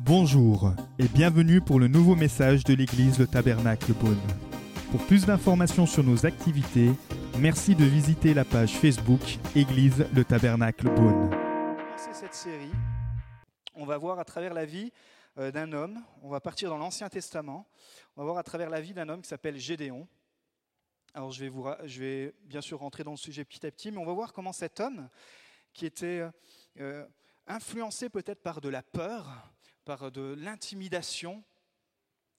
Bonjour 0.00 0.72
et 0.98 1.08
bienvenue 1.08 1.60
pour 1.60 1.80
le 1.80 1.88
nouveau 1.88 2.14
message 2.14 2.64
de 2.64 2.74
l'église 2.74 3.18
Le 3.18 3.26
Tabernacle 3.26 3.92
Beaune. 3.92 4.20
Pour 4.90 5.04
plus 5.06 5.26
d'informations 5.26 5.84
sur 5.84 6.04
nos 6.04 6.26
activités, 6.26 6.90
merci 7.38 7.74
de 7.74 7.84
visiter 7.84 8.32
la 8.32 8.44
page 8.44 8.76
Facebook 8.76 9.20
Église 9.54 10.06
Le 10.14 10.24
Tabernacle 10.24 10.88
Beaune. 10.94 11.30
cette 12.12 12.34
série, 12.34 12.72
on 13.74 13.84
va 13.84 13.98
voir 13.98 14.18
à 14.18 14.24
travers 14.24 14.54
la 14.54 14.64
vie 14.64 14.92
euh, 15.38 15.50
d'un 15.50 15.72
homme, 15.72 15.98
on 16.22 16.28
va 16.28 16.40
partir 16.40 16.70
dans 16.70 16.78
l'Ancien 16.78 17.08
Testament, 17.08 17.66
on 18.16 18.22
va 18.22 18.24
voir 18.26 18.38
à 18.38 18.42
travers 18.42 18.70
la 18.70 18.80
vie 18.80 18.94
d'un 18.94 19.08
homme 19.08 19.22
qui 19.22 19.28
s'appelle 19.28 19.58
Gédéon. 19.58 20.08
Alors 21.14 21.30
je 21.30 21.40
vais, 21.40 21.48
vous, 21.48 21.66
je 21.84 22.00
vais 22.00 22.34
bien 22.44 22.60
sûr 22.60 22.78
rentrer 22.78 23.04
dans 23.04 23.10
le 23.10 23.16
sujet 23.16 23.44
petit 23.44 23.66
à 23.66 23.70
petit, 23.70 23.90
mais 23.90 23.98
on 23.98 24.06
va 24.06 24.12
voir 24.12 24.32
comment 24.32 24.52
cet 24.52 24.80
homme, 24.80 25.08
qui 25.76 25.86
était 25.86 26.26
euh, 26.80 27.06
influencé 27.46 28.08
peut-être 28.08 28.42
par 28.42 28.60
de 28.60 28.68
la 28.70 28.82
peur, 28.82 29.52
par 29.84 30.10
de 30.10 30.34
l'intimidation, 30.38 31.44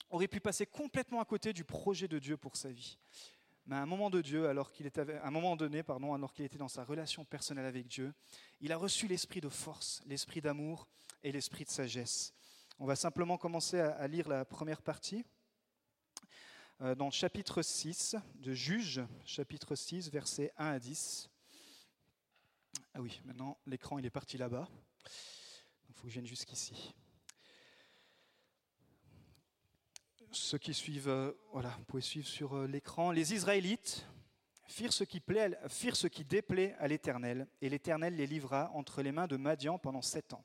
aurait 0.09 0.27
pu 0.27 0.39
passer 0.39 0.65
complètement 0.65 1.21
à 1.21 1.25
côté 1.25 1.53
du 1.53 1.63
projet 1.63 2.07
de 2.07 2.17
Dieu 2.17 2.35
pour 2.35 2.57
sa 2.57 2.71
vie. 2.71 2.97
Mais 3.67 3.75
à 3.75 3.81
un 3.81 3.85
moment 3.85 4.09
de 4.09 4.21
Dieu, 4.21 4.47
alors 4.47 4.71
était, 4.79 5.01
à 5.17 5.27
un 5.27 5.31
moment 5.31 5.55
donné, 5.55 5.83
pardon, 5.83 6.13
alors 6.13 6.33
qu'il 6.33 6.45
était 6.45 6.57
dans 6.57 6.67
sa 6.67 6.83
relation 6.83 7.25
personnelle 7.25 7.65
avec 7.65 7.87
Dieu, 7.87 8.13
il 8.59 8.71
a 8.71 8.77
reçu 8.77 9.07
l'esprit 9.07 9.41
de 9.41 9.49
force, 9.49 10.01
l'esprit 10.05 10.41
d'amour 10.41 10.87
et 11.21 11.31
l'esprit 11.31 11.65
de 11.65 11.69
sagesse. 11.69 12.33
On 12.79 12.85
va 12.85 12.95
simplement 12.95 13.37
commencer 13.37 13.79
à, 13.79 13.91
à 13.91 14.07
lire 14.07 14.27
la 14.29 14.45
première 14.45 14.81
partie. 14.81 15.25
Euh, 16.81 16.95
dans 16.95 17.05
le 17.05 17.11
chapitre 17.11 17.61
6 17.61 18.15
de 18.35 18.53
Juges, 18.53 19.01
chapitre 19.25 19.75
6, 19.75 20.09
versets 20.09 20.53
1 20.57 20.65
à 20.67 20.79
10. 20.79 21.29
Ah 22.99 23.01
oui, 23.03 23.21
maintenant 23.25 23.59
l'écran 23.67 23.99
est 23.99 24.09
parti 24.09 24.39
là-bas. 24.39 24.67
Il 25.87 25.93
faut 25.93 26.05
que 26.05 26.09
je 26.09 26.13
vienne 26.13 26.25
jusqu'ici. 26.25 26.95
Ceux 30.31 30.57
qui 30.57 30.73
suivent, 30.73 31.07
euh, 31.07 31.31
voilà, 31.51 31.69
vous 31.77 31.83
pouvez 31.83 32.01
suivre 32.01 32.27
sur 32.27 32.55
euh, 32.55 32.65
l'écran. 32.65 33.11
Les 33.11 33.35
Israélites 33.35 34.07
firent 34.65 34.93
ce 34.93 35.03
qui, 35.03 35.19
plaît, 35.19 35.55
firent 35.67 35.95
ce 35.95 36.07
qui 36.07 36.25
déplaît 36.25 36.73
à 36.79 36.87
l'Éternel, 36.87 37.47
et 37.61 37.69
l'Éternel 37.69 38.15
les 38.15 38.25
livra 38.25 38.71
entre 38.73 39.03
les 39.03 39.11
mains 39.11 39.27
de 39.27 39.37
Madian 39.37 39.77
pendant 39.77 40.01
sept 40.01 40.33
ans. 40.33 40.43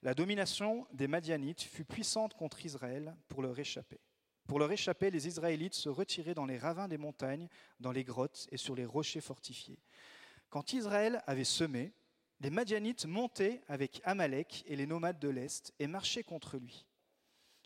La 0.00 0.14
domination 0.14 0.86
des 0.94 1.06
Madianites 1.06 1.60
fut 1.60 1.84
puissante 1.84 2.32
contre 2.32 2.64
Israël 2.64 3.14
pour 3.28 3.42
leur 3.42 3.58
échapper. 3.58 4.00
Pour 4.46 4.58
leur 4.58 4.72
échapper, 4.72 5.10
les 5.10 5.28
Israélites 5.28 5.74
se 5.74 5.90
retiraient 5.90 6.32
dans 6.32 6.46
les 6.46 6.56
ravins 6.56 6.88
des 6.88 6.96
montagnes, 6.96 7.50
dans 7.78 7.92
les 7.92 8.04
grottes 8.04 8.48
et 8.52 8.56
sur 8.56 8.74
les 8.74 8.86
rochers 8.86 9.20
fortifiés. 9.20 9.78
Quand 10.56 10.72
Israël 10.72 11.22
avait 11.26 11.44
semé, 11.44 11.92
les 12.40 12.48
Madianites 12.48 13.04
montaient 13.04 13.60
avec 13.68 14.00
Amalek 14.04 14.64
et 14.66 14.74
les 14.74 14.86
nomades 14.86 15.18
de 15.18 15.28
l'Est 15.28 15.74
et 15.78 15.86
marchaient 15.86 16.22
contre 16.22 16.56
lui. 16.56 16.86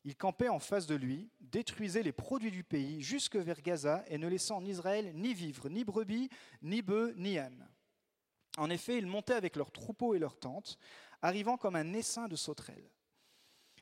Ils 0.02 0.16
campaient 0.16 0.48
en 0.48 0.58
face 0.58 0.88
de 0.88 0.96
lui, 0.96 1.30
détruisaient 1.38 2.02
les 2.02 2.11
produits 2.11 2.50
du 2.50 2.64
pays 2.64 3.00
jusque 3.00 3.36
vers 3.36 3.62
Gaza 3.62 4.02
et 4.08 4.18
ne 4.18 4.27
laissant 4.27 4.56
en 4.56 4.64
Israël 4.64 5.12
ni 5.14 5.34
vivres, 5.34 5.68
ni 5.68 5.84
brebis, 5.84 6.30
ni 6.62 6.83
bœufs, 6.83 7.14
ni 7.16 7.38
ânes. 7.38 7.68
En 8.58 8.68
effet, 8.70 8.98
ils 8.98 9.06
montaient 9.06 9.34
avec 9.34 9.55
leurs 9.55 9.70
troupeaux 9.70 10.16
et 10.16 10.18
leurs 10.18 10.41
tentes, 10.41 10.77
arrivant 11.22 11.56
comme 11.56 11.77
un 11.77 11.92
essaim 11.92 12.27
de 12.27 12.34
sauterelles. 12.34 12.91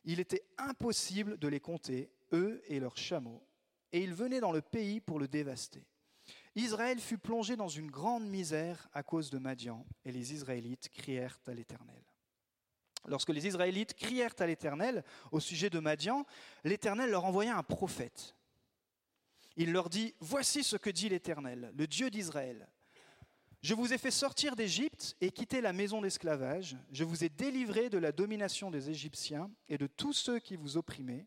Il 0.05 0.21
était 0.21 0.45
impossible 0.59 1.39
de 1.39 1.49
les 1.49 1.61
compter, 1.61 2.11
eux 2.35 2.61
et 2.67 2.79
leurs 2.79 2.99
chameaux, 2.99 3.43
et 3.91 4.03
ils 4.03 4.13
venaient 4.13 4.41
dans 4.41 4.53
le 4.53 4.61
pays 4.61 5.01
pour 5.01 5.19
le 5.19 5.29
dévaster. 5.29 5.87
Israël 6.59 6.99
fut 7.01 7.19
plongé 7.19 7.57
dans 7.57 7.69
une 7.69 7.91
grande 7.91 8.27
misère 8.27 8.89
à 8.93 9.03
cause 9.03 9.31
de 9.31 9.39
Madian, 9.39 9.87
et 10.05 10.13
les 10.13 10.33
Israélites 10.33 10.89
crièrent 10.89 11.39
à 11.47 11.55
l'Éternel. 11.55 12.03
Lorsque 13.07 13.31
les 13.31 13.47
Israélites 13.47 13.95
crièrent 13.95 14.35
à 14.39 14.47
l'Éternel 14.47 15.05
au 15.31 15.41
sujet 15.41 15.71
de 15.71 15.79
Madian, 15.79 16.27
l'Éternel 16.65 17.11
leur 17.11 17.25
envoya 17.25 17.57
un 17.57 17.63
prophète. 17.63 18.35
Il 19.57 19.73
leur 19.73 19.89
dit, 19.89 20.15
Voici 20.21 20.65
ce 20.65 20.77
que 20.77 20.91
dit 20.91 21.09
l'Éternel, 21.09 21.73
le 21.77 21.87
Dieu 21.87 22.11
d'Israël. 22.11 22.69
Je 23.61 23.75
vous 23.75 23.93
ai 23.93 23.99
fait 23.99 24.11
sortir 24.11 24.55
d'Égypte 24.55 25.17
et 25.21 25.31
quitter 25.31 25.61
la 25.61 25.73
maison 25.73 26.01
d'esclavage. 26.01 26.77
Je 26.93 27.05
vous 27.05 27.25
ai 27.25 27.29
délivré 27.29 27.89
de 27.91 27.99
la 27.99 28.13
domination 28.13 28.71
des 28.71 28.91
Égyptiens 28.91 29.51
et 29.69 29.79
de 29.79 29.87
tous 29.87 30.13
ceux 30.13 30.39
qui 30.39 30.57
vous 30.57 30.77
opprimaient. 30.77 31.27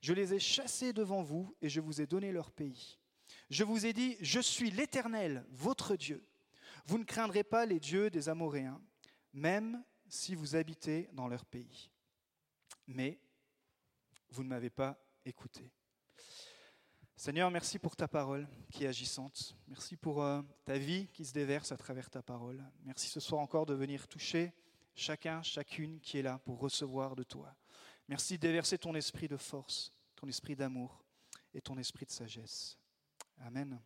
Je 0.00 0.12
les 0.12 0.34
ai 0.34 0.38
chassés 0.38 0.92
devant 0.92 1.22
vous 1.22 1.54
et 1.60 1.68
je 1.68 1.80
vous 1.80 2.00
ai 2.00 2.06
donné 2.06 2.32
leur 2.32 2.50
pays. 2.50 2.99
Je 3.50 3.64
vous 3.64 3.84
ai 3.84 3.92
dit, 3.92 4.16
je 4.20 4.40
suis 4.40 4.70
l'Éternel, 4.70 5.44
votre 5.50 5.96
Dieu. 5.96 6.24
Vous 6.86 6.98
ne 6.98 7.04
craindrez 7.04 7.44
pas 7.44 7.66
les 7.66 7.80
dieux 7.80 8.08
des 8.08 8.28
Amoréens, 8.28 8.80
même 9.32 9.84
si 10.08 10.34
vous 10.34 10.56
habitez 10.56 11.08
dans 11.12 11.28
leur 11.28 11.44
pays. 11.44 11.90
Mais 12.86 13.20
vous 14.30 14.44
ne 14.44 14.48
m'avez 14.48 14.70
pas 14.70 14.98
écouté. 15.24 15.70
Seigneur, 17.16 17.50
merci 17.50 17.78
pour 17.78 17.96
ta 17.96 18.08
parole 18.08 18.48
qui 18.70 18.84
est 18.84 18.88
agissante. 18.88 19.54
Merci 19.68 19.96
pour 19.96 20.22
euh, 20.22 20.40
ta 20.64 20.78
vie 20.78 21.08
qui 21.08 21.24
se 21.24 21.32
déverse 21.34 21.70
à 21.70 21.76
travers 21.76 22.08
ta 22.08 22.22
parole. 22.22 22.64
Merci 22.82 23.08
ce 23.08 23.20
soir 23.20 23.42
encore 23.42 23.66
de 23.66 23.74
venir 23.74 24.08
toucher 24.08 24.54
chacun, 24.94 25.42
chacune 25.42 26.00
qui 26.00 26.18
est 26.18 26.22
là 26.22 26.38
pour 26.38 26.58
recevoir 26.60 27.14
de 27.16 27.22
toi. 27.22 27.54
Merci 28.08 28.34
de 28.34 28.40
déverser 28.40 28.78
ton 28.78 28.94
esprit 28.94 29.28
de 29.28 29.36
force, 29.36 29.92
ton 30.16 30.28
esprit 30.28 30.56
d'amour 30.56 31.04
et 31.52 31.60
ton 31.60 31.76
esprit 31.76 32.06
de 32.06 32.10
sagesse. 32.10 32.79
Amen. 33.40 33.80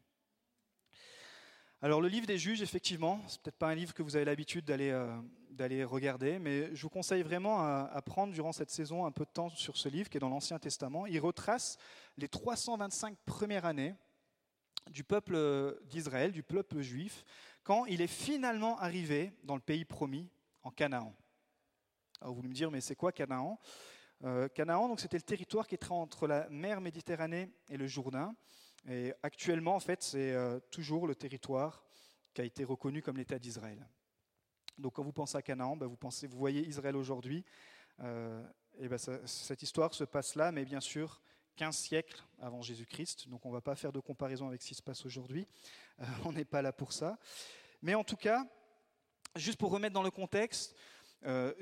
Alors 1.80 2.00
le 2.00 2.08
livre 2.08 2.26
des 2.26 2.38
juges, 2.38 2.60
effectivement, 2.60 3.20
c'est 3.28 3.40
peut-être 3.40 3.58
pas 3.58 3.68
un 3.68 3.74
livre 3.74 3.94
que 3.94 4.02
vous 4.02 4.16
avez 4.16 4.24
l'habitude 4.24 4.64
d'aller 4.64 4.90
euh, 4.90 5.16
d'aller 5.50 5.84
regarder, 5.84 6.40
mais 6.40 6.74
je 6.74 6.82
vous 6.82 6.88
conseille 6.88 7.22
vraiment 7.22 7.60
à, 7.60 8.02
prendre 8.02 8.32
durant 8.32 8.52
cette 8.52 8.70
saison 8.70 9.06
un 9.06 9.12
peu 9.12 9.24
de 9.24 9.30
temps 9.30 9.50
sur 9.50 9.76
ce 9.76 9.88
livre 9.88 10.08
qui 10.08 10.16
est 10.16 10.20
dans 10.20 10.28
l'Ancien 10.28 10.58
Testament. 10.58 11.06
Il 11.06 11.20
retrace 11.20 11.78
les 12.16 12.28
325 12.28 13.16
premières 13.24 13.64
années 13.64 13.94
du 14.90 15.04
peuple 15.04 15.34
euh, 15.36 15.74
d'Israël, 15.84 16.32
du 16.32 16.42
peuple 16.42 16.80
juif, 16.80 17.24
quand 17.62 17.86
il 17.86 18.00
est 18.00 18.08
finalement 18.08 18.76
arrivé 18.80 19.32
dans 19.44 19.54
le 19.54 19.60
pays 19.60 19.84
promis, 19.84 20.28
en 20.64 20.70
Canaan. 20.70 21.14
Alors 22.20 22.34
vous 22.34 22.42
me 22.42 22.52
dire, 22.52 22.70
mais 22.70 22.80
c'est 22.80 22.96
quoi 22.96 23.12
Canaan? 23.12 23.60
Euh, 24.24 24.48
Canaan, 24.48 24.88
donc 24.88 25.00
c'était 25.00 25.18
le 25.18 25.22
territoire 25.22 25.68
qui 25.68 25.76
était 25.76 25.90
entre 25.92 26.26
la 26.26 26.48
mer 26.48 26.80
Méditerranée 26.80 27.50
et 27.70 27.76
le 27.76 27.86
Jourdain. 27.86 28.34
Et 28.88 29.14
actuellement, 29.22 29.74
en 29.74 29.80
fait, 29.80 30.02
c'est 30.02 30.32
euh, 30.32 30.60
toujours 30.70 31.06
le 31.06 31.14
territoire 31.14 31.82
qui 32.34 32.42
a 32.42 32.44
été 32.44 32.64
reconnu 32.64 33.00
comme 33.00 33.16
l'État 33.16 33.38
d'Israël. 33.38 33.86
Donc, 34.76 34.94
quand 34.94 35.02
vous 35.02 35.12
pensez 35.12 35.36
à 35.38 35.42
Canaan, 35.42 35.76
ben, 35.76 35.86
vous, 35.86 35.98
voyez 36.36 36.66
Israël 36.66 36.96
aujourd'hui. 36.96 37.44
euh, 38.00 38.42
et 38.78 38.98
ça- 38.98 39.24
cette 39.26 39.62
histoire 39.62 39.94
se 39.94 40.02
passe 40.04 40.34
là, 40.34 40.50
mais 40.50 40.64
bien 40.64 40.80
sûr, 40.80 41.22
15 41.56 41.76
siècles 41.76 42.20
avant 42.40 42.60
Jésus-Christ. 42.60 43.28
Donc, 43.28 43.46
on 43.46 43.50
ne 43.50 43.54
va 43.54 43.60
pas 43.60 43.76
faire 43.76 43.92
de 43.92 44.00
comparaison 44.00 44.48
avec 44.48 44.60
ce 44.62 44.68
qui 44.68 44.74
se 44.74 44.82
passe 44.82 45.06
aujourd'hui. 45.06 45.46
Euh, 46.00 46.04
on 46.24 46.32
n'est 46.32 46.44
pas 46.44 46.60
là 46.60 46.72
pour 46.72 46.92
ça. 46.92 47.18
Mais 47.80 47.94
en 47.94 48.02
tout 48.04 48.16
cas, 48.16 48.44
juste 49.36 49.58
pour 49.58 49.70
remettre 49.70 49.94
dans 49.94 50.02
le 50.02 50.10
contexte, 50.10 50.74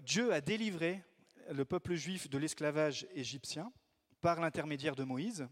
Dieu 0.00 0.32
a 0.32 0.40
délivré 0.40 1.04
le 1.50 1.64
peuple 1.64 1.94
juif 1.94 2.28
de 2.28 2.36
l'esclavage 2.36 3.06
égyptien 3.14 3.72
par 4.20 4.40
l'intermédiaire 4.40 4.96
de 4.96 5.04
Moïse. 5.04 5.46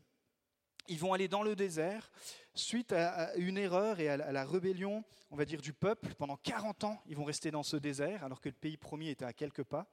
Ils 0.91 0.99
vont 0.99 1.13
aller 1.13 1.29
dans 1.29 1.45
le 1.45 1.55
désert 1.55 2.11
suite 2.53 2.91
à 2.93 3.33
une 3.37 3.57
erreur 3.57 4.01
et 4.01 4.09
à 4.09 4.17
la- 4.17 4.27
à 4.27 4.33
la 4.33 4.45
rébellion, 4.45 5.05
on 5.31 5.37
va 5.37 5.45
dire, 5.45 5.63
du 5.63 5.73
peuple. 5.73 6.17
Pendant 6.17 6.37
40 6.37 6.83
ans, 6.83 7.01
ils 7.07 7.15
vont 7.15 7.23
rester 7.23 7.53
dans 7.53 7.63
ce 7.63 7.77
désert 7.77 8.25
alors 8.25 8.41
que 8.41 8.49
le 8.49 8.57
pays 8.57 8.77
promis 8.77 9.09
était 9.09 9.25
à 9.25 9.33
quelques 9.33 9.63
pas. 9.63 9.89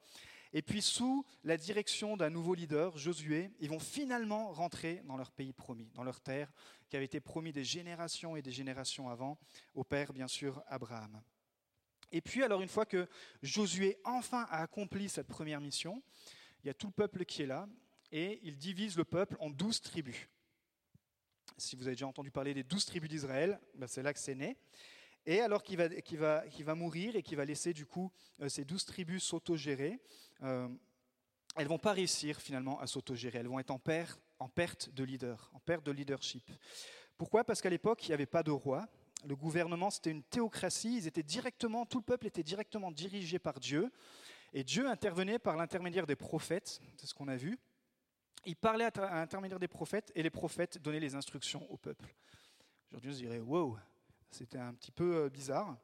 Et 0.52 0.60
puis, 0.60 0.82
sous 0.82 1.24
la 1.44 1.56
direction 1.56 2.16
d'un 2.16 2.30
nouveau 2.30 2.54
leader, 2.54 2.98
Josué, 2.98 3.52
ils 3.60 3.68
vont 3.68 3.78
finalement 3.78 4.50
rentrer 4.50 5.02
dans 5.04 5.16
leur 5.16 5.30
pays 5.30 5.52
promis, 5.52 5.88
dans 5.94 6.02
leur 6.02 6.20
terre 6.20 6.50
qui 6.88 6.96
avait 6.96 7.04
été 7.04 7.20
promis 7.20 7.52
des 7.52 7.62
générations 7.64 8.34
et 8.34 8.42
des 8.42 8.50
générations 8.50 9.08
avant, 9.08 9.38
au 9.74 9.84
père, 9.84 10.12
bien 10.12 10.26
sûr, 10.26 10.64
Abraham. 10.66 11.22
Et 12.10 12.20
puis, 12.20 12.42
alors, 12.42 12.60
une 12.60 12.68
fois 12.68 12.86
que 12.86 13.06
Josué 13.40 13.98
enfin 14.04 14.48
a 14.50 14.62
accompli 14.62 15.08
cette 15.08 15.28
première 15.28 15.60
mission, 15.60 16.02
il 16.64 16.66
y 16.66 16.70
a 16.70 16.74
tout 16.74 16.88
le 16.88 16.92
peuple 16.94 17.24
qui 17.24 17.42
est 17.42 17.46
là, 17.46 17.68
et 18.10 18.40
il 18.42 18.56
divise 18.56 18.96
le 18.96 19.04
peuple 19.04 19.36
en 19.38 19.50
douze 19.50 19.80
tribus. 19.80 20.16
Si 21.58 21.74
vous 21.74 21.82
avez 21.82 21.96
déjà 21.96 22.06
entendu 22.06 22.30
parler 22.30 22.54
des 22.54 22.62
douze 22.62 22.84
tribus 22.84 23.10
d'Israël, 23.10 23.58
ben 23.74 23.88
c'est 23.88 24.02
là 24.02 24.12
que 24.12 24.20
c'est 24.20 24.36
né. 24.36 24.56
Et 25.26 25.40
alors 25.40 25.62
qu'il 25.62 25.76
va, 25.76 26.74
mourir 26.76 27.16
et 27.16 27.22
qu'il 27.22 27.36
va 27.36 27.44
laisser 27.44 27.72
du 27.72 27.84
coup 27.84 28.12
euh, 28.40 28.48
ces 28.48 28.64
douze 28.64 28.84
tribus 28.84 29.24
s'autogérer, 29.24 29.98
euh, 30.42 30.68
elles 31.56 31.66
vont 31.66 31.78
pas 31.78 31.92
réussir 31.92 32.40
finalement 32.40 32.80
à 32.80 32.86
s'autogérer. 32.86 33.38
Elles 33.38 33.48
vont 33.48 33.58
être 33.58 33.72
en 33.72 33.78
perte, 33.78 34.20
de 34.94 35.36
en 35.52 35.58
perte 35.58 35.84
de 35.84 35.90
leadership. 35.90 36.48
Pourquoi? 37.16 37.42
Parce 37.42 37.60
qu'à 37.60 37.70
l'époque, 37.70 38.04
il 38.04 38.10
n'y 38.10 38.14
avait 38.14 38.26
pas 38.26 38.44
de 38.44 38.52
roi. 38.52 38.86
Le 39.26 39.34
gouvernement, 39.34 39.90
c'était 39.90 40.12
une 40.12 40.22
théocratie. 40.22 40.96
Ils 40.96 41.06
étaient 41.08 41.24
directement, 41.24 41.84
tout 41.84 41.98
le 41.98 42.04
peuple 42.04 42.28
était 42.28 42.44
directement 42.44 42.92
dirigé 42.92 43.40
par 43.40 43.58
Dieu. 43.58 43.90
Et 44.52 44.62
Dieu 44.62 44.88
intervenait 44.88 45.40
par 45.40 45.56
l'intermédiaire 45.56 46.06
des 46.06 46.16
prophètes, 46.16 46.80
c'est 46.96 47.06
ce 47.06 47.14
qu'on 47.14 47.28
a 47.28 47.36
vu. 47.36 47.58
Il 48.48 48.56
parlait 48.56 48.86
à, 48.86 49.14
l'intermédiaire 49.14 49.58
des 49.58 49.68
prophètes 49.68 50.10
et 50.14 50.22
les 50.22 50.30
prophètes 50.30 50.78
donnaient 50.78 51.00
les 51.00 51.14
instructions 51.14 51.70
au 51.70 51.76
peuple. 51.76 52.14
Aujourd'hui, 52.88 53.10
on 53.10 53.12
se 53.12 53.18
dirait, 53.18 53.40
wow, 53.40 53.76
c'était 54.30 54.56
un 54.56 54.72
petit 54.72 54.90
peu 54.90 55.16
euh, 55.16 55.28
bizarre. 55.28 55.76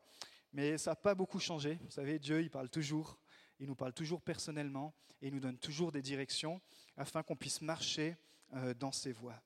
Mais 0.51 0.79
ça 0.79 0.93
n'a 0.93 0.97
pas 0.97 1.15
beaucoup 1.15 1.39
changé. 1.39 1.79
Vous 1.83 1.91
savez, 1.91 2.19
Dieu, 2.19 2.41
il 2.41 2.49
parle 2.49 2.71
toujours, 2.71 3.19
il 3.61 3.67
nous 3.67 3.75
parle 3.75 3.93
toujours 3.93 4.23
personnellement 4.23 4.95
et 5.21 5.29
il 5.29 5.35
nous 5.35 5.41
donne 5.41 5.59
toujours 5.59 5.93
des 5.93 6.01
directions 6.01 6.59
afin 6.97 7.23
qu'on 7.23 7.37
puisse 7.37 7.61
marcher 7.61 8.17
euh, 8.55 8.73
dans 8.73 8.93
ses 8.93 9.13
voies. 9.13 9.39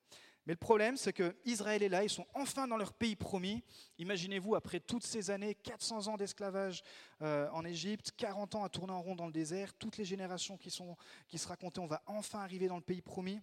Mais 0.48 0.54
le 0.54 0.58
problème, 0.58 0.96
c'est 0.96 1.12
que 1.12 1.36
Israël 1.44 1.82
est 1.82 1.90
là, 1.90 2.02
ils 2.02 2.08
sont 2.08 2.26
enfin 2.32 2.66
dans 2.66 2.78
leur 2.78 2.94
pays 2.94 3.16
promis. 3.16 3.62
Imaginez-vous, 3.98 4.54
après 4.54 4.80
toutes 4.80 5.04
ces 5.04 5.28
années, 5.30 5.54
400 5.54 6.06
ans 6.06 6.16
d'esclavage 6.16 6.82
euh, 7.20 7.50
en 7.52 7.66
Égypte, 7.66 8.14
40 8.16 8.54
ans 8.54 8.64
à 8.64 8.70
tourner 8.70 8.94
en 8.94 9.02
rond 9.02 9.14
dans 9.14 9.26
le 9.26 9.32
désert, 9.32 9.74
toutes 9.74 9.98
les 9.98 10.06
générations 10.06 10.56
qui, 10.56 10.70
se 10.70 11.46
racontaient, 11.46 11.80
on 11.80 11.86
va 11.86 12.02
enfin 12.06 12.38
arriver 12.38 12.66
dans 12.66 12.76
le 12.76 12.82
pays 12.82 13.02
promis. 13.02 13.40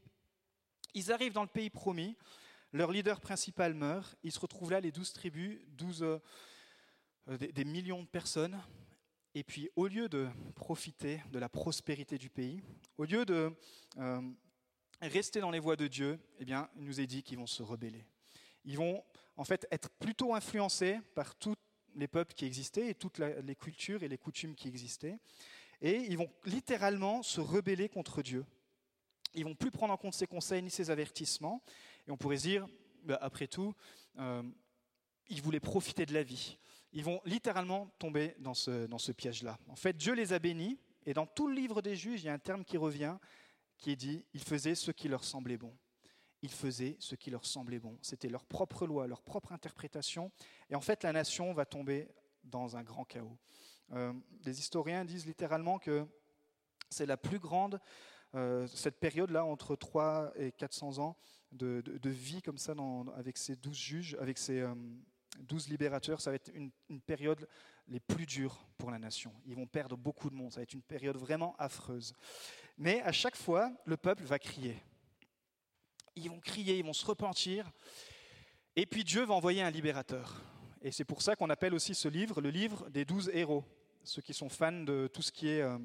Ils 0.95 1.11
arrivent 1.11 1.33
dans 1.33 1.43
le 1.43 1.47
pays 1.47 1.69
promis, 1.69 2.17
leur 2.73 2.91
leader 2.91 3.21
principal 3.21 3.75
meurt, 3.75 4.17
ils 4.23 4.31
se 4.31 4.39
retrouvent 4.39 4.71
là, 4.71 4.79
les 4.79 4.91
12 4.91 5.13
tribus, 5.13 5.59
12, 5.77 6.01
euh, 6.01 6.19
des, 7.37 7.51
des 7.51 7.65
millions 7.65 8.01
de 8.01 8.07
personnes. 8.07 8.59
Et 9.35 9.43
puis, 9.43 9.69
au 9.75 9.85
lieu 9.85 10.09
de 10.09 10.27
profiter 10.55 11.21
de 11.31 11.37
la 11.37 11.49
prospérité 11.49 12.17
du 12.17 12.31
pays, 12.31 12.63
au 12.97 13.03
lieu 13.03 13.25
de 13.25 13.55
euh, 13.99 14.21
rester 15.01 15.39
dans 15.39 15.51
les 15.51 15.59
voies 15.59 15.75
de 15.75 15.87
Dieu, 15.87 16.19
eh 16.39 16.45
bien, 16.45 16.69
il 16.75 16.83
nous 16.83 16.99
est 16.99 17.07
dit 17.07 17.23
qu'ils 17.23 17.37
vont 17.37 17.47
se 17.47 17.63
rebeller. 17.63 18.05
Ils 18.63 18.77
vont 18.77 19.03
en 19.37 19.43
fait 19.43 19.67
être 19.71 19.89
plutôt 19.89 20.33
influencés 20.33 20.99
par 21.13 21.35
tous 21.35 21.53
les 21.95 22.07
peuples 22.07 22.33
qui 22.33 22.45
existaient 22.45 22.89
et 22.89 22.95
toutes 22.95 23.19
les 23.19 23.55
cultures 23.55 24.03
et 24.03 24.07
les 24.07 24.17
coutumes 24.17 24.55
qui 24.55 24.67
existaient. 24.67 25.17
Et 25.81 25.97
ils 25.97 26.17
vont 26.17 26.31
littéralement 26.45 27.23
se 27.23 27.41
rebeller 27.41 27.89
contre 27.89 28.21
Dieu. 28.21 28.45
Ils 29.33 29.43
vont 29.43 29.55
plus 29.55 29.71
prendre 29.71 29.93
en 29.93 29.97
compte 29.97 30.13
ses 30.13 30.27
conseils 30.27 30.63
ni 30.63 30.69
ses 30.69 30.89
avertissements. 30.89 31.61
Et 32.07 32.11
on 32.11 32.17
pourrait 32.17 32.37
dire, 32.37 32.65
bah, 33.03 33.17
après 33.21 33.47
tout, 33.47 33.73
euh, 34.17 34.43
ils 35.29 35.41
voulaient 35.41 35.59
profiter 35.59 36.05
de 36.05 36.13
la 36.13 36.23
vie. 36.23 36.57
Ils 36.93 37.03
vont 37.03 37.21
littéralement 37.25 37.87
tomber 37.99 38.35
dans 38.39 38.53
ce, 38.53 38.85
dans 38.87 38.97
ce 38.97 39.11
piège-là. 39.11 39.57
En 39.67 39.75
fait, 39.75 39.95
Dieu 39.97 40.13
les 40.13 40.31
a 40.33 40.39
bénis. 40.39 40.79
Et 41.05 41.13
dans 41.13 41.25
tout 41.25 41.47
le 41.47 41.53
livre 41.53 41.81
des 41.81 41.95
juges, 41.95 42.23
il 42.23 42.25
y 42.25 42.29
a 42.29 42.33
un 42.33 42.39
terme 42.39 42.63
qui 42.65 42.77
revient, 42.77 43.17
qui 43.77 43.91
est 43.91 43.95
dit, 43.95 44.25
ils 44.33 44.43
faisaient 44.43 44.75
ce 44.75 44.91
qui 44.91 45.07
leur 45.07 45.23
semblait 45.23 45.57
bon. 45.57 45.75
Ils 46.41 46.51
faisaient 46.51 46.95
ce 46.99 47.15
qui 47.15 47.31
leur 47.31 47.45
semblait 47.45 47.79
bon. 47.79 47.97
C'était 48.01 48.29
leur 48.29 48.45
propre 48.45 48.85
loi, 48.85 49.07
leur 49.07 49.21
propre 49.21 49.51
interprétation. 49.51 50.31
Et 50.69 50.75
en 50.75 50.81
fait, 50.81 51.03
la 51.03 51.11
nation 51.11 51.53
va 51.53 51.65
tomber 51.65 52.07
dans 52.43 52.77
un 52.77 52.83
grand 52.83 53.05
chaos. 53.05 53.37
Euh, 53.93 54.13
les 54.43 54.59
historiens 54.59 55.05
disent 55.05 55.25
littéralement 55.25 55.79
que 55.79 56.05
c'est 56.89 57.05
la 57.05 57.17
plus 57.17 57.39
grande, 57.39 57.79
euh, 58.35 58.67
cette 58.67 58.99
période-là, 58.99 59.45
entre 59.45 59.75
3 59.75 60.33
et 60.35 60.51
400 60.51 60.99
ans 60.99 61.17
de, 61.51 61.81
vie 62.03 62.41
comme 62.41 62.57
ça, 62.57 62.73
avec 63.15 63.37
ces 63.37 63.55
12 63.55 63.75
juges, 63.75 64.17
avec 64.19 64.37
ces 64.37 64.59
euh, 64.59 64.75
12 65.39 65.69
libérateurs, 65.69 66.21
ça 66.21 66.31
va 66.31 66.35
être 66.35 66.51
une 66.53 67.01
période 67.01 67.47
les 67.87 67.99
plus 67.99 68.25
dures 68.25 68.65
pour 68.77 68.91
la 68.91 68.99
nation. 68.99 69.33
Ils 69.45 69.55
vont 69.55 69.67
perdre 69.67 69.97
beaucoup 69.97 70.29
de 70.29 70.35
monde, 70.35 70.51
ça 70.51 70.59
va 70.59 70.63
être 70.63 70.73
une 70.73 70.81
période 70.81 71.17
vraiment 71.17 71.55
affreuse. 71.57 72.13
Mais 72.77 73.01
à 73.01 73.11
chaque 73.11 73.37
fois, 73.37 73.71
le 73.85 73.95
peuple 73.95 74.23
va 74.23 74.37
crier. 74.37 74.77
Ils 76.15 76.29
vont 76.29 76.39
crier, 76.39 76.77
ils 76.77 76.85
vont 76.85 76.93
se 76.93 77.05
repentir. 77.05 77.71
Et 78.75 78.85
puis 78.85 79.03
Dieu 79.03 79.23
va 79.23 79.33
envoyer 79.33 79.61
un 79.61 79.69
libérateur. 79.69 80.41
Et 80.81 80.91
c'est 80.91 81.05
pour 81.05 81.21
ça 81.21 81.35
qu'on 81.35 81.49
appelle 81.49 81.73
aussi 81.73 81.95
ce 81.95 82.07
livre 82.07 82.41
le 82.41 82.49
livre 82.49 82.89
des 82.89 83.05
douze 83.05 83.31
héros. 83.33 83.63
Ceux 84.03 84.21
qui 84.21 84.33
sont 84.33 84.49
fans 84.49 84.83
de 84.83 85.09
tout 85.11 85.21
ce 85.21 85.31
qui 85.31 85.47
est 85.47 85.61
euh, 85.61 85.77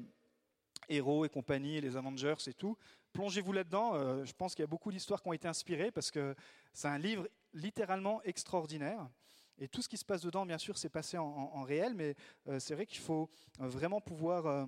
héros 0.89 1.23
et 1.23 1.29
compagnie, 1.29 1.79
les 1.79 1.95
Avengers 1.95 2.35
et 2.47 2.53
tout, 2.53 2.77
plongez-vous 3.13 3.53
là-dedans. 3.53 3.95
Euh, 3.95 4.25
je 4.25 4.33
pense 4.33 4.53
qu'il 4.53 4.63
y 4.63 4.65
a 4.65 4.67
beaucoup 4.67 4.91
d'histoires 4.91 5.21
qui 5.21 5.29
ont 5.29 5.33
été 5.33 5.47
inspirées 5.47 5.91
parce 5.91 6.11
que 6.11 6.35
c'est 6.73 6.89
un 6.89 6.99
livre 6.99 7.27
littéralement 7.53 8.21
extraordinaire. 8.23 9.09
Et 9.57 9.67
tout 9.67 9.81
ce 9.81 9.87
qui 9.87 9.97
se 9.97 10.05
passe 10.05 10.21
dedans, 10.21 10.45
bien 10.45 10.57
sûr, 10.57 10.77
c'est 10.77 10.89
passé 10.89 11.17
en, 11.17 11.61
réel, 11.63 11.93
mais 11.93 12.15
euh, 12.47 12.59
c'est 12.59 12.75
vrai 12.75 12.85
qu'il 12.85 12.99
faut 12.99 13.29
vraiment 13.59 14.01
pouvoir 14.01 14.67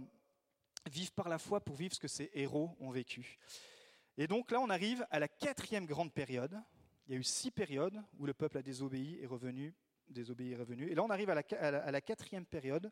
vivre 0.89 1.11
par 1.11 1.29
la 1.29 1.37
foi 1.37 1.59
pour 1.59 1.75
vivre 1.75 1.93
ce 1.93 1.99
que 1.99 2.07
ces 2.07 2.29
héros 2.33 2.75
ont 2.79 2.91
vécu. 2.91 3.37
Et 4.17 4.27
donc 4.27 4.51
là, 4.51 4.59
on 4.59 4.69
arrive 4.69 5.05
à 5.09 5.19
la 5.19 5.27
quatrième 5.27 5.85
grande 5.85 6.13
période. 6.13 6.61
Il 7.07 7.13
y 7.13 7.15
a 7.15 7.19
eu 7.19 7.23
six 7.23 7.51
périodes 7.51 8.01
où 8.17 8.25
le 8.25 8.33
peuple 8.33 8.57
a 8.57 8.61
désobéi 8.61 9.17
et 9.21 9.25
revenu, 9.25 9.73
désobéi 10.09 10.51
et 10.51 10.55
revenu. 10.55 10.89
Et 10.89 10.95
là, 10.95 11.03
on 11.03 11.09
arrive 11.09 11.29
à 11.29 11.35
la, 11.35 11.43
à 11.59 11.71
la, 11.71 11.83
à 11.83 11.91
la 11.91 12.01
quatrième 12.01 12.45
période 12.45 12.91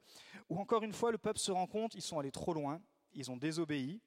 où, 0.49 0.59
encore 0.59 0.83
une 0.83 0.93
fois, 0.93 1.11
le 1.11 1.17
peuple 1.17 1.39
se 1.39 1.51
rend 1.51 1.67
compte 1.67 1.95
ils 1.95 2.01
sont 2.01 2.19
allés 2.19 2.31
trop 2.31 2.53
loin, 2.53 2.81
ils 3.13 3.29
ont 3.29 3.37
désobéi. 3.37 4.01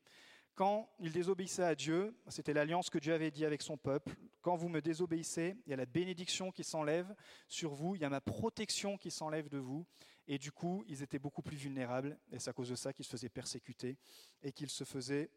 Quand 0.54 0.88
ils 1.00 1.10
désobéissaient 1.10 1.64
à 1.64 1.74
Dieu, 1.74 2.16
c'était 2.28 2.52
l'alliance 2.52 2.88
que 2.88 2.98
Dieu 2.98 3.12
avait 3.12 3.32
dit 3.32 3.44
avec 3.44 3.60
son 3.60 3.76
peuple. 3.76 4.14
Quand 4.40 4.54
vous 4.54 4.68
me 4.68 4.80
désobéissez, 4.80 5.56
il 5.66 5.70
y 5.70 5.72
a 5.72 5.76
la 5.76 5.86
bénédiction 5.86 6.52
qui 6.52 6.62
s'enlève 6.62 7.12
sur 7.48 7.74
vous, 7.74 7.96
il 7.96 8.02
y 8.02 8.04
a 8.04 8.08
ma 8.08 8.20
protection 8.20 8.96
qui 8.96 9.10
s'enlève 9.10 9.48
de 9.48 9.58
vous. 9.58 9.84
Et 10.28 10.38
du 10.38 10.52
coup, 10.52 10.84
ils 10.86 11.02
étaient 11.02 11.18
beaucoup 11.18 11.42
plus 11.42 11.56
vulnérables. 11.56 12.16
Et 12.30 12.38
c'est 12.38 12.50
à 12.50 12.52
cause 12.52 12.68
de 12.68 12.76
ça 12.76 12.92
qu'ils 12.92 13.04
se 13.04 13.10
faisaient 13.10 13.28
persécuter 13.28 13.98
et 14.42 14.52
qu'ils 14.52 14.70
se 14.70 14.84
faisaient 14.84 15.28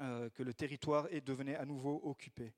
euh, 0.00 0.28
que 0.30 0.42
le 0.42 0.52
territoire 0.52 1.06
devenait 1.24 1.54
à 1.54 1.64
nouveau 1.64 2.00
occupé. 2.02 2.52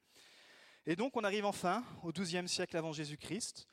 Et 0.86 0.96
donc, 0.96 1.14
on 1.14 1.24
arrive 1.24 1.44
enfin 1.44 1.84
au 2.02 2.10
XIIe 2.10 2.48
siècle 2.48 2.74
avant 2.78 2.92
Jésus-Christ. 2.92 3.68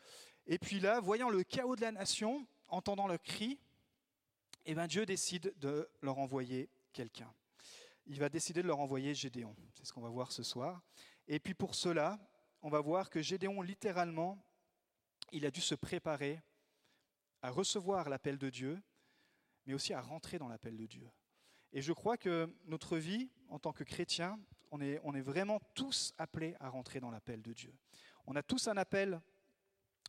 Et 0.46 0.60
puis 0.60 0.82
là, 0.82 1.00
voyant 1.00 1.30
le 1.30 1.44
chaos 1.44 1.78
de 1.78 1.82
la 1.82 1.94
nation, 1.94 2.46
entendant 2.68 3.08
leurs 3.08 3.22
cris, 3.22 3.62
eh 4.66 4.76
ben 4.76 4.88
Dieu 4.88 5.06
décide 5.06 5.54
de 5.60 5.90
leur 6.02 6.18
envoyer 6.18 6.70
quelqu'un 6.92 7.34
il 8.06 8.20
va 8.20 8.30
décider 8.30 8.62
de 8.62 8.68
leur 8.68 8.80
envoyer 8.80 9.14
Gédéon. 9.14 9.56
C'est 9.74 9.86
ce 9.86 9.94
qu'on 9.94 10.02
va 10.02 10.10
voir 10.10 10.32
ce 10.32 10.44
soir. 10.44 10.82
Et 11.28 11.40
puis 11.40 11.54
pour 11.54 11.76
cela, 11.76 12.20
on 12.62 12.70
va 12.70 12.82
voir 12.82 13.10
que 13.10 13.22
Gédéon, 13.22 13.62
littéralement, 13.62 14.44
il 15.32 15.46
a 15.46 15.52
dû 15.52 15.62
se 15.62 15.76
préparer 15.76 16.42
à 17.42 17.50
recevoir 17.50 18.10
l'appel 18.10 18.38
de 18.38 18.50
Dieu, 18.50 18.82
mais 19.66 19.74
aussi 19.74 19.94
à 19.94 20.02
rentrer 20.02 20.38
dans 20.38 20.48
l'appel 20.48 20.78
de 20.78 20.86
Dieu. 20.86 21.10
Et 21.72 21.82
je 21.82 21.92
crois 21.92 22.18
que 22.18 22.54
notre 22.66 22.98
vie, 22.98 23.32
en 23.50 23.60
tant 23.60 23.74
que 23.74 23.84
chrétien, 23.84 24.40
on 24.72 24.82
est, 24.82 25.22
vraiment 25.22 25.60
tous 25.76 26.14
appelés 26.18 26.56
à 26.60 26.70
rentrer 26.70 27.00
dans 27.00 27.12
l'appel 27.12 27.42
de 27.42 27.54
Dieu. 27.54 27.74
On 28.26 28.36
a 28.36 28.42
tous 28.42 28.68
un 28.68 28.78
appel 28.78 29.22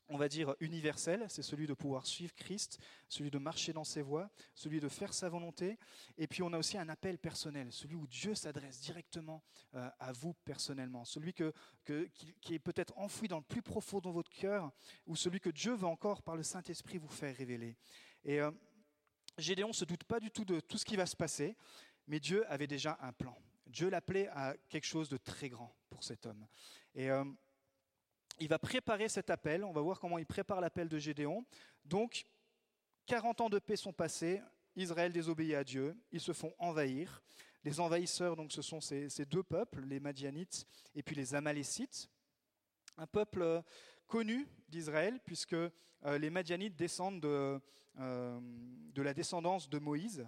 on 0.09 0.17
va 0.17 0.29
dire, 0.29 0.55
universel, 0.61 1.25
c'est 1.29 1.43
celui 1.43 1.67
de 1.67 1.75
pouvoir 1.75 2.07
suivre 2.07 2.35
Christ, 2.35 2.79
celui 3.09 3.31
de 3.31 3.39
marcher 3.39 3.73
dans 3.73 3.85
ses 3.85 4.03
voies, 4.03 4.31
celui 4.55 4.81
de 4.81 4.89
faire 4.89 5.15
sa 5.15 5.29
volonté. 5.29 5.79
Et 6.19 6.27
puis 6.27 6.43
on 6.43 6.53
a 6.53 6.59
aussi 6.59 6.77
un 6.77 6.89
appel 6.89 7.19
personnel, 7.19 7.73
celui 7.73 7.95
où 7.95 8.07
Dieu 8.07 8.35
s'adresse 8.35 8.81
directement 8.81 9.43
euh, 9.75 9.89
à 9.99 10.13
vous 10.13 10.35
personnellement, 10.45 11.05
celui 11.05 11.33
qui 11.33 12.55
est 12.55 12.59
peut-être 12.59 12.97
enfoui 12.97 13.29
dans 13.29 13.39
le 13.39 13.45
plus 13.45 13.63
profond 13.63 14.01
de 14.01 14.11
votre 14.11 14.31
cœur, 14.31 14.73
ou 15.07 15.17
celui 15.17 15.41
que 15.41 15.51
Dieu 15.51 15.75
veut 15.75 15.87
encore 15.87 16.23
par 16.23 16.37
le 16.37 16.43
Saint-Esprit 16.43 16.99
vous 16.99 17.09
faire 17.09 17.35
révéler. 17.35 17.77
Et 18.25 18.41
euh, 18.41 18.51
Gédéon 19.39 19.69
ne 19.69 19.73
se 19.73 19.85
doute 19.85 20.05
pas 20.05 20.21
du 20.21 20.31
tout 20.31 20.45
de 20.45 20.61
tout 20.61 20.79
ce 20.79 20.85
qui 20.85 20.97
va 20.97 21.07
se 21.07 21.17
passer, 21.17 21.57
mais 22.07 22.21
Dieu 22.21 22.45
avait 22.51 22.67
déjà 22.67 22.99
un 23.01 23.13
plan. 23.13 23.37
Dieu 23.67 23.89
l'appelait 23.89 24.29
à 24.29 24.55
quelque 24.69 24.87
chose 24.87 25.09
de 25.09 25.17
très 25.17 25.49
grand 25.49 25.75
pour 25.91 26.05
cet 26.05 26.27
homme. 26.27 26.47
Et 26.95 27.11
euh, 27.11 27.25
il 28.39 28.49
va 28.49 28.59
préparer 28.59 29.09
cet 29.09 29.31
appel. 29.31 29.65
On 29.65 29.73
va 29.73 29.81
voir 29.81 30.01
comment 30.01 30.19
il 30.19 30.27
prépare 30.27 30.61
l'appel 30.61 30.89
de 30.89 30.99
Gédéon. 30.99 31.45
Donc, 31.85 32.25
40 33.07 33.43
ans 33.43 33.51
de 33.51 33.59
paix 33.59 33.77
sont 33.77 33.93
passés. 33.93 34.41
Israël 34.77 35.13
désobéit 35.13 35.55
à 35.55 35.65
Dieu. 35.65 35.97
Ils 36.11 36.21
se 36.21 36.33
font 36.33 36.53
envahir. 36.59 37.23
Les 37.65 37.81
envahisseurs, 37.81 38.37
donc, 38.37 38.53
ce 38.53 38.63
sont 38.63 38.81
ces, 38.81 39.09
deux 39.27 39.43
peuples, 39.43 39.81
les 39.85 40.01
Madianites 40.01 40.67
et 40.95 41.03
puis 41.03 41.17
les 41.17 41.35
Amalécites. 41.35 42.11
Un 42.97 43.07
peuple 43.07 43.43
euh, 43.43 43.63
connu 44.07 44.47
d'Israël, 44.69 45.21
puisque 45.25 45.55
euh, 45.55 45.71
les 46.19 46.31
Madianites 46.31 46.77
descendent 46.77 47.21
de, 47.21 47.61
euh, 47.99 48.41
de, 48.41 49.03
la 49.03 49.15
descendance 49.15 49.69
de 49.69 49.79
Moïse. 49.79 50.27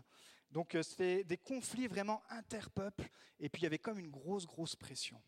Donc, 0.50 0.76
c'était 0.82 1.25
des 1.25 1.36
conflits 1.36 1.88
vraiment 1.88 2.22
interpeuples. 2.30 3.08
Et 3.38 3.48
puis, 3.48 3.62
il 3.62 3.64
y 3.64 3.66
avait 3.66 3.78
comme 3.78 3.98
une 3.98 4.10
grosse, 4.10 4.46
grosse 4.46 4.76
pression. 4.76 5.20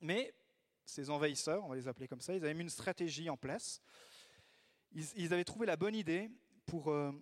Mais 0.00 0.34
ces 0.86 1.10
envahisseurs, 1.10 1.64
on 1.64 1.68
va 1.68 1.74
les 1.74 1.88
appeler 1.88 2.08
comme 2.08 2.20
ça, 2.20 2.34
ils 2.34 2.44
avaient 2.44 2.54
mis 2.54 2.62
une 2.62 2.70
stratégie 2.70 3.28
en 3.28 3.36
place. 3.36 3.82
Ils, 4.92 5.34
avaient 5.34 5.44
trouvé 5.44 5.66
la 5.66 5.76
bonne 5.76 5.94
idée 5.94 6.30
pour 6.64 6.88
euh, 6.88 7.12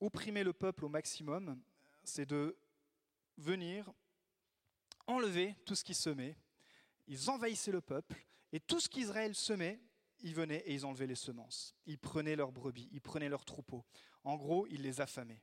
opprimer 0.00 0.44
le 0.44 0.52
peuple 0.52 0.84
au 0.84 0.88
maximum, 0.88 1.58
c'est 2.04 2.26
de 2.26 2.58
venir 3.38 3.90
enlever 5.06 5.56
tout 5.64 5.74
ce 5.74 5.84
qui 5.84 5.94
semait. 5.94 6.36
Ils 7.06 7.30
envahissaient 7.30 7.72
le 7.72 7.80
peuple 7.80 8.16
et 8.52 8.60
tout 8.60 8.80
ce 8.80 8.88
qu'Israël 8.88 9.34
semait, 9.34 9.80
ils 10.20 10.34
venaient 10.34 10.62
et 10.66 10.74
ils 10.74 10.84
enlevaient 10.84 11.06
les 11.06 11.14
semences. 11.14 11.74
Ils 11.86 11.98
prenaient 11.98 12.36
leurs 12.36 12.52
brebis, 12.52 12.88
ils 12.92 13.00
prenaient 13.00 13.28
leurs 13.28 13.44
troupeaux. 13.44 13.84
En 14.24 14.36
gros, 14.36 14.66
ils 14.66 14.82
les 14.82 15.00
affamaient. 15.00 15.42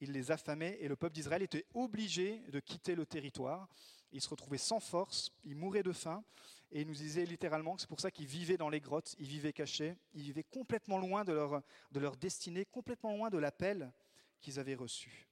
Ils 0.00 0.12
les 0.12 0.30
affamaient 0.30 0.76
et 0.80 0.88
le 0.88 0.96
peuple 0.96 1.14
d'Israël 1.14 1.42
était 1.42 1.64
obligé 1.74 2.40
de 2.50 2.60
quitter 2.60 2.94
le 2.94 3.06
territoire. 3.06 3.68
Ils 4.10 4.20
se 4.20 4.28
retrouvaient 4.28 4.58
sans 4.58 4.80
force, 4.80 5.32
ils 5.44 5.56
mouraient 5.56 5.84
de 5.84 5.92
faim 5.92 6.22
et 6.72 6.80
il 6.80 6.86
nous 6.86 6.94
disait 6.94 7.26
littéralement 7.26 7.74
que 7.74 7.82
c'est 7.82 7.88
pour 7.88 8.00
ça 8.00 8.10
qu'ils 8.10 8.26
vivaient 8.26 8.56
dans 8.56 8.70
les 8.70 8.80
grottes, 8.80 9.14
ils 9.18 9.26
vivaient 9.26 9.52
cachés, 9.52 9.94
ils 10.14 10.22
vivaient 10.22 10.42
complètement 10.42 10.96
loin 10.96 11.22
de 11.22 11.32
leur, 11.32 11.62
de 11.92 12.00
leur 12.00 12.16
destinée, 12.16 12.64
complètement 12.64 13.14
loin 13.14 13.28
de 13.28 13.36
l'appel 13.36 13.92
qu'ils 14.40 14.58
avaient 14.58 14.74
reçu. 14.74 15.28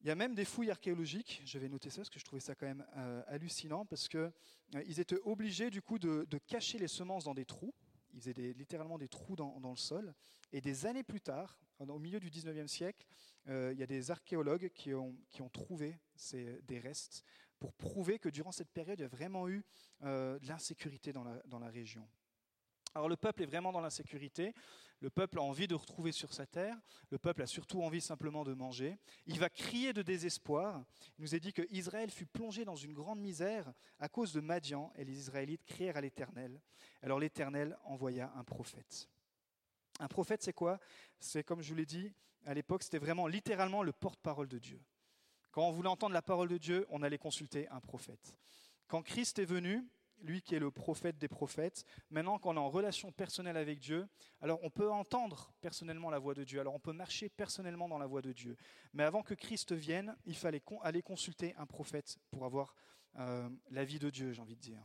Il 0.00 0.08
y 0.08 0.10
a 0.10 0.16
même 0.16 0.34
des 0.34 0.44
fouilles 0.44 0.72
archéologiques, 0.72 1.40
je 1.44 1.58
vais 1.58 1.68
noter 1.68 1.88
ça 1.88 1.98
parce 1.98 2.10
que 2.10 2.18
je 2.18 2.24
trouvais 2.24 2.40
ça 2.40 2.56
quand 2.56 2.66
même 2.66 2.84
euh, 2.96 3.22
hallucinant, 3.28 3.86
parce 3.86 4.08
qu'ils 4.08 4.32
euh, 4.74 4.98
étaient 4.98 5.20
obligés 5.22 5.70
du 5.70 5.82
coup 5.82 6.00
de, 6.00 6.26
de, 6.28 6.38
cacher 6.38 6.78
les 6.78 6.88
semences 6.88 7.24
dans 7.24 7.34
des 7.34 7.44
trous, 7.44 7.74
ils 8.12 8.20
faisaient 8.20 8.32
littéralement 8.32 8.98
des 8.98 9.08
trous 9.08 9.36
dans, 9.36 9.60
le 9.62 9.76
sol. 9.76 10.12
Et 10.52 10.60
des 10.60 10.84
années 10.84 11.04
plus 11.04 11.20
tard, 11.20 11.60
au 11.78 11.98
milieu 12.00 12.18
du 12.18 12.28
19e 12.28 12.66
siècle, 12.66 13.06
il 13.46 13.78
y 13.78 13.82
a 13.84 13.86
des 13.86 14.10
archéologues 14.10 14.68
qui 14.74 14.92
ont, 14.94 15.16
qui 15.28 15.42
ont 15.42 15.48
trouvé 15.48 15.96
ces, 16.16 16.60
des 16.62 16.80
restes 16.80 17.24
pour 17.60 17.72
prouver 17.74 18.18
que 18.18 18.28
durant 18.28 18.50
cette 18.50 18.70
période, 18.70 18.98
il 18.98 19.02
y 19.02 19.04
a 19.04 19.08
vraiment 19.08 19.48
eu 19.48 19.62
de 20.02 20.48
l'insécurité 20.48 21.12
dans 21.12 21.22
la, 21.22 21.40
dans 21.46 21.60
la 21.60 21.68
région. 21.68 22.08
Alors 22.94 23.08
le 23.08 23.16
peuple 23.16 23.44
est 23.44 23.46
vraiment 23.46 23.70
dans 23.70 23.80
l'insécurité, 23.80 24.52
le 24.98 25.10
peuple 25.10 25.38
a 25.38 25.42
envie 25.42 25.68
de 25.68 25.76
retrouver 25.76 26.10
sur 26.10 26.34
sa 26.34 26.44
terre, 26.44 26.76
le 27.10 27.18
peuple 27.18 27.42
a 27.42 27.46
surtout 27.46 27.82
envie 27.82 28.00
simplement 28.00 28.42
de 28.42 28.52
manger. 28.52 28.98
Il 29.26 29.38
va 29.38 29.48
crier 29.48 29.92
de 29.92 30.02
désespoir. 30.02 30.84
Il 31.16 31.22
nous 31.22 31.34
est 31.34 31.40
dit 31.40 31.52
que 31.52 31.62
Israël 31.70 32.10
fut 32.10 32.26
plongé 32.26 32.64
dans 32.64 32.76
une 32.76 32.92
grande 32.92 33.20
misère 33.20 33.72
à 33.98 34.08
cause 34.08 34.32
de 34.32 34.40
Madian, 34.40 34.92
et 34.96 35.04
les 35.04 35.16
Israélites 35.16 35.64
crièrent 35.64 35.96
à 35.96 36.00
l'Éternel. 36.00 36.60
Alors 37.00 37.20
l'Éternel 37.20 37.78
envoya 37.84 38.32
un 38.34 38.44
prophète. 38.44 39.08
Un 40.00 40.08
prophète, 40.08 40.42
c'est 40.42 40.52
quoi? 40.52 40.80
C'est 41.18 41.44
comme 41.44 41.62
je 41.62 41.68
vous 41.68 41.76
l'ai 41.76 41.86
dit, 41.86 42.12
à 42.44 42.54
l'époque, 42.54 42.82
c'était 42.82 42.98
vraiment 42.98 43.26
littéralement 43.26 43.82
le 43.82 43.92
porte-parole 43.92 44.48
de 44.48 44.58
Dieu. 44.58 44.82
Quand 45.50 45.66
on 45.66 45.72
voulait 45.72 45.88
entendre 45.88 46.14
la 46.14 46.22
parole 46.22 46.48
de 46.48 46.58
Dieu, 46.58 46.86
on 46.90 47.02
allait 47.02 47.18
consulter 47.18 47.68
un 47.68 47.80
prophète. 47.80 48.36
Quand 48.86 49.02
Christ 49.02 49.38
est 49.38 49.44
venu, 49.44 49.84
lui 50.22 50.42
qui 50.42 50.54
est 50.54 50.58
le 50.58 50.70
prophète 50.70 51.18
des 51.18 51.28
prophètes, 51.28 51.84
maintenant 52.10 52.38
qu'on 52.38 52.56
est 52.56 52.60
en 52.60 52.68
relation 52.68 53.10
personnelle 53.12 53.56
avec 53.56 53.78
Dieu, 53.78 54.06
alors 54.40 54.60
on 54.62 54.70
peut 54.70 54.90
entendre 54.90 55.52
personnellement 55.60 56.10
la 56.10 56.18
voix 56.18 56.34
de 56.34 56.44
Dieu, 56.44 56.60
alors 56.60 56.74
on 56.74 56.80
peut 56.80 56.92
marcher 56.92 57.28
personnellement 57.28 57.88
dans 57.88 57.98
la 57.98 58.06
voix 58.06 58.22
de 58.22 58.32
Dieu. 58.32 58.56
Mais 58.92 59.02
avant 59.02 59.22
que 59.22 59.34
Christ 59.34 59.72
vienne, 59.72 60.16
il 60.24 60.36
fallait 60.36 60.62
aller 60.82 61.02
consulter 61.02 61.54
un 61.56 61.66
prophète 61.66 62.18
pour 62.30 62.44
avoir 62.44 62.74
euh, 63.18 63.48
la 63.70 63.84
vie 63.84 63.98
de 63.98 64.10
Dieu, 64.10 64.32
j'ai 64.32 64.42
envie 64.42 64.56
de 64.56 64.60
dire. 64.60 64.84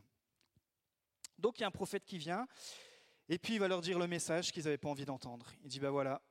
Donc 1.38 1.58
il 1.58 1.62
y 1.62 1.64
a 1.64 1.68
un 1.68 1.72
prophète 1.72 2.04
qui 2.04 2.18
vient, 2.18 2.46
et 3.28 3.38
puis 3.38 3.54
il 3.54 3.60
va 3.60 3.68
leur 3.68 3.82
dire 3.82 3.98
le 3.98 4.06
message 4.06 4.52
qu'ils 4.52 4.64
n'avaient 4.64 4.78
pas 4.78 4.88
envie 4.88 5.04
d'entendre. 5.04 5.52
Il 5.62 5.68
dit, 5.68 5.80
ben 5.80 5.90
voilà, 5.90 6.22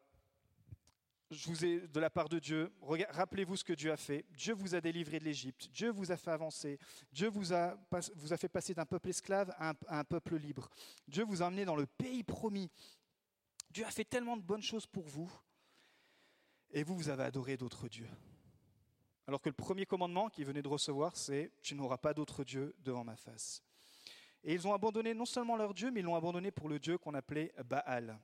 je 1.38 1.48
vous 1.50 1.66
ai 1.66 1.80
de 1.80 2.00
la 2.00 2.10
part 2.10 2.30
de 2.30 2.40
Dieu, 2.40 2.72
rappelez-vous 3.10 3.58
ce 3.58 3.64
que 3.64 3.74
Dieu 3.74 3.92
a 3.92 3.98
fait. 3.98 4.26
Dieu 4.32 4.54
vous 4.54 4.76
a 4.76 4.82
délivré 4.82 5.20
de 5.20 5.26
l'Égypte, 5.26 5.70
Dieu 5.72 5.90
vous 5.90 6.12
a 6.12 6.18
fait 6.18 6.32
avancer, 6.32 6.80
Dieu 7.12 7.28
vous 7.28 7.54
a, 7.54 7.76
vous 8.16 8.34
a 8.34 8.38
fait 8.38 8.50
passer 8.50 8.74
d'un 8.74 8.86
peuple 8.86 9.10
esclave 9.10 9.54
à 9.58 9.74
un, 9.90 10.04
peuple 10.04 10.38
libre. 10.38 10.70
Dieu 11.08 11.24
vous 11.24 11.42
a 11.42 11.48
emmené 11.48 11.66
dans 11.66 11.76
le 11.76 11.86
pays 11.86 12.24
promis. 12.24 12.70
Dieu 13.70 13.86
a 13.86 13.92
fait 13.92 14.06
tellement 14.06 14.38
de 14.38 14.42
bonnes 14.42 14.64
choses 14.64 14.86
pour 14.86 15.06
vous, 15.08 15.32
et 16.72 16.84
vous, 16.84 16.96
vous 16.96 17.10
avez 17.10 17.24
adoré 17.24 17.58
d'autres 17.58 17.88
dieux. 17.88 18.10
Alors 19.28 19.42
que 19.42 19.50
le 19.50 19.54
premier 19.54 19.86
commandement 19.86 20.30
qu'ils 20.30 20.46
venaient 20.46 20.62
de 20.62 20.68
recevoir, 20.68 21.18
c'est 21.18 21.52
Tu 21.62 21.76
n'auras 21.76 21.98
pas 21.98 22.14
d'autre 22.14 22.44
Dieu 22.44 22.76
devant 22.80 23.04
ma 23.04 23.16
face. 23.16 23.64
Et 24.44 24.54
ils 24.54 24.68
ont 24.68 24.74
abandonné 24.74 25.14
non 25.14 25.26
seulement 25.26 25.56
leur 25.56 25.74
Dieu, 25.74 25.90
mais 25.90 26.02
ils 26.02 26.04
l'ont 26.04 26.16
abandonné 26.16 26.52
pour 26.52 26.70
le 26.70 26.78
Dieu 26.78 26.98
qu'on 26.98 27.16
appelait 27.16 27.52
Baal. 27.66 28.20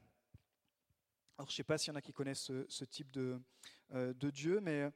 Alors, 1.37 1.49
je 1.49 1.53
ne 1.53 1.57
sais 1.57 1.63
pas 1.63 1.77
s'il 1.77 1.91
y 1.91 1.95
en 1.95 1.97
a 1.97 2.01
qui 2.01 2.13
connaissent 2.13 2.51
ce, 2.67 2.85
type 2.85 3.09
de, 3.11 3.39
euh, 3.93 4.13
de, 4.13 4.29
Dieu, 4.29 4.59
mais 4.61 4.91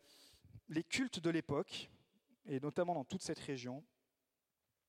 les 0.70 0.84
cultes 0.84 1.20
de 1.20 1.30
l'époque, 1.30 1.90
et 2.46 2.60
notamment 2.60 2.94
dans 2.94 3.06
toute 3.06 3.24
cette 3.24 3.40
région, 3.40 3.84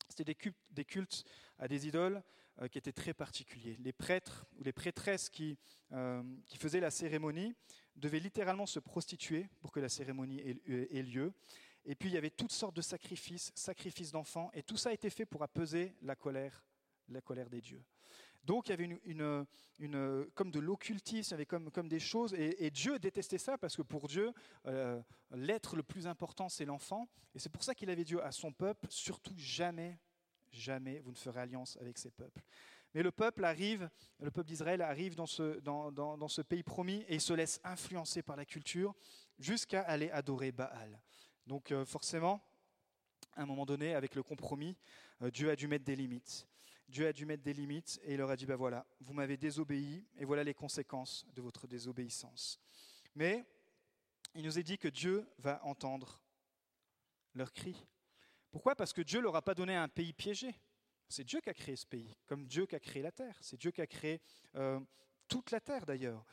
c'était 0.09 0.35
des 0.71 0.85
cultes, 0.85 1.25
à 1.59 1.69
des 1.69 1.87
idoles 1.87 2.23
euh, 2.61 2.69
qui 2.69 2.79
étaient 2.79 2.93
très 2.93 3.15
particuliers. 3.15 3.77
Les 3.81 3.93
prêtres 3.93 4.47
ou 4.59 4.63
les 4.63 4.73
prêtresses 4.73 5.29
qui, 5.29 5.59
euh, 5.93 6.23
qui, 6.47 6.59
faisaient 6.59 6.81
la 6.81 6.91
cérémonie 6.91 7.55
devaient 7.97 8.21
littéralement 8.21 8.67
se 8.67 8.79
prostituer 8.79 9.49
pour 9.61 9.73
que 9.73 9.81
la 9.81 9.89
cérémonie 9.89 10.41
ait, 10.41 10.61
ait 10.67 11.03
lieu. 11.03 11.33
Et 11.85 11.95
puis 11.95 12.09
il 12.09 12.13
y 12.13 12.19
avait 12.19 12.31
toutes 12.31 12.53
sortes 12.53 12.77
de 12.77 12.83
sacrifices, 12.83 13.53
sacrifices 13.55 14.13
d'enfants, 14.13 14.51
et 14.53 14.63
tout 14.63 14.77
ça 14.77 14.91
a 14.91 14.93
été 14.93 15.09
fait 15.09 15.25
pour 15.25 15.43
apaiser 15.43 15.95
la 16.03 16.17
colère, 16.17 16.65
la 17.09 17.21
colère 17.21 17.49
des 17.49 17.61
dieux. 17.61 17.83
Donc 18.47 18.69
il 18.69 18.71
y 18.71 18.73
avait 18.73 18.99
une, 19.05 20.27
comme 20.35 20.51
de 20.51 20.61
l'occultisme, 20.61 21.31
il 21.31 21.33
y 21.33 21.35
avait 21.35 21.47
comme, 21.47 21.89
des 21.89 21.99
choses, 21.99 22.33
et, 22.35 22.71
Dieu 22.71 22.99
détestait 22.99 23.39
ça 23.39 23.59
parce 23.59 23.77
que 23.77 23.83
pour 23.83 24.07
Dieu, 24.07 24.33
euh, 24.67 25.01
l'être 25.33 25.77
le 25.77 25.83
plus 25.83 26.07
important, 26.07 26.49
c'est 26.49 26.65
l'enfant, 26.65 27.09
et 27.35 27.39
c'est 27.41 27.49
pour 27.49 27.65
ça 27.65 27.75
qu'il 27.75 27.91
avait 27.91 28.05
dit 28.05 28.17
à 28.23 28.31
son 28.31 28.53
peuple, 28.53 28.87
surtout 28.89 29.35
jamais, 29.37 29.99
jamais 30.51 31.01
vous 31.01 31.11
ne 31.11 31.17
ferez 31.17 31.41
alliance 31.41 31.77
avec 31.81 31.99
ces 31.99 32.11
peuples. 32.11 32.43
Mais 32.95 33.03
le 33.03 33.11
peuple 33.11 33.45
arrive, 33.45 33.91
le 34.21 34.31
peuple 34.31 34.49
d'Israël 34.49 34.81
arrive 34.81 35.17
dans 35.17 35.27
ce 35.27 36.43
pays 36.43 36.63
promis 36.63 37.05
et 37.09 37.17
il 37.17 37.21
se 37.21 37.35
laisse 37.35 37.61
influencer 37.65 38.23
par 38.23 38.37
la 38.37 38.45
culture 38.45 38.95
jusqu'à 39.39 39.83
aller 39.83 40.11
adorer 40.11 40.53
Baal. 40.53 41.01
Donc 41.47 41.73
euh, 41.73 41.85
forcément, 41.85 42.41
à 43.35 43.43
un 43.43 43.47
moment 43.47 43.67
donné, 43.67 43.95
avec 43.95 44.15
le 44.15 44.23
compromis, 44.23 44.77
euh, 45.23 45.31
Dieu 45.31 45.51
a 45.51 45.57
dû 45.57 45.69
mettre 45.69 45.85
des 45.85 45.97
limites. 45.97 46.47
Dieu 46.89 47.07
a 47.07 47.13
dû 47.13 47.27
mettre 47.27 47.43
des 47.43 47.53
limites 47.53 48.01
et 48.05 48.15
il 48.15 48.19
leur 48.19 48.31
a 48.31 48.37
dit, 48.37 48.47
ben 48.47 48.57
voilà, 48.57 48.87
vous 49.01 49.13
m'avez 49.13 49.37
désobéi 49.37 50.05
et 50.17 50.25
voilà 50.25 50.45
les 50.45 50.55
conséquences 50.55 51.27
de 51.35 51.43
votre 51.43 51.67
désobéissance. 51.67 52.61
Mais 53.15 53.45
il 54.35 54.45
nous 54.45 54.59
est 54.59 54.63
dit 54.63 54.79
que 54.79 54.89
Dieu 54.89 55.29
va 55.39 55.65
entendre 55.65 56.21
leurs 57.35 57.53
cris. 57.53 57.87
Pourquoi? 58.51 58.77
Parce 58.77 58.93
que 58.93 59.03
Dieu 59.03 59.19
ne 59.19 59.25
leur 59.25 59.37
a 59.37 59.43
pas 59.43 59.55
donné 59.55 59.75
un 59.75 59.89
pays 59.89 60.13
piégé. 60.13 60.55
C'est 61.09 61.25
Dieu 61.25 61.41
qui 61.41 61.51
a 61.51 61.55
créé 61.55 61.77
ce 61.77 61.87
pays, 61.87 62.17
comme 62.27 62.47
Dieu 62.47 62.67
qui 62.67 62.75
a 62.75 62.81
créé 62.81 63.03
la 63.03 63.13
terre. 63.13 63.37
C'est 63.41 63.57
Dieu 63.57 63.71
qui 63.71 63.81
a 63.81 63.87
créé 63.87 64.21
euh, 64.55 64.81
toute 65.29 65.51
la 65.51 65.61
terre 65.61 65.87
d'ailleurs. 65.87 66.25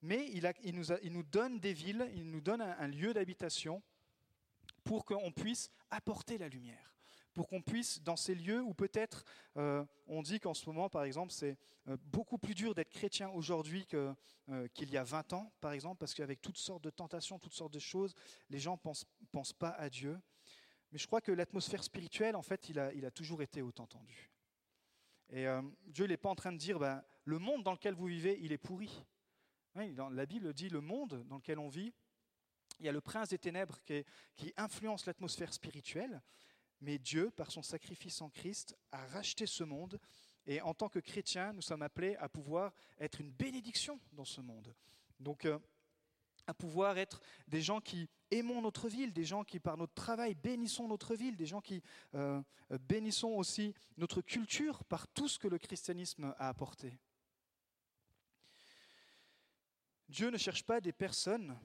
Mais 0.00 0.30
il, 0.30 1.12
nous 1.12 1.22
donne 1.24 1.58
des 1.58 1.72
villes, 1.72 2.10
il 2.14 2.30
nous 2.30 2.40
donne 2.40 2.60
un 2.60 2.86
lieu 2.86 3.12
d'habitation 3.12 3.82
pour 4.84 5.04
qu'on 5.04 5.32
puisse 5.32 5.70
apporter 5.90 6.38
la 6.38 6.48
lumière 6.48 6.97
pour 7.38 7.46
qu'on 7.46 7.62
puisse, 7.62 8.02
dans 8.02 8.16
ces 8.16 8.34
lieux 8.34 8.60
où 8.62 8.74
peut-être 8.74 9.24
euh, 9.56 9.84
on 10.08 10.22
dit 10.22 10.40
qu'en 10.40 10.54
ce 10.54 10.68
moment, 10.68 10.88
par 10.88 11.04
exemple, 11.04 11.32
c'est 11.32 11.56
euh, 11.86 11.96
beaucoup 12.06 12.36
plus 12.36 12.56
dur 12.56 12.74
d'être 12.74 12.90
chrétien 12.90 13.30
aujourd'hui 13.30 13.86
euh, 13.94 14.66
qu'il 14.74 14.90
y 14.90 14.96
a 14.96 15.04
20 15.04 15.34
ans, 15.34 15.52
par 15.60 15.70
exemple, 15.70 15.98
parce 16.00 16.14
qu'avec 16.14 16.42
toutes 16.42 16.56
sortes 16.56 16.82
de 16.82 16.90
tentations, 16.90 17.38
toutes 17.38 17.52
sortes 17.52 17.72
de 17.72 17.78
choses, 17.78 18.12
les 18.50 18.58
gens 18.58 18.72
ne 18.84 18.92
pensent, 19.30 19.52
pas 19.52 19.68
à 19.68 19.88
Dieu. 19.88 20.18
Mais 20.90 20.98
je 20.98 21.06
crois 21.06 21.20
que 21.20 21.30
l'atmosphère 21.30 21.84
spirituelle, 21.84 22.34
en 22.34 22.42
fait, 22.42 22.70
il 22.70 22.80
a, 22.80 23.10
toujours 23.12 23.40
été 23.40 23.62
autant 23.62 23.86
tendu. 23.86 24.32
Et 25.30 25.46
Dieu 25.86 26.06
n'est 26.06 26.16
pas 26.16 26.30
en 26.30 26.34
train 26.34 26.50
de 26.50 26.58
dire, 26.58 26.80
ben, 26.80 27.04
le 27.22 27.38
monde 27.38 27.62
dans 27.62 27.70
lequel 27.70 27.94
vous 27.94 28.06
vivez, 28.06 28.36
il 28.42 28.50
est 28.50 28.58
pourri. 28.58 29.06
la 29.76 30.26
Bible 30.26 30.52
dit, 30.54 30.70
le 30.70 30.80
monde 30.80 31.24
dans 31.28 31.36
lequel 31.36 31.60
on 31.60 31.68
vit, 31.68 31.94
il 32.80 32.86
y 32.86 32.88
a 32.88 32.92
le 32.92 33.00
prince 33.00 33.28
des 33.28 33.38
ténèbres 33.38 33.78
qui 33.84 34.52
influence 34.56 35.06
l'atmosphère 35.06 35.54
spirituelle, 35.54 36.20
mais 36.80 36.98
Dieu, 36.98 37.30
par 37.30 37.50
son 37.50 37.62
sacrifice 37.62 38.20
en 38.20 38.30
Christ, 38.30 38.76
a 38.92 39.06
racheté 39.06 39.46
ce 39.46 39.64
monde. 39.64 39.98
Et 40.46 40.60
en 40.60 40.74
tant 40.74 40.88
que 40.88 40.98
chrétiens, 40.98 41.52
nous 41.52 41.62
sommes 41.62 41.82
appelés 41.82 42.16
à 42.16 42.28
pouvoir 42.28 42.72
être 42.98 43.20
une 43.20 43.30
bénédiction 43.30 44.00
dans 44.12 44.24
ce 44.24 44.40
monde. 44.40 44.74
Donc, 45.20 45.44
euh, 45.44 45.58
à 46.46 46.54
pouvoir 46.54 46.96
être 46.96 47.20
des 47.46 47.60
gens 47.60 47.80
qui 47.80 48.08
aimons 48.30 48.62
notre 48.62 48.88
ville, 48.88 49.12
des 49.12 49.24
gens 49.24 49.44
qui, 49.44 49.60
par 49.60 49.76
notre 49.76 49.92
travail, 49.92 50.34
bénissons 50.34 50.88
notre 50.88 51.14
ville, 51.14 51.36
des 51.36 51.46
gens 51.46 51.60
qui 51.60 51.82
euh, 52.14 52.42
bénissons 52.88 53.28
aussi 53.28 53.74
notre 53.98 54.22
culture 54.22 54.82
par 54.84 55.06
tout 55.08 55.28
ce 55.28 55.38
que 55.38 55.48
le 55.48 55.58
christianisme 55.58 56.34
a 56.38 56.48
apporté. 56.48 56.98
Dieu 60.08 60.30
ne 60.30 60.38
cherche 60.38 60.64
pas 60.64 60.80
des 60.80 60.92
personnes 60.92 61.58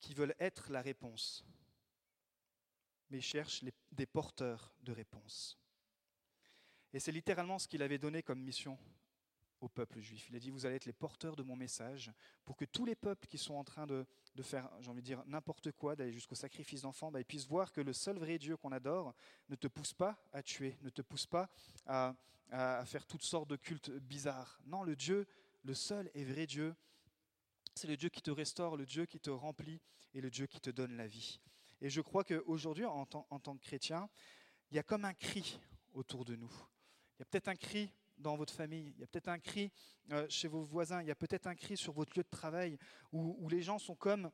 qui 0.00 0.14
veulent 0.14 0.34
être 0.40 0.70
la 0.70 0.80
réponse 0.80 1.44
mais 3.12 3.20
cherche 3.20 3.62
des 3.92 4.06
porteurs 4.06 4.74
de 4.80 4.90
réponses. 4.90 5.58
Et 6.94 6.98
c'est 6.98 7.12
littéralement 7.12 7.58
ce 7.58 7.68
qu'il 7.68 7.82
avait 7.82 7.98
donné 7.98 8.22
comme 8.22 8.40
mission 8.40 8.78
au 9.60 9.68
peuple 9.68 10.00
juif. 10.00 10.28
Il 10.30 10.36
a 10.36 10.38
dit, 10.38 10.50
vous 10.50 10.64
allez 10.64 10.76
être 10.76 10.86
les 10.86 10.94
porteurs 10.94 11.36
de 11.36 11.42
mon 11.42 11.54
message 11.54 12.10
pour 12.44 12.56
que 12.56 12.64
tous 12.64 12.86
les 12.86 12.94
peuples 12.94 13.28
qui 13.28 13.36
sont 13.36 13.54
en 13.54 13.64
train 13.64 13.86
de, 13.86 14.06
faire, 14.40 14.68
j'ai 14.80 14.90
envie 14.90 15.02
de 15.02 15.06
dire, 15.06 15.22
n'importe 15.26 15.72
quoi, 15.72 15.94
d'aller 15.94 16.12
jusqu'au 16.12 16.34
sacrifice 16.34 16.82
d'enfants, 16.82 17.12
bah, 17.12 17.22
puissent 17.22 17.46
voir 17.46 17.70
que 17.70 17.82
le 17.82 17.92
seul 17.92 18.16
vrai 18.16 18.38
Dieu 18.38 18.56
qu'on 18.56 18.72
adore 18.72 19.14
ne 19.50 19.56
te 19.56 19.68
pousse 19.68 19.92
pas 19.92 20.18
à 20.32 20.42
tuer, 20.42 20.78
ne 20.80 20.90
te 20.90 21.02
pousse 21.02 21.26
pas 21.26 21.50
à, 21.86 22.16
à 22.50 22.84
faire 22.86 23.06
toutes 23.06 23.22
sortes 23.22 23.48
de 23.48 23.56
cultes 23.56 23.90
bizarres. 23.90 24.58
Non, 24.64 24.82
le 24.82 24.96
Dieu, 24.96 25.26
le 25.64 25.74
seul 25.74 26.10
et 26.14 26.24
vrai 26.24 26.46
Dieu, 26.46 26.74
c'est 27.74 27.88
le 27.88 27.96
Dieu 27.96 28.08
qui 28.08 28.22
te 28.22 28.30
restaure, 28.30 28.76
le 28.76 28.86
Dieu 28.86 29.04
qui 29.04 29.20
te 29.20 29.30
remplit 29.30 29.80
et 30.14 30.22
le 30.22 30.30
Dieu 30.30 30.46
qui 30.46 30.60
te 30.60 30.70
donne 30.70 30.96
la 30.96 31.06
vie. 31.06 31.40
Et 31.82 31.90
je 31.90 32.00
crois 32.00 32.22
qu'aujourd'hui, 32.22 32.84
en, 32.84 33.04
tant 33.04 33.56
que 33.56 33.60
chrétien, 33.60 34.08
il 34.70 34.76
y 34.76 34.78
a 34.78 34.84
comme 34.84 35.04
un 35.04 35.14
cri 35.14 35.58
autour 35.94 36.24
de 36.24 36.36
nous. 36.36 36.52
Il 37.18 37.18
y 37.18 37.22
a 37.22 37.24
peut-être 37.24 37.48
un 37.48 37.56
cri 37.56 37.92
dans 38.18 38.36
votre 38.36 38.54
famille, 38.54 38.92
il 38.94 39.00
y 39.00 39.02
a 39.02 39.06
peut-être 39.08 39.28
un 39.28 39.40
cri 39.40 39.72
euh, 40.12 40.24
chez 40.28 40.46
vos 40.46 40.62
voisins, 40.62 41.02
il 41.02 41.08
y 41.08 41.10
a 41.10 41.16
peut-être 41.16 41.48
un 41.48 41.56
cri 41.56 41.76
sur 41.76 41.92
votre 41.92 42.16
lieu 42.16 42.22
de 42.22 42.30
travail 42.30 42.78
où, 43.10 43.48
les 43.48 43.62
gens 43.62 43.80
sont 43.80 43.96
comme 43.96 44.30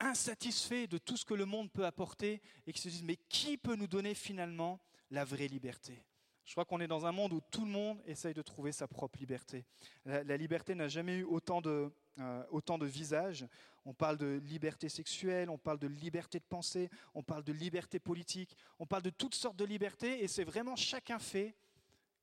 insatisfaits 0.00 0.86
de 0.86 0.96
tout 0.96 1.18
ce 1.18 1.26
que 1.26 1.34
le 1.34 1.44
monde 1.44 1.70
peut 1.70 1.84
apporter 1.84 2.40
et 2.66 2.72
qui 2.72 2.80
se 2.80 2.88
disent 2.88 3.02
mais 3.02 3.18
qui 3.28 3.58
peut 3.58 3.76
nous 3.76 3.86
donner 3.86 4.14
finalement 4.14 4.80
la 5.10 5.26
vraie 5.26 5.48
liberté? 5.48 6.07
Je 6.48 6.54
crois 6.54 6.64
qu'on 6.64 6.80
est 6.80 6.88
dans 6.88 7.04
un 7.04 7.12
monde 7.12 7.34
où 7.34 7.42
tout 7.50 7.66
le 7.66 7.70
monde 7.70 8.00
essaye 8.06 8.32
de 8.32 8.40
trouver 8.40 8.72
sa 8.72 8.88
propre 8.88 9.18
liberté. 9.18 9.66
La, 10.06 10.34
liberté 10.38 10.74
n'a 10.74 10.88
jamais 10.88 11.16
eu 11.16 11.24
autant 11.24 11.60
de, 11.60 11.92
euh, 12.18 12.42
autant 12.50 12.78
de 12.78 12.86
visages. 12.86 13.46
On 13.84 13.92
parle 13.92 14.16
de 14.16 14.40
liberté 14.46 14.88
sexuelle, 14.88 15.50
on 15.50 15.58
parle 15.58 15.78
de 15.78 15.88
liberté 15.88 16.38
de 16.38 16.44
pensée, 16.44 16.88
on 17.12 17.22
parle 17.22 17.44
de 17.44 17.52
liberté 17.52 17.98
politique, 17.98 18.56
on 18.78 18.86
parle 18.86 19.02
de 19.02 19.10
toutes 19.10 19.34
sortes 19.34 19.58
de 19.58 19.66
libertés, 19.66 20.24
et 20.24 20.26
c'est 20.26 20.44
vraiment 20.44 20.74
chacun 20.74 21.18
fait 21.18 21.54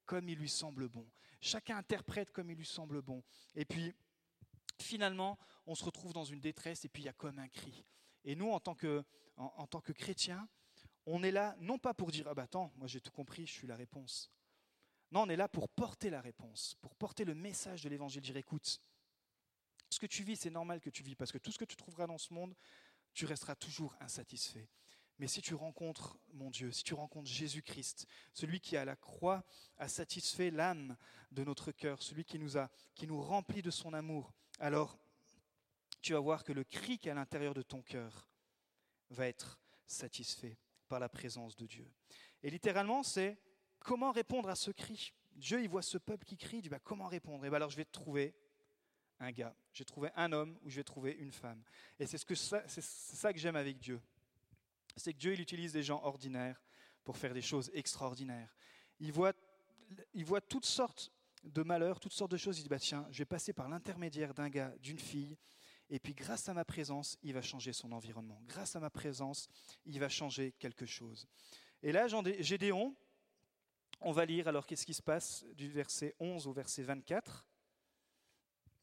comme 0.07 0.27
il 0.27 0.39
lui 0.39 0.49
semble 0.49 0.89
bon. 0.89 1.05
Chacun 1.39 1.77
interprète 1.77 2.31
comme 2.31 2.49
il 2.49 2.57
lui 2.57 2.65
semble 2.65 3.03
bon. 3.03 3.21
Et 3.55 3.63
puis, 3.63 3.93
finalement, 4.81 5.37
on 5.67 5.75
se 5.75 5.85
retrouve 5.85 6.13
dans 6.13 6.25
une 6.25 6.41
détresse 6.41 6.83
et 6.83 6.89
puis 6.89 7.03
il 7.03 7.05
y 7.05 7.09
a 7.09 7.13
comme 7.13 7.37
un 7.37 7.47
cri. 7.47 7.85
Et 8.23 8.35
nous, 8.35 8.49
en 8.49 8.59
tant 8.59 8.73
que, 8.73 9.03
en, 9.37 9.67
tant 9.67 9.81
que 9.81 9.91
chrétiens, 9.91 10.49
on 11.05 11.23
est 11.23 11.31
là 11.31 11.55
non 11.59 11.77
pas 11.77 11.93
pour 11.93 12.11
dire 12.11 12.27
Ah 12.27 12.33
bah 12.33 12.43
attends, 12.43 12.71
moi 12.77 12.87
j'ai 12.87 13.01
tout 13.01 13.11
compris, 13.11 13.45
je 13.45 13.51
suis 13.51 13.67
la 13.67 13.75
réponse. 13.75 14.31
Non, 15.11 15.21
on 15.21 15.29
est 15.29 15.35
là 15.35 15.47
pour 15.47 15.69
porter 15.69 16.09
la 16.09 16.21
réponse, 16.21 16.75
pour 16.81 16.95
porter 16.95 17.25
le 17.25 17.35
message 17.35 17.83
de 17.83 17.89
l'évangile. 17.89 18.21
Dire 18.21 18.37
écoute, 18.37 18.81
ce 19.89 19.99
que 19.99 20.07
tu 20.07 20.23
vis, 20.23 20.35
c'est 20.35 20.49
normal 20.49 20.81
que 20.81 20.89
tu 20.89 21.03
vis, 21.03 21.15
parce 21.15 21.31
que 21.31 21.37
tout 21.37 21.51
ce 21.51 21.57
que 21.57 21.65
tu 21.65 21.75
trouveras 21.75 22.07
dans 22.07 22.17
ce 22.17 22.33
monde, 22.33 22.55
tu 23.13 23.25
resteras 23.25 23.55
toujours 23.55 23.95
insatisfait. 24.01 24.67
Mais 25.17 25.27
si 25.27 25.41
tu 25.41 25.53
rencontres 25.53 26.17
mon 26.33 26.49
Dieu, 26.49 26.71
si 26.71 26.83
tu 26.83 26.93
rencontres 26.93 27.29
Jésus-Christ, 27.29 28.05
celui 28.33 28.59
qui 28.59 28.75
à 28.75 28.83
la 28.83 28.97
croix 28.97 29.45
a 29.77 29.87
satisfait 29.87 30.51
l'âme 30.51 30.97
de 31.31 31.43
notre 31.45 31.71
cœur, 31.71 32.01
celui 32.01 32.25
qui 32.25 32.37
nous 32.37 32.57
a, 32.57 32.69
qui 32.95 33.07
nous 33.07 33.21
remplit 33.21 33.61
de 33.61 33.71
son 33.71 33.93
amour, 33.93 34.33
alors 34.59 34.97
tu 36.01 36.13
vas 36.13 36.19
voir 36.19 36.43
que 36.43 36.51
le 36.51 36.65
cri 36.65 36.99
qui 36.99 37.07
est 37.07 37.11
à 37.11 37.15
l'intérieur 37.15 37.53
de 37.53 37.61
ton 37.61 37.81
cœur 37.81 38.27
va 39.09 39.27
être 39.27 39.61
satisfait 39.87 40.57
par 40.87 40.99
la 40.99 41.09
présence 41.09 41.55
de 41.55 41.65
Dieu. 41.65 41.89
Et 42.43 42.49
littéralement, 42.49 43.03
c'est 43.03 43.37
comment 43.79 44.11
répondre 44.11 44.49
à 44.49 44.55
ce 44.55 44.71
cri. 44.71 45.13
Dieu, 45.35 45.61
il 45.61 45.69
voit 45.69 45.81
ce 45.81 45.97
peuple 45.97 46.25
qui 46.25 46.37
crie, 46.37 46.57
il 46.57 46.61
dit 46.61 46.69
bah, 46.69 46.79
comment 46.79 47.07
répondre? 47.07 47.45
Et 47.45 47.49
bien 47.49 47.57
alors 47.57 47.69
je 47.69 47.77
vais 47.77 47.85
trouver 47.85 48.35
un 49.19 49.31
gars, 49.31 49.55
je 49.73 49.79
vais 49.79 49.85
trouver 49.85 50.09
un 50.15 50.31
homme 50.31 50.57
ou 50.63 50.69
je 50.69 50.77
vais 50.77 50.83
trouver 50.83 51.11
une 51.13 51.31
femme. 51.31 51.61
Et 51.99 52.05
c'est 52.05 52.17
ce 52.17 52.25
que 52.25 52.35
c'est 52.35 52.81
ça 52.81 53.33
que 53.33 53.39
j'aime 53.39 53.55
avec 53.55 53.77
Dieu 53.77 54.01
c'est 54.95 55.13
que 55.13 55.19
Dieu 55.19 55.33
il 55.33 55.41
utilise 55.41 55.73
des 55.73 55.83
gens 55.83 56.01
ordinaires 56.03 56.61
pour 57.03 57.17
faire 57.17 57.33
des 57.33 57.41
choses 57.41 57.69
extraordinaires. 57.73 58.55
Il 58.99 59.11
voit, 59.11 59.33
il 60.13 60.25
voit 60.25 60.41
toutes 60.41 60.65
sortes 60.65 61.11
de 61.43 61.61
malheurs, 61.63 61.99
toutes 61.99 62.13
sortes 62.13 62.31
de 62.31 62.37
choses. 62.37 62.59
Il 62.59 62.63
dit 62.63 62.69
bah, 62.69 62.79
Tiens, 62.79 63.07
je 63.11 63.19
vais 63.19 63.25
passer 63.25 63.53
par 63.53 63.69
l'intermédiaire 63.69 64.33
d'un 64.33 64.49
gars, 64.49 64.73
d'une 64.79 64.99
fille, 64.99 65.37
et 65.89 65.99
puis 65.99 66.13
grâce 66.13 66.49
à 66.49 66.53
ma 66.53 66.65
présence, 66.65 67.17
il 67.21 67.33
va 67.33 67.41
changer 67.41 67.73
son 67.73 67.91
environnement. 67.91 68.41
Grâce 68.47 68.75
à 68.75 68.79
ma 68.79 68.89
présence, 68.89 69.47
il 69.85 69.99
va 69.99 70.09
changer 70.09 70.53
quelque 70.53 70.85
chose. 70.85 71.27
Et 71.83 71.91
là, 71.91 72.07
Gédéon, 72.39 72.95
on 74.01 74.11
va 74.11 74.25
lire 74.25 74.47
alors 74.47 74.65
qu'est-ce 74.65 74.85
qui 74.85 74.93
se 74.93 75.03
passe 75.03 75.45
du 75.53 75.69
verset 75.69 76.15
11 76.19 76.47
au 76.47 76.53
verset 76.53 76.83
24. 76.83 77.47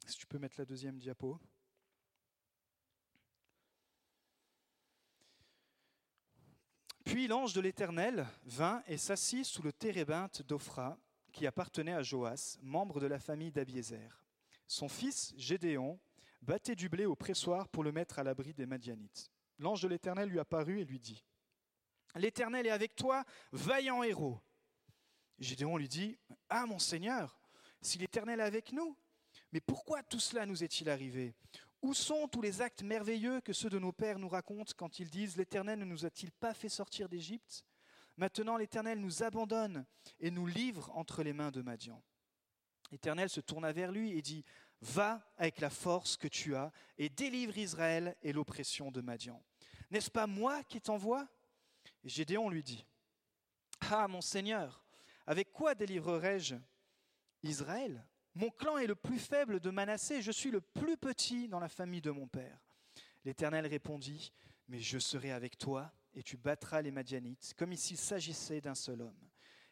Si 0.07 0.17
tu 0.17 0.27
peux 0.27 0.39
mettre 0.39 0.57
la 0.59 0.65
deuxième 0.65 0.99
diapo. 0.99 1.39
Puis 7.05 7.27
l'ange 7.27 7.53
de 7.53 7.61
l'Éternel 7.61 8.27
vint 8.45 8.83
et 8.87 8.97
s'assit 8.97 9.45
sous 9.45 9.63
le 9.63 9.73
térébinthe 9.73 10.43
d'Ophra, 10.43 10.99
qui 11.33 11.47
appartenait 11.47 11.93
à 11.93 12.03
Joas, 12.03 12.59
membre 12.63 13.01
de 13.01 13.07
la 13.07 13.19
famille 13.19 13.51
d'Abiézer. 13.51 14.25
Son 14.67 14.89
fils, 14.89 15.35
Gédéon, 15.37 15.99
battait 16.43 16.75
du 16.75 16.89
blé 16.89 17.07
au 17.07 17.17
pressoir 17.17 17.69
pour 17.69 17.85
le 17.85 17.93
mettre 17.93 18.19
à 18.19 18.23
l'abri 18.23 18.53
des 18.53 18.67
Madianites. 18.67 19.31
L'ange 19.59 19.83
de 19.83 19.89
l'Éternel 19.89 20.29
lui 20.29 20.39
apparut 20.39 20.81
et 20.81 20.85
lui 20.85 20.99
dit 20.99 21.25
L'Éternel 22.17 22.67
est 22.67 22.71
avec 22.71 22.95
toi, 22.95 23.25
vaillant 23.53 24.03
héros. 24.03 24.41
Gédéon 25.39 25.77
lui 25.77 25.89
dit 25.89 26.19
Ah, 26.49 26.67
mon 26.67 26.79
Seigneur, 26.79 27.41
si 27.81 27.99
l'Éternel 27.99 28.41
est 28.41 28.45
avec 28.45 28.73
nous, 28.73 28.97
mais 29.53 29.61
pourquoi 29.61 30.03
tout 30.03 30.21
cela 30.21 30.47
nous 30.47 30.63
est-il 30.63 30.91
arrivé? 30.91 31.35
Où 31.81 31.95
sont 31.95 32.29
tous 32.29 32.43
les 32.43 32.61
actes 32.63 32.83
merveilleux 32.83 33.41
que 33.41 33.53
ceux 33.53 33.71
de 33.71 33.79
nos 33.79 33.93
pères 33.93 34.19
nous 34.19 34.29
racontent 34.29 34.73
quand 34.77 34.99
ils 34.99 35.11
disent 35.11 35.37
L'Éternel 35.37 35.79
ne 35.79 35.85
nous 35.85 36.05
a-t-il 36.05 36.31
pas 36.33 36.55
fait 36.55 36.69
sortir 36.69 37.09
d'Égypte? 37.09 37.65
Maintenant 38.17 38.57
l'Éternel 38.57 39.01
nous 39.01 39.23
abandonne 39.23 39.87
et 40.21 40.31
nous 40.31 40.47
livre 40.47 40.91
entre 40.95 41.23
les 41.23 41.33
mains 41.33 41.51
de 41.51 41.63
Madian. 41.63 42.03
L'Éternel 42.91 43.31
se 43.31 43.41
tourna 43.41 43.73
vers 43.73 43.91
lui 43.91 44.13
et 44.13 44.23
dit 44.23 44.45
Va 44.83 45.25
avec 45.37 45.61
la 45.61 45.71
force 45.71 46.17
que 46.17 46.27
tu 46.27 46.57
as 46.57 46.73
et 46.99 47.09
délivre 47.09 47.57
Israël 47.57 48.17
et 48.23 48.33
l'oppression 48.33 48.91
de 48.91 49.01
Madian. 49.01 49.41
N'est-ce 49.91 50.11
pas 50.11 50.27
moi 50.27 50.65
qui 50.65 50.81
t'envoie? 50.81 51.29
Gédéon 52.05 52.49
lui 52.49 52.65
dit 52.65 52.85
Ah, 53.93 54.09
mon 54.09 54.21
Seigneur, 54.21 54.85
avec 55.27 55.53
quoi 55.53 55.77
délivrerai-je 55.77 56.57
Israël? 57.45 58.05
Mon 58.35 58.51
clan 58.51 58.79
est 58.79 58.87
le 58.87 58.97
plus 58.97 59.19
faible 59.19 59.61
de 59.61 59.71
Manassé, 59.71 60.21
je 60.21 60.33
suis 60.33 60.51
le 60.51 60.61
plus 60.61 60.97
petit 60.97 61.49
dans 61.49 61.61
la 61.61 61.69
famille 61.69 62.01
de 62.01 62.11
mon 62.11 62.27
père. 62.27 62.59
L'Éternel 63.25 63.67
répondit, 63.67 64.33
Mais 64.69 64.81
je 64.81 64.99
serai 64.99 65.31
avec 65.31 65.59
toi, 65.59 65.93
et 66.15 66.23
tu 66.23 66.37
battras 66.37 66.83
les 66.83 66.91
Madianites, 66.91 67.55
comme 67.57 67.77
s'il 67.77 67.99
s'agissait 67.99 68.61
d'un 68.61 68.75
seul 68.75 69.03
homme. 69.03 69.29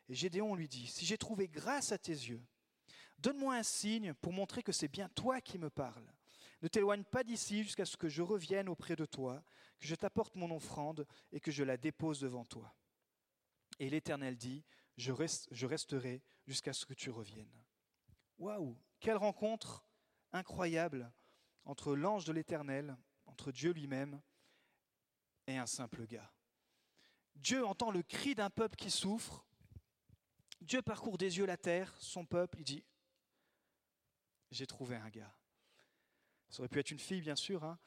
Et 0.09 0.14
Gédéon 0.14 0.55
lui 0.55 0.68
dit, 0.68 0.87
Si 0.87 1.05
j'ai 1.05 1.18
trouvé 1.18 1.49
grâce 1.49 1.90
à 1.90 1.99
tes 1.99 2.12
yeux, 2.12 2.44
donne-moi 3.20 3.56
un 3.56 3.62
signe 3.62 4.14
pour 4.14 4.33
montrer 4.33 4.62
que 4.62 4.72
c'est 4.72 4.88
bien 4.88 5.09
toi 5.11 5.40
qui 5.40 5.59
me 5.59 5.70
parles. 5.70 6.12
Ne 6.62 6.68
t'éloigne 6.68 7.04
pas 7.04 7.24
d'ici 7.24 7.62
jusqu'à 7.62 7.85
ce 7.85 7.96
que 7.96 8.09
je 8.09 8.22
revienne 8.22 8.68
auprès 8.68 8.96
de 8.96 9.06
toi, 9.06 9.42
que 9.78 9.87
je 9.87 9.94
t'apporte 9.94 10.37
mon 10.37 10.54
offrande 10.54 11.06
et 11.33 11.40
que 11.40 11.50
je 11.50 11.64
la 11.64 11.76
dépose 11.76 12.20
devant 12.20 12.44
toi. 12.44 12.74
Et 13.78 13.88
l'Éternel 13.88 14.37
dit, 14.37 14.64
je, 14.96 15.12
resterai 15.12 16.22
jusqu'à 16.46 16.72
ce 16.72 16.85
que 16.85 16.92
tu 16.92 17.11
reviennes. 17.11 17.64
Waouh 18.38 18.76
Quelle 19.00 19.16
rencontre 19.16 19.85
incroyable 20.33 21.11
entre 21.64 21.94
l'ange 21.94 22.24
de 22.24 22.33
l'Éternel, 22.33 22.96
entre 23.26 23.52
Dieu 23.52 23.72
lui-même 23.72 24.20
et 25.46 25.56
un 25.56 25.66
simple 25.66 26.06
gars. 26.06 26.30
Dieu 27.37 27.64
entend 27.64 27.90
le 27.90 28.02
cri 28.02 28.35
d'un 28.35 28.50
peuple 28.50 28.76
qui 28.76 28.90
souffre. 28.90 29.44
Dieu 30.61 30.83
parcourt 30.83 31.16
des 31.16 31.38
yeux 31.38 31.46
la 31.46 31.56
terre, 31.56 31.94
son 31.98 32.26
peuple, 32.26 32.59
il 32.59 32.64
dit, 32.64 32.85
j'ai 34.50 34.66
trouvé 34.66 34.96
un 34.96 35.08
gars. 35.08 35.34
Ça 36.48 36.60
aurait 36.60 36.68
pu 36.68 36.80
être 36.80 36.90
une 36.90 36.98
fille, 36.98 37.20
bien 37.20 37.36
sûr, 37.36 37.64
hein, 37.64 37.78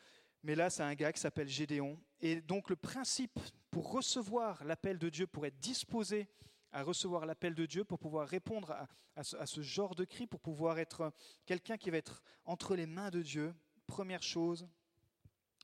mais 0.44 0.56
là, 0.56 0.70
c'est 0.70 0.84
un 0.84 0.94
gars 0.94 1.14
qui 1.14 1.22
s'appelle 1.22 1.48
Gédéon. 1.48 2.00
Et 2.20 2.42
donc 2.42 2.70
le 2.70 2.76
principe 2.76 3.40
pour 3.72 3.92
recevoir 3.92 4.64
l'appel 4.66 5.00
de 5.00 5.10
Dieu, 5.10 5.26
pour 5.26 5.46
être 5.46 5.60
disposé 5.60 6.28
à 6.72 6.84
recevoir 6.84 7.26
l'appel 7.26 7.56
de 7.56 7.66
Dieu, 7.66 7.84
pour 7.84 8.00
pouvoir 8.00 8.28
répondre 8.28 8.76
à, 9.16 9.24
ce, 9.24 9.62
genre 9.62 9.96
de 9.96 10.06
cri, 10.06 10.28
pour 10.28 10.42
pouvoir 10.42 10.80
être 10.80 11.14
quelqu'un 11.46 11.78
qui 11.78 11.90
va 11.90 11.98
être 11.98 12.24
entre 12.46 12.76
les 12.76 12.86
mains 12.86 13.10
de 13.10 13.22
Dieu, 13.22 13.56
première 13.88 14.24
chose, 14.24 14.68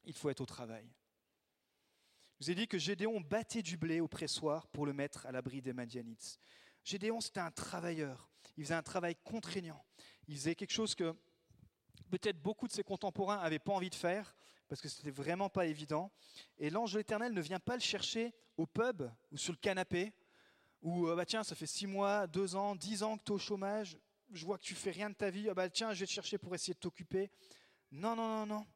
il 0.05 0.13
faut 0.13 0.29
être 0.29 0.41
au 0.41 0.45
travail. 0.45 0.89
Je 2.39 2.45
vous 2.45 2.51
ai 2.51 2.55
dit 2.55 2.67
que 2.67 2.77
Gédéon 2.77 3.19
battait 3.19 3.63
du 3.63 3.75
blé 3.75 3.99
au 3.99 4.07
pressoir 4.07 4.67
pour 4.67 4.85
le 4.85 4.93
mettre 4.93 5.25
à 5.25 5.31
l'abri 5.31 5.61
des 5.61 5.73
Madianites. 5.73 6.39
Gédéon, 6.85 7.19
c'était 7.19 7.41
un 7.41 7.51
travailleur. 7.51 8.31
Il 8.55 8.63
faisait 8.63 8.75
un 8.75 8.83
travail 8.83 9.15
contraignant. 9.23 9.83
Il 10.29 10.35
faisait 10.35 10.53
quelque 10.53 10.71
chose 10.71 10.93
que 10.93 11.15
peut-être 12.11 12.39
beaucoup 12.39 12.67
de 12.67 12.71
ses 12.71 12.83
contemporains 12.83 13.41
n'avaient 13.41 13.57
pas 13.57 13.73
envie 13.73 13.89
de 13.89 13.95
faire, 13.95 14.35
parce 14.67 14.79
que 14.79 14.87
ce 14.87 14.97
n'était 14.97 15.09
vraiment 15.09 15.49
pas 15.49 15.65
évident. 15.65 16.11
Et 16.59 16.69
l'ange 16.69 16.93
de 16.93 16.99
l'Éternel 16.99 17.33
ne 17.33 17.41
vient 17.41 17.59
pas 17.59 17.73
le 17.73 17.81
chercher 17.81 18.31
au 18.55 18.67
pub 18.67 19.09
ou 19.31 19.37
sur 19.39 19.53
le 19.53 19.57
canapé 19.57 20.13
ou 20.83 21.07
euh, 21.07 21.15
bah, 21.15 21.25
tiens, 21.25 21.43
ça 21.43 21.55
fait 21.55 21.65
six 21.65 21.87
mois, 21.87 22.27
deux 22.27 22.55
ans, 22.55 22.75
dix 22.75 23.01
ans 23.01 23.17
que 23.17 23.23
tu 23.23 23.31
es 23.31 23.35
au 23.35 23.39
chômage, 23.39 23.97
je 24.31 24.45
vois 24.45 24.59
que 24.59 24.63
tu 24.63 24.75
fais 24.75 24.91
rien 24.91 25.09
de 25.09 25.15
ta 25.15 25.31
vie, 25.31 25.49
ah, 25.49 25.55
bah, 25.55 25.67
tiens, 25.67 25.93
je 25.93 25.99
vais 26.01 26.05
te 26.05 26.11
chercher 26.11 26.37
pour 26.37 26.53
essayer 26.53 26.75
de 26.75 26.79
t'occuper. 26.79 27.31
Non, 27.91 28.15
non, 28.15 28.27
non, 28.27 28.45
non. 28.45 28.67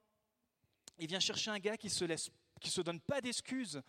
Il 0.98 1.08
vient 1.08 1.20
chercher 1.20 1.52
un 1.52 1.60
gars 1.60 1.78
qui 1.78 1.92
se 1.92 2.04
laisse, 2.04 2.32
qui 2.60 2.72
se 2.72 2.82
donne 2.82 3.00
pas 3.00 3.22
d'excuses 3.22 3.80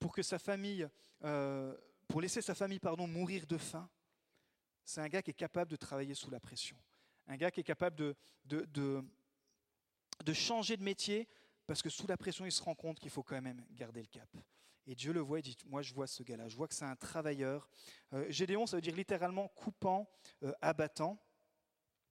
pour 0.00 0.12
que 0.12 0.22
sa 0.22 0.40
famille, 0.40 0.88
euh, 1.22 1.72
pour 2.08 2.20
laisser 2.20 2.42
sa 2.42 2.56
famille, 2.56 2.80
pardon, 2.80 3.06
mourir 3.06 3.46
de 3.46 3.58
faim. 3.58 3.88
C'est 4.84 5.00
un 5.00 5.08
gars 5.08 5.22
qui 5.22 5.30
est 5.30 5.34
capable 5.34 5.70
de 5.70 5.76
travailler 5.76 6.14
sous 6.14 6.30
la 6.30 6.40
pression. 6.40 6.76
Un 7.26 7.36
gars 7.36 7.50
qui 7.50 7.60
est 7.60 7.64
capable 7.64 7.96
de, 7.96 8.16
de, 8.44 9.04
de, 10.24 10.32
changer 10.32 10.76
de 10.76 10.82
métier 10.82 11.28
parce 11.66 11.82
que 11.82 11.90
sous 11.90 12.06
la 12.06 12.16
pression, 12.16 12.44
il 12.44 12.52
se 12.52 12.62
rend 12.62 12.74
compte 12.74 12.98
qu'il 12.98 13.10
faut 13.10 13.22
quand 13.22 13.40
même 13.40 13.64
garder 13.70 14.00
le 14.00 14.08
cap. 14.08 14.28
Et 14.86 14.94
Dieu 14.94 15.12
le 15.12 15.20
voit 15.20 15.38
et 15.38 15.42
dit, 15.42 15.56
moi 15.66 15.82
je 15.82 15.94
vois 15.94 16.08
ce 16.08 16.22
gars-là, 16.22 16.48
je 16.48 16.56
vois 16.56 16.66
que 16.66 16.74
c'est 16.74 16.84
un 16.84 16.96
travailleur. 16.96 17.68
Euh, 18.12 18.26
Gédéon, 18.28 18.66
ça 18.66 18.76
veut 18.76 18.82
dire 18.82 18.96
littéralement 18.96 19.48
coupant, 19.48 20.10
euh, 20.42 20.52
abattant. 20.60 21.22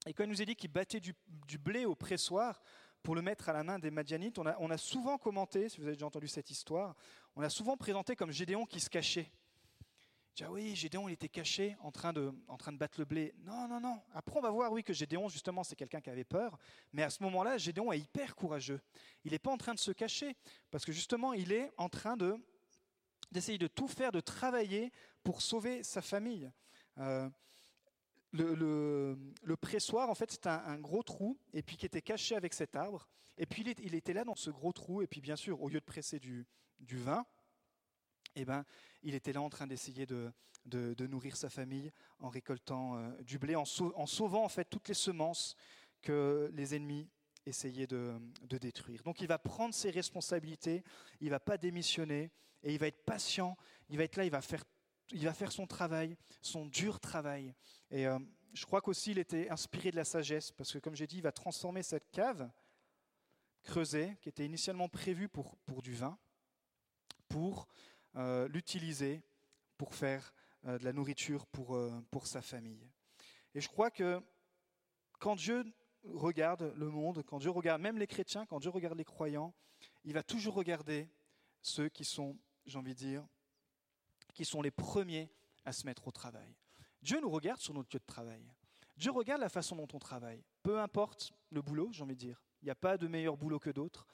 Et 0.07 0.13
quand 0.13 0.23
il 0.23 0.29
nous 0.29 0.41
est 0.41 0.45
dit 0.45 0.55
qu'il 0.55 0.71
battait 0.71 1.01
du, 1.01 1.13
blé 1.59 1.85
au 1.85 1.95
pressoir 1.95 2.61
pour 3.03 3.13
le 3.13 3.21
mettre 3.21 3.49
à 3.49 3.53
la 3.53 3.63
main 3.63 3.77
des 3.77 3.91
Madianites, 3.91 4.39
on 4.39 4.45
a, 4.45 4.55
on 4.59 4.71
a, 4.71 4.77
souvent 4.77 5.17
commenté, 5.17 5.67
si 5.67 5.79
vous 5.79 5.83
avez 5.83 5.95
déjà 5.95 6.05
entendu 6.05 6.27
cette 6.27 6.49
histoire, 6.49 6.95
on 7.35 7.41
a 7.41 7.49
souvent 7.49 7.75
présenté 7.75 8.15
comme 8.15 8.31
Gédéon 8.31 8.65
qui 8.65 8.79
se 8.79 8.89
cachait. 8.89 9.29
Ah 10.43 10.51
oui, 10.51 10.75
Gédéon, 10.75 11.07
il 11.07 11.13
était 11.13 11.29
caché 11.29 11.75
en 11.81 11.91
train, 11.91 12.13
de, 12.13 12.33
battre 12.71 12.99
le 12.99 13.05
blé. 13.05 13.33
Non, 13.43 13.67
non, 13.67 13.79
non. 13.79 14.01
Après, 14.13 14.37
on 14.37 14.41
va 14.41 14.49
voir, 14.49 14.71
que 14.83 14.93
Gédéon, 14.93 15.29
justement, 15.29 15.63
c'est 15.63 15.75
quelqu'un 15.75 16.01
qui 16.01 16.09
avait 16.09 16.23
peur. 16.23 16.57
Mais 16.93 17.03
à 17.03 17.09
ce 17.09 17.21
moment-là, 17.23 17.57
Gédéon 17.57 17.91
est 17.91 17.99
hyper 17.99 18.35
courageux. 18.35 18.81
Il 19.23 19.31
n'est 19.31 19.39
pas 19.39 19.51
en 19.51 19.57
train 19.57 19.73
de 19.73 19.79
se 19.79 19.91
cacher, 19.91 20.35
parce 20.71 20.83
que 20.83 20.91
justement, 20.91 21.33
il 21.33 21.51
est 21.51 21.71
en 21.77 21.89
train 21.89 22.17
de 22.17 22.37
d'essayer 23.31 23.57
de 23.57 23.67
tout 23.67 23.87
faire, 23.87 24.11
de 24.11 24.19
travailler 24.19 24.91
pour 25.23 25.41
sauver 25.41 25.83
sa 25.83 26.01
famille. 26.01 26.51
Euh, 26.97 27.29
le, 28.33 29.55
pressoir, 29.55 30.09
en 30.09 30.15
fait, 30.15 30.31
c'était 30.31 30.49
un, 30.49 30.79
gros 30.79 31.03
trou, 31.03 31.37
et 31.53 31.61
puis 31.61 31.77
qui 31.77 31.85
était 31.85 32.01
caché 32.01 32.35
avec 32.35 32.53
cet 32.53 32.75
arbre. 32.75 33.07
Et 33.37 33.45
puis 33.45 33.63
il, 33.63 33.95
était 33.95 34.13
là 34.13 34.23
dans 34.23 34.35
ce 34.35 34.49
gros 34.49 34.73
trou, 34.73 35.01
et 35.01 35.07
puis 35.07 35.21
bien 35.21 35.35
sûr, 35.35 35.61
au 35.61 35.69
lieu 35.69 35.79
de 35.79 35.85
presser 35.85 36.19
du, 36.19 36.45
vin, 36.79 37.25
eh 38.35 38.45
ben, 38.45 38.65
il 39.03 39.15
était 39.15 39.33
là 39.33 39.41
en 39.41 39.49
train 39.49 39.67
d'essayer 39.67 40.05
de, 40.05 40.31
de, 40.65 41.07
nourrir 41.07 41.35
sa 41.35 41.49
famille 41.49 41.91
en 42.19 42.29
récoltant 42.29 42.97
euh, 42.97 43.21
du 43.23 43.37
blé, 43.39 43.55
en, 43.55 43.65
sauvant 43.65 44.43
en 44.43 44.49
fait 44.49 44.65
toutes 44.65 44.87
les 44.87 44.93
semences 44.93 45.55
que 46.01 46.49
les 46.53 46.75
ennemis 46.75 47.09
essayaient 47.45 47.87
de, 47.87 48.19
de, 48.43 48.57
détruire. 48.57 49.03
Donc 49.03 49.21
il 49.21 49.27
va 49.27 49.39
prendre 49.39 49.73
ses 49.73 49.89
responsabilités, 49.89 50.83
il 51.19 51.29
va 51.29 51.39
pas 51.39 51.57
démissionner 51.57 52.31
et 52.63 52.73
il 52.73 52.79
va 52.79 52.87
être 52.87 53.03
patient, 53.03 53.57
il 53.89 53.97
va 53.97 54.03
être 54.03 54.15
là, 54.15 54.25
il 54.25 54.31
va 54.31 54.41
faire, 54.41 54.63
il 55.11 55.25
va 55.25 55.33
faire 55.33 55.51
son 55.51 55.65
travail, 55.65 56.15
son 56.41 56.65
dur 56.65 56.99
travail. 56.99 57.53
Et 57.89 58.07
euh, 58.07 58.19
je 58.53 58.65
crois 58.65 58.81
qu'aussi 58.81 59.11
il 59.11 59.19
était 59.19 59.49
inspiré 59.49 59.91
de 59.91 59.95
la 59.95 60.05
sagesse 60.05 60.51
parce 60.51 60.71
que 60.71 60.79
comme 60.79 60.95
j'ai 60.95 61.07
dit, 61.07 61.17
il 61.17 61.23
va 61.23 61.31
transformer 61.31 61.83
cette 61.83 62.11
cave 62.11 62.49
creusée 63.63 64.17
qui 64.21 64.29
était 64.29 64.45
initialement 64.45 64.89
prévue 64.89 65.29
pour, 65.29 65.57
pour 65.65 65.81
du 65.81 65.93
vin 65.93 66.17
pour 67.31 67.67
euh, 68.17 68.47
l'utiliser 68.47 69.23
pour 69.77 69.95
faire 69.95 70.33
euh, 70.65 70.77
de 70.77 70.83
la 70.83 70.93
nourriture 70.93 71.45
pour, 71.47 71.75
euh, 71.75 71.91
pour 72.11 72.27
sa 72.27 72.41
famille. 72.41 72.87
Et 73.55 73.61
je 73.61 73.67
crois 73.67 73.89
que 73.89 74.21
quand 75.19 75.35
Dieu 75.35 75.65
regarde 76.03 76.73
le 76.75 76.89
monde, 76.89 77.23
quand 77.23 77.39
Dieu 77.39 77.51
regarde 77.51 77.81
même 77.81 77.97
les 77.97 78.07
chrétiens, 78.07 78.45
quand 78.45 78.59
Dieu 78.59 78.69
regarde 78.69 78.97
les 78.97 79.05
croyants, 79.05 79.53
il 80.03 80.13
va 80.13 80.23
toujours 80.23 80.55
regarder 80.55 81.09
ceux 81.61 81.89
qui 81.89 82.05
sont, 82.05 82.37
j'ai 82.65 82.77
envie 82.77 82.93
de 82.93 82.99
dire, 82.99 83.25
qui 84.33 84.45
sont 84.45 84.61
les 84.61 84.71
premiers 84.71 85.31
à 85.65 85.73
se 85.73 85.85
mettre 85.85 86.07
au 86.07 86.11
travail. 86.11 86.55
Dieu 87.01 87.19
nous 87.21 87.29
regarde 87.29 87.59
sur 87.59 87.73
notre 87.73 87.95
lieu 87.95 87.99
de 87.99 88.05
travail. 88.05 88.43
Dieu 88.97 89.11
regarde 89.11 89.41
la 89.41 89.49
façon 89.49 89.75
dont 89.75 89.87
on 89.93 89.99
travaille. 89.99 90.43
Peu 90.63 90.79
importe 90.79 91.33
le 91.49 91.61
boulot, 91.61 91.89
j'ai 91.91 92.03
envie 92.03 92.15
de 92.15 92.19
dire. 92.19 92.43
Il 92.61 92.65
n'y 92.65 92.71
a 92.71 92.75
pas 92.75 92.97
de 92.97 93.07
meilleur 93.07 93.37
boulot 93.37 93.59
que 93.59 93.71
d'autres. 93.71 94.05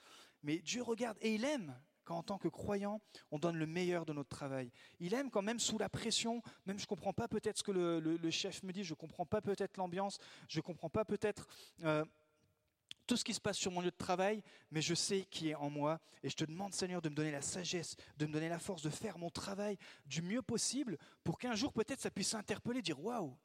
Mais 0.43 0.59
Dieu 0.59 0.81
regarde 0.81 1.17
et 1.19 1.35
il 1.35 1.43
aime 1.43 1.77
quand 2.07 2.17
en 2.17 2.23
tant 2.23 2.37
que 2.37 2.47
croyant, 2.47 3.01
on 3.31 3.37
donne 3.37 3.57
le 3.57 3.67
meilleur 3.67 4.05
de 4.05 4.13
notre 4.13 4.29
travail. 4.29 4.71
Il 5.01 5.13
aime 5.13 5.29
quand 5.29 5.41
même 5.41 5.59
sous 5.59 5.77
la 5.77 5.89
pression, 5.89 6.41
même 6.65 6.79
je 6.79 6.83
ne 6.83 6.87
comprends 6.87 7.11
pas 7.11 7.27
peut-être 7.27 7.57
ce 7.57 7.63
que 7.63 7.71
le, 7.71 8.31
chef 8.31 8.63
me 8.63 8.71
dit, 8.71 8.85
je 8.85 8.93
ne 8.93 8.95
comprends 8.95 9.25
pas 9.25 9.41
peut-être 9.41 9.75
l'ambiance, 9.75 10.17
je 10.47 10.59
ne 10.59 10.61
comprends 10.61 10.89
pas 10.89 11.03
peut-être 11.03 11.47
euh, 11.83 12.05
tout 13.07 13.17
ce 13.17 13.25
qui 13.25 13.33
se 13.33 13.41
passe 13.41 13.57
sur 13.57 13.73
mon 13.73 13.81
lieu 13.81 13.91
de 13.91 13.97
travail, 13.97 14.41
mais 14.71 14.81
je 14.81 14.93
sais 14.93 15.27
qui 15.29 15.49
est 15.49 15.55
en 15.55 15.69
moi. 15.69 15.99
Et 16.23 16.29
je 16.29 16.35
te 16.37 16.45
demande, 16.45 16.73
Seigneur, 16.73 17.01
de 17.01 17.09
me 17.09 17.15
donner 17.15 17.31
la 17.31 17.41
sagesse, 17.41 17.97
de 18.15 18.25
me 18.25 18.31
donner 18.31 18.49
la 18.49 18.59
force 18.59 18.81
de 18.81 18.89
faire 18.89 19.17
mon 19.17 19.29
travail 19.29 19.77
du 20.05 20.21
mieux 20.21 20.41
possible 20.41 20.97
pour 21.25 21.37
qu'un 21.37 21.55
jour 21.55 21.73
peut-être 21.73 21.99
ça 21.99 22.09
puisse 22.09 22.29
s'interpeller, 22.29 22.81
dire 22.81 23.03
waouh, 23.03 23.37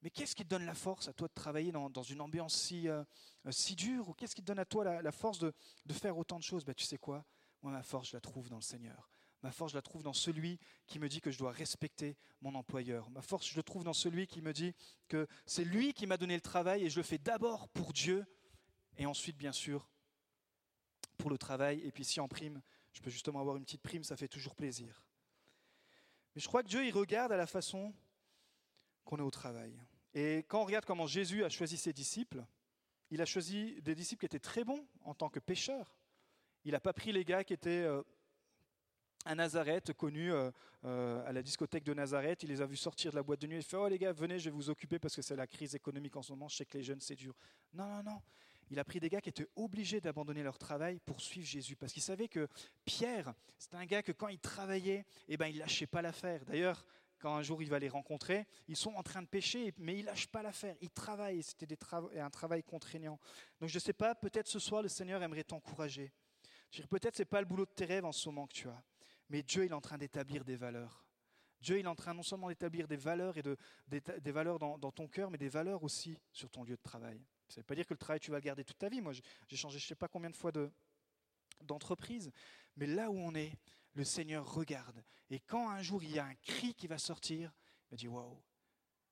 mais 0.00 0.08
qu'est-ce 0.08 0.34
qui 0.34 0.44
te 0.44 0.48
donne 0.48 0.64
la 0.64 0.74
force 0.74 1.08
à 1.08 1.12
toi 1.12 1.28
de 1.28 1.34
travailler 1.34 1.72
dans, 1.72 2.02
une 2.02 2.22
ambiance 2.22 2.54
si, 2.54 2.88
euh, 2.88 3.04
si 3.50 3.74
dure 3.74 4.08
Ou 4.08 4.14
qu'est-ce 4.14 4.34
qui 4.34 4.40
te 4.40 4.46
donne 4.46 4.60
à 4.60 4.64
toi 4.64 5.02
la, 5.02 5.12
force 5.12 5.38
de, 5.40 5.52
de, 5.84 5.92
faire 5.92 6.16
autant 6.16 6.38
de 6.38 6.44
choses? 6.44 6.64
Ben, 6.64 6.74
Tu 6.74 6.84
sais 6.84 6.98
quoi? 6.98 7.24
Moi, 7.62 7.72
ma 7.72 7.82
force, 7.82 8.08
je 8.10 8.16
la 8.16 8.20
trouve 8.20 8.48
dans 8.48 8.56
le 8.56 8.62
Seigneur. 8.62 9.10
Ma 9.42 9.52
force, 9.52 9.72
je 9.72 9.76
la 9.76 9.82
trouve 9.82 10.02
dans 10.02 10.12
celui 10.12 10.58
qui 10.86 10.98
me 10.98 11.08
dit 11.08 11.20
que 11.20 11.30
je 11.30 11.38
dois 11.38 11.52
respecter 11.52 12.16
mon 12.40 12.54
employeur. 12.54 13.08
Ma 13.10 13.22
force, 13.22 13.48
je 13.48 13.56
la 13.56 13.62
trouve 13.62 13.84
dans 13.84 13.92
celui 13.92 14.26
qui 14.26 14.42
me 14.42 14.52
dit 14.52 14.74
que 15.06 15.28
c'est 15.46 15.64
lui 15.64 15.92
qui 15.92 16.06
m'a 16.06 16.16
donné 16.16 16.34
le 16.34 16.40
travail 16.40 16.84
et 16.84 16.90
je 16.90 16.96
le 16.96 17.04
fais 17.04 17.18
d'abord 17.18 17.68
pour 17.68 17.92
Dieu 17.92 18.26
et 18.96 19.06
ensuite, 19.06 19.36
bien 19.36 19.52
sûr, 19.52 19.88
pour 21.18 21.30
le 21.30 21.38
travail. 21.38 21.80
Et 21.84 21.92
puis 21.92 22.04
si 22.04 22.18
en 22.18 22.26
prime, 22.26 22.60
je 22.92 23.00
peux 23.00 23.10
justement 23.10 23.40
avoir 23.40 23.56
une 23.56 23.64
petite 23.64 23.82
prime, 23.82 24.02
ça 24.02 24.16
fait 24.16 24.28
toujours 24.28 24.56
plaisir. 24.56 25.04
Mais 26.34 26.40
je 26.40 26.48
crois 26.48 26.62
que 26.62 26.68
Dieu, 26.68 26.84
il 26.84 26.92
regarde 26.92 27.30
à 27.30 27.36
la 27.36 27.46
façon 27.46 27.94
qu'on 29.04 29.18
est 29.18 29.22
au 29.22 29.30
travail. 29.30 29.80
Et 30.14 30.38
quand 30.48 30.62
on 30.62 30.64
regarde 30.64 30.84
comment 30.84 31.06
Jésus 31.06 31.44
a 31.44 31.48
choisi 31.48 31.76
ses 31.76 31.92
disciples, 31.92 32.44
il 33.10 33.22
a 33.22 33.24
choisi 33.24 33.80
des 33.82 33.94
disciples 33.94 34.20
qui 34.20 34.26
étaient 34.26 34.38
très 34.38 34.64
bons 34.64 34.84
en 35.02 35.14
tant 35.14 35.28
que 35.28 35.38
pécheurs. 35.38 35.97
Il 36.68 36.72
n'a 36.72 36.80
pas 36.80 36.92
pris 36.92 37.12
les 37.12 37.24
gars 37.24 37.44
qui 37.44 37.54
étaient 37.54 37.70
euh, 37.70 38.02
à 39.24 39.34
Nazareth, 39.34 39.94
connus 39.94 40.34
euh, 40.34 40.50
euh, 40.84 41.26
à 41.26 41.32
la 41.32 41.42
discothèque 41.42 41.82
de 41.82 41.94
Nazareth. 41.94 42.42
Il 42.42 42.50
les 42.50 42.60
a 42.60 42.66
vus 42.66 42.76
sortir 42.76 43.10
de 43.10 43.16
la 43.16 43.22
boîte 43.22 43.40
de 43.40 43.46
nuit. 43.46 43.56
Il 43.56 43.62
fait 43.62 43.78
Oh 43.78 43.88
les 43.88 43.98
gars, 43.98 44.12
venez, 44.12 44.38
je 44.38 44.50
vais 44.50 44.54
vous 44.54 44.68
occuper 44.68 44.98
parce 44.98 45.16
que 45.16 45.22
c'est 45.22 45.34
la 45.34 45.46
crise 45.46 45.74
économique 45.74 46.14
en 46.16 46.20
ce 46.20 46.30
moment. 46.30 46.46
Je 46.46 46.56
sais 46.56 46.66
que 46.66 46.76
les 46.76 46.84
jeunes, 46.84 47.00
c'est 47.00 47.14
dur. 47.14 47.34
Non, 47.72 47.86
non, 47.86 48.02
non. 48.02 48.20
Il 48.70 48.78
a 48.78 48.84
pris 48.84 49.00
des 49.00 49.08
gars 49.08 49.22
qui 49.22 49.30
étaient 49.30 49.48
obligés 49.56 50.02
d'abandonner 50.02 50.42
leur 50.42 50.58
travail 50.58 51.00
pour 51.06 51.22
suivre 51.22 51.46
Jésus. 51.46 51.74
Parce 51.74 51.90
qu'il 51.90 52.02
savait 52.02 52.28
que 52.28 52.46
Pierre, 52.84 53.32
c'est 53.58 53.74
un 53.74 53.86
gars 53.86 54.02
que 54.02 54.12
quand 54.12 54.28
il 54.28 54.38
travaillait, 54.38 55.06
eh 55.26 55.38
ben, 55.38 55.46
il 55.46 55.56
lâchait 55.56 55.86
pas 55.86 56.02
l'affaire. 56.02 56.44
D'ailleurs, 56.44 56.84
quand 57.18 57.34
un 57.34 57.42
jour 57.42 57.62
il 57.62 57.70
va 57.70 57.78
les 57.78 57.88
rencontrer, 57.88 58.46
ils 58.66 58.76
sont 58.76 58.92
en 58.92 59.02
train 59.02 59.22
de 59.22 59.26
pécher, 59.26 59.72
mais 59.78 59.98
ils 59.98 60.04
lâchent 60.04 60.28
pas 60.28 60.42
l'affaire. 60.42 60.76
Ils 60.82 60.90
travaillent. 60.90 61.42
C'était 61.42 61.78
un 62.18 62.28
travail 62.28 62.62
contraignant. 62.62 63.18
Donc 63.58 63.70
je 63.70 63.76
ne 63.76 63.80
sais 63.80 63.94
pas, 63.94 64.14
peut-être 64.14 64.48
ce 64.48 64.58
soir, 64.58 64.82
le 64.82 64.88
Seigneur 64.88 65.22
aimerait 65.22 65.44
t'encourager 65.44 66.12
Peut-être 66.90 67.16
ce 67.16 67.22
n'est 67.22 67.26
pas 67.26 67.40
le 67.40 67.46
boulot 67.46 67.64
de 67.64 67.70
tes 67.70 67.84
rêves 67.84 68.04
en 68.04 68.12
ce 68.12 68.28
moment 68.28 68.46
que 68.46 68.52
tu 68.52 68.68
as, 68.68 68.82
mais 69.28 69.42
Dieu 69.42 69.64
il 69.64 69.70
est 69.70 69.74
en 69.74 69.80
train 69.80 69.98
d'établir 69.98 70.44
des 70.44 70.56
valeurs. 70.56 71.04
Dieu 71.60 71.78
il 71.78 71.84
est 71.84 71.88
en 71.88 71.96
train 71.96 72.14
non 72.14 72.22
seulement 72.22 72.48
d'établir 72.48 72.86
des 72.86 72.96
valeurs 72.96 73.36
et 73.36 73.42
de, 73.42 73.56
des, 73.88 74.32
valeurs 74.32 74.58
dans, 74.58 74.92
ton 74.92 75.08
cœur, 75.08 75.30
mais 75.30 75.38
des 75.38 75.48
valeurs 75.48 75.82
aussi 75.82 76.18
sur 76.32 76.50
ton 76.50 76.62
lieu 76.62 76.76
de 76.76 76.82
travail. 76.82 77.20
Ça 77.48 77.56
ne 77.56 77.62
veut 77.62 77.66
pas 77.66 77.74
dire 77.74 77.86
que 77.86 77.94
le 77.94 77.98
travail 77.98 78.20
tu 78.20 78.30
vas 78.30 78.36
le 78.36 78.42
garder 78.42 78.64
toute 78.64 78.78
ta 78.78 78.88
vie. 78.88 79.00
Moi 79.00 79.12
j'ai 79.12 79.56
changé 79.56 79.78
je 79.78 79.84
ne 79.84 79.88
sais 79.88 79.94
pas 79.94 80.08
combien 80.08 80.30
de 80.30 80.36
fois 80.36 80.52
d'entreprise, 81.62 82.30
mais 82.76 82.86
là 82.86 83.10
où 83.10 83.18
on 83.18 83.34
est, 83.34 83.52
le 83.94 84.04
Seigneur 84.04 84.52
regarde. 84.52 85.02
Et 85.30 85.40
quand 85.40 85.70
un 85.70 85.82
jour 85.82 86.02
il 86.02 86.12
y 86.12 86.18
a 86.18 86.26
un 86.26 86.34
cri 86.36 86.74
qui 86.74 86.86
va 86.86 86.98
sortir, 86.98 87.52
il 87.86 87.90
va 87.92 87.96
dire 87.96 88.12
waouh, 88.12 88.40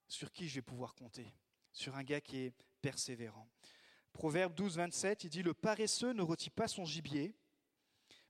sur 0.07 0.31
qui 0.31 0.49
je 0.49 0.57
vais 0.57 0.63
pouvoir 0.63 0.95
compter? 0.95 1.33
Sur 1.73 1.97
un 1.97 2.05
gars 2.05 2.21
qui 2.21 2.39
est 2.39 2.55
persévérant. 2.81 3.49
Proverbe 4.13 4.55
12, 4.55 4.77
27, 4.77 5.25
il 5.25 5.31
dit 5.31 5.43
Le 5.43 5.53
paresseux 5.53 6.13
ne 6.13 6.23
retire 6.23 6.53
pas 6.53 6.69
son 6.69 6.85
gibier, 6.85 7.35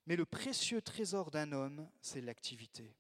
mais 0.07 0.17
le 0.17 0.25
précieux 0.25 0.81
trésor 0.81 1.31
d'un 1.31 1.53
homme, 1.53 1.89
c'est 2.01 2.21
l'activité. 2.21 2.95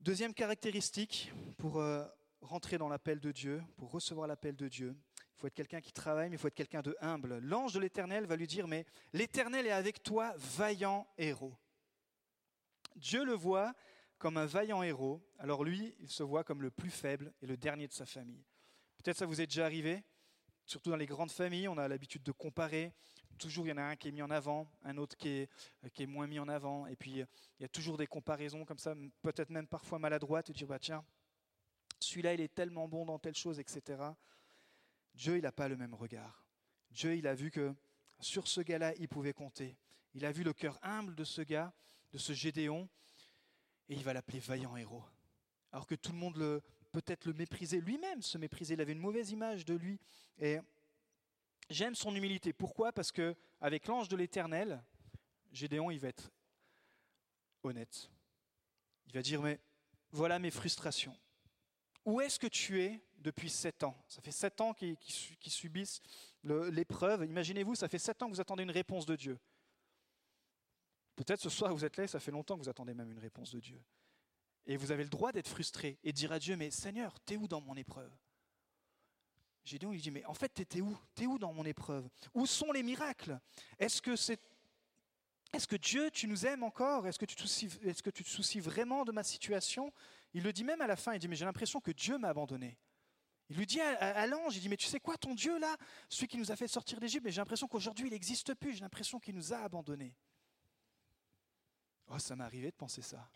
Deuxième 0.00 0.34
caractéristique 0.34 1.32
pour 1.56 1.78
euh, 1.78 2.04
rentrer 2.40 2.76
dans 2.76 2.88
l'appel 2.88 3.20
de 3.20 3.32
Dieu, 3.32 3.62
pour 3.76 3.90
recevoir 3.90 4.26
l'appel 4.26 4.56
de 4.56 4.68
Dieu, 4.68 4.94
il 5.16 5.40
faut 5.40 5.46
être 5.46 5.54
quelqu'un 5.54 5.80
qui 5.80 5.92
travaille, 5.92 6.28
mais 6.28 6.36
il 6.36 6.38
faut 6.38 6.48
être 6.48 6.54
quelqu'un 6.54 6.82
de 6.82 6.96
humble. 7.00 7.38
L'ange 7.38 7.72
de 7.72 7.80
l'Éternel 7.80 8.26
va 8.26 8.36
lui 8.36 8.46
dire, 8.46 8.68
mais 8.68 8.84
l'Éternel 9.12 9.66
est 9.66 9.70
avec 9.72 10.02
toi, 10.02 10.34
vaillant 10.36 11.06
héros. 11.16 11.56
Dieu 12.96 13.24
le 13.24 13.32
voit 13.32 13.74
comme 14.18 14.36
un 14.36 14.46
vaillant 14.46 14.82
héros, 14.82 15.22
alors 15.38 15.64
lui, 15.64 15.94
il 16.00 16.08
se 16.08 16.22
voit 16.22 16.44
comme 16.44 16.62
le 16.62 16.70
plus 16.70 16.90
faible 16.90 17.32
et 17.42 17.46
le 17.46 17.56
dernier 17.56 17.88
de 17.88 17.92
sa 17.92 18.06
famille. 18.06 18.44
Peut-être 18.98 19.18
ça 19.18 19.26
vous 19.26 19.40
est 19.40 19.46
déjà 19.46 19.64
arrivé, 19.64 20.02
surtout 20.66 20.90
dans 20.90 20.96
les 20.96 21.06
grandes 21.06 21.32
familles, 21.32 21.68
on 21.68 21.78
a 21.78 21.88
l'habitude 21.88 22.22
de 22.22 22.32
comparer, 22.32 22.92
toujours 23.34 23.66
il 23.66 23.70
y 23.70 23.72
en 23.72 23.78
a 23.78 23.82
un 23.82 23.96
qui 23.96 24.08
est 24.08 24.12
mis 24.12 24.22
en 24.22 24.30
avant, 24.30 24.68
un 24.82 24.96
autre 24.96 25.16
qui 25.16 25.28
est, 25.28 25.50
euh, 25.84 25.88
qui 25.88 26.02
est 26.02 26.06
moins 26.06 26.26
mis 26.26 26.38
en 26.38 26.48
avant, 26.48 26.86
et 26.86 26.96
puis 26.96 27.10
il 27.12 27.62
y 27.62 27.64
a 27.64 27.68
toujours 27.68 27.96
des 27.96 28.06
comparaisons 28.06 28.64
comme 28.64 28.78
ça, 28.78 28.94
peut-être 29.22 29.50
même 29.50 29.66
parfois 29.66 29.98
maladroites, 29.98 30.50
et 30.50 30.52
dire 30.52 30.66
bah 30.66 30.78
tiens, 30.78 31.04
celui-là 32.00 32.34
il 32.34 32.40
est 32.40 32.54
tellement 32.54 32.88
bon 32.88 33.04
dans 33.04 33.18
telle 33.18 33.34
chose, 33.34 33.58
etc. 33.60 34.02
Dieu 35.14 35.36
il 35.36 35.42
n'a 35.42 35.52
pas 35.52 35.68
le 35.68 35.76
même 35.76 35.94
regard. 35.94 36.46
Dieu 36.90 37.16
il 37.16 37.26
a 37.26 37.34
vu 37.34 37.50
que 37.50 37.74
sur 38.20 38.48
ce 38.48 38.60
gars-là 38.60 38.94
il 38.98 39.08
pouvait 39.08 39.32
compter. 39.32 39.76
Il 40.14 40.24
a 40.24 40.32
vu 40.32 40.44
le 40.44 40.52
cœur 40.52 40.78
humble 40.82 41.14
de 41.14 41.24
ce 41.24 41.42
gars, 41.42 41.72
de 42.12 42.18
ce 42.18 42.32
Gédéon, 42.32 42.88
et 43.88 43.94
il 43.94 44.04
va 44.04 44.12
l'appeler 44.12 44.38
vaillant 44.38 44.76
héros. 44.76 45.04
Alors 45.72 45.86
que 45.86 45.94
tout 45.94 46.12
le 46.12 46.18
monde 46.18 46.62
peut-être 46.92 47.24
le 47.26 47.32
méprisait 47.32 47.80
lui-même, 47.80 48.22
se 48.22 48.38
méprisait, 48.38 48.74
il 48.74 48.80
avait 48.80 48.92
une 48.92 49.00
mauvaise 49.00 49.32
image 49.32 49.64
de 49.64 49.74
lui. 49.74 49.98
Et 50.38 50.58
J'aime 51.70 51.94
son 51.94 52.14
humilité. 52.14 52.52
Pourquoi? 52.52 52.92
Parce 52.92 53.10
que 53.10 53.34
avec 53.60 53.86
l'ange 53.86 54.08
de 54.08 54.16
l'Éternel, 54.16 54.82
Gédéon, 55.52 55.90
il 55.90 55.98
va 55.98 56.08
être 56.08 56.30
honnête. 57.62 58.10
Il 59.06 59.14
va 59.14 59.22
dire 59.22 59.40
mais 59.40 59.60
voilà 60.10 60.38
mes 60.38 60.50
frustrations. 60.50 61.16
Où 62.04 62.20
est-ce 62.20 62.38
que 62.38 62.46
tu 62.46 62.82
es 62.82 63.00
depuis 63.18 63.48
sept 63.48 63.82
ans? 63.82 63.96
Ça 64.08 64.20
fait 64.20 64.30
sept 64.30 64.60
ans 64.60 64.74
qu'ils 64.74 64.96
subissent 65.46 66.00
l'épreuve. 66.42 67.24
Imaginez-vous, 67.24 67.74
ça 67.74 67.88
fait 67.88 67.98
sept 67.98 68.22
ans 68.22 68.26
que 68.26 68.34
vous 68.34 68.40
attendez 68.40 68.62
une 68.62 68.70
réponse 68.70 69.06
de 69.06 69.16
Dieu. 69.16 69.38
Peut-être 71.16 71.40
ce 71.40 71.48
soir 71.48 71.72
vous 71.72 71.84
êtes 71.84 71.96
là, 71.96 72.06
ça 72.06 72.20
fait 72.20 72.30
longtemps 72.30 72.56
que 72.56 72.62
vous 72.62 72.68
attendez 72.68 72.92
même 72.92 73.10
une 73.10 73.18
réponse 73.18 73.52
de 73.52 73.60
Dieu. 73.60 73.80
Et 74.66 74.76
vous 74.76 74.92
avez 74.92 75.04
le 75.04 75.08
droit 75.08 75.32
d'être 75.32 75.48
frustré 75.48 75.98
et 76.02 76.12
de 76.12 76.16
dire 76.16 76.32
à 76.32 76.38
Dieu, 76.38 76.56
mais 76.56 76.70
Seigneur, 76.70 77.18
t'es 77.20 77.36
où 77.36 77.48
dans 77.48 77.60
mon 77.60 77.76
épreuve? 77.76 78.10
Gédéon 79.64 79.92
lui 79.92 80.00
dit, 80.00 80.10
mais 80.10 80.24
en 80.26 80.34
fait, 80.34 80.48
t'étais 80.50 80.80
où? 80.80 80.96
T'es 81.14 81.26
où 81.26 81.38
dans 81.38 81.52
mon 81.52 81.64
épreuve? 81.64 82.08
Où 82.34 82.46
sont 82.46 82.70
les 82.72 82.82
miracles? 82.82 83.40
Est-ce 83.78 84.02
que 84.02 85.76
Dieu, 85.76 86.10
tu 86.10 86.28
nous 86.28 86.44
aimes 86.46 86.62
encore? 86.62 87.06
Est-ce 87.06 87.18
que, 87.18 87.24
tu 87.24 87.34
te 87.34 87.40
soucies, 87.40 87.70
est-ce 87.82 88.02
que 88.02 88.10
tu 88.10 88.24
te 88.24 88.28
soucies 88.28 88.60
vraiment 88.60 89.04
de 89.04 89.12
ma 89.12 89.22
situation? 89.22 89.92
Il 90.34 90.42
le 90.42 90.52
dit 90.52 90.64
même 90.64 90.82
à 90.82 90.86
la 90.86 90.96
fin, 90.96 91.14
il 91.14 91.18
dit, 91.18 91.28
mais 91.28 91.36
j'ai 91.36 91.46
l'impression 91.46 91.80
que 91.80 91.92
Dieu 91.92 92.18
m'a 92.18 92.28
abandonné. 92.28 92.76
Il 93.50 93.56
lui 93.56 93.66
dit 93.66 93.80
à, 93.80 94.26
l'ange, 94.26 94.56
il 94.56 94.60
dit, 94.60 94.68
mais 94.68 94.76
tu 94.76 94.86
sais 94.86 95.00
quoi, 95.00 95.16
ton 95.16 95.34
Dieu 95.34 95.58
là, 95.58 95.76
celui 96.08 96.28
qui 96.28 96.38
nous 96.38 96.50
a 96.50 96.56
fait 96.56 96.68
sortir 96.68 96.98
d'Égypte, 96.98 97.24
mais 97.24 97.30
j'ai 97.30 97.40
l'impression 97.40 97.68
qu'aujourd'hui 97.68 98.06
il 98.06 98.10
n'existe 98.10 98.54
plus, 98.54 98.74
j'ai 98.74 98.80
l'impression 98.80 99.18
qu'il 99.20 99.34
nous 99.34 99.52
a 99.52 99.58
abandonnés. 99.58 100.14
Oh, 102.08 102.18
ça 102.18 102.36
m'est 102.36 102.44
arrivé 102.44 102.70
de 102.70 102.76
penser 102.76 103.02
ça. 103.02 103.28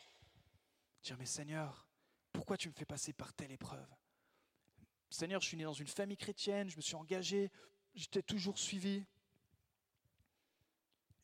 Dire, 1.02 1.16
mais 1.18 1.26
Seigneur, 1.26 1.88
pourquoi 2.32 2.56
tu 2.56 2.68
me 2.68 2.74
fais 2.74 2.84
passer 2.84 3.12
par 3.12 3.32
telle 3.32 3.52
épreuve? 3.52 3.88
Seigneur, 5.10 5.40
je 5.40 5.48
suis 5.48 5.56
né 5.56 5.64
dans 5.64 5.72
une 5.72 5.86
famille 5.86 6.16
chrétienne, 6.16 6.68
je 6.68 6.76
me 6.76 6.82
suis 6.82 6.94
engagé, 6.94 7.50
je 7.94 8.06
t'ai 8.06 8.22
toujours 8.22 8.58
suivi. 8.58 9.04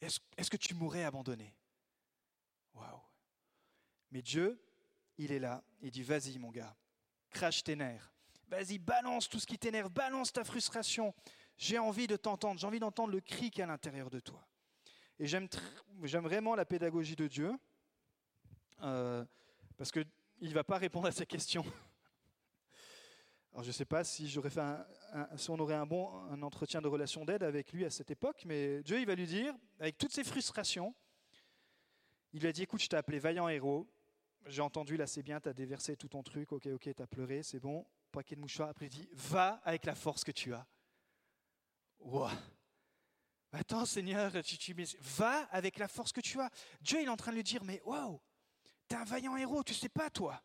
Est-ce, 0.01 0.51
que 0.51 0.57
tu 0.57 0.75
m'aurais 0.75 1.05
abandonné? 1.05 1.55
Waouh. 2.75 3.01
Mais 4.11 4.23
Dieu, 4.23 4.61
il 5.17 5.33
est 5.33 5.39
là. 5.39 5.63
Il 5.81 5.91
dit 5.91 6.03
Vas-y, 6.03 6.39
mon 6.39 6.51
gars, 6.51 6.77
crache 7.31 7.63
tes 7.63 7.77
nerfs. 7.77 8.13
Vas-y, 8.49 8.79
balance 8.79 9.29
tout 9.29 9.41
ce 9.41 9.47
qui 9.47 9.59
t'énerve, 9.59 9.91
balance 9.91 10.33
ta 10.33 10.45
frustration. 10.45 11.15
J'ai 11.57 11.79
envie 11.79 12.07
de 12.07 12.17
t'entendre, 12.17 12.61
j'ai 12.61 12.67
envie 12.67 12.81
d'entendre 12.81 13.13
le 13.13 13.21
cri 13.21 13.51
qui 13.51 13.61
est 13.61 13.65
à 13.65 13.67
l'intérieur 13.67 14.11
de 14.11 14.21
toi. 14.21 14.47
Et 15.19 15.27
j'aime, 15.27 15.49
vraiment 16.01 16.55
la 16.55 16.65
pédagogie 16.65 17.17
de 17.17 17.29
Dieu, 17.29 17.53
euh, 18.83 19.25
parce 19.77 19.93
qu'il 19.93 20.07
ne 20.43 20.53
va 20.53 20.65
pas 20.65 20.79
répondre 20.79 21.07
à 21.07 21.13
ces 21.13 21.27
questions. 21.27 21.65
Alors 23.55 23.63
je 23.63 23.69
ne 23.69 23.73
sais 23.73 23.85
pas 23.85 24.03
si, 24.03 24.37
on 25.49 25.59
aurait 25.61 25.77
un 25.77 25.87
bon 25.87 26.13
un 26.33 26.43
entretien 26.43 26.83
de 26.83 26.89
relation 26.89 27.25
d'aide 27.25 27.45
avec 27.45 27.73
lui 27.73 27.85
à 27.85 27.91
cette 27.91 28.11
époque, 28.11 28.43
mais 28.47 28.83
Dieu 28.83 28.99
il 28.99 29.07
va 29.07 29.15
lui 29.15 29.29
dire, 29.29 29.55
avec 29.79 29.97
toutes 29.97 30.13
ses 30.13 30.25
frustrations, 30.25 30.93
il 32.33 32.41
lui 32.41 32.49
a 32.49 32.53
dit, 32.53 32.65
écoute, 32.65 32.83
je 32.83 32.89
t'ai 32.89 32.97
appelé 32.97 33.21
vaillant 33.21 33.49
héros, 33.49 33.89
j'ai 34.47 34.61
entendu, 34.61 34.97
là 34.97 35.07
c'est 35.07 35.23
bien, 35.23 35.41
tu 35.41 35.49
as 35.49 35.53
déversé 35.53 35.97
tout 35.97 36.09
ton 36.09 36.25
truc, 36.25 36.51
ok, 36.51 36.67
ok, 36.67 36.95
tu 36.97 37.01
as 37.01 37.07
pleuré, 37.07 37.45
c'est 37.45 37.61
bon, 37.61 37.87
paquet 38.11 38.35
de 38.35 38.41
mouchoirs, 38.41 38.71
après 38.71 38.87
il 38.87 38.91
dit, 38.91 39.09
va 39.13 39.61
avec 39.63 39.87
la 39.87 39.95
force 39.95 40.25
que 40.25 40.33
tu 40.33 40.53
as. 40.53 40.67
Wow. 42.01 42.31
Attends 43.53 43.87
Seigneur, 43.87 44.33
tu, 44.43 44.59
tu, 44.59 44.75
va 44.99 45.43
avec 45.53 45.79
la 45.79 45.87
force 45.87 46.11
que 46.11 46.21
tu 46.21 46.41
as. 46.41 46.51
Dieu 46.81 47.01
il 47.01 47.05
est 47.05 47.09
en 47.09 47.17
train 47.17 47.31
de 47.31 47.37
lui 47.37 47.45
dire, 47.45 47.63
mais 47.63 47.81
waouh, 47.85 48.21
tu 48.89 48.97
es 48.97 48.99
un 48.99 49.05
vaillant 49.05 49.37
héros, 49.37 49.63
tu 49.63 49.75
sais 49.75 49.89
pas 49.89 50.11
toi. 50.11 50.43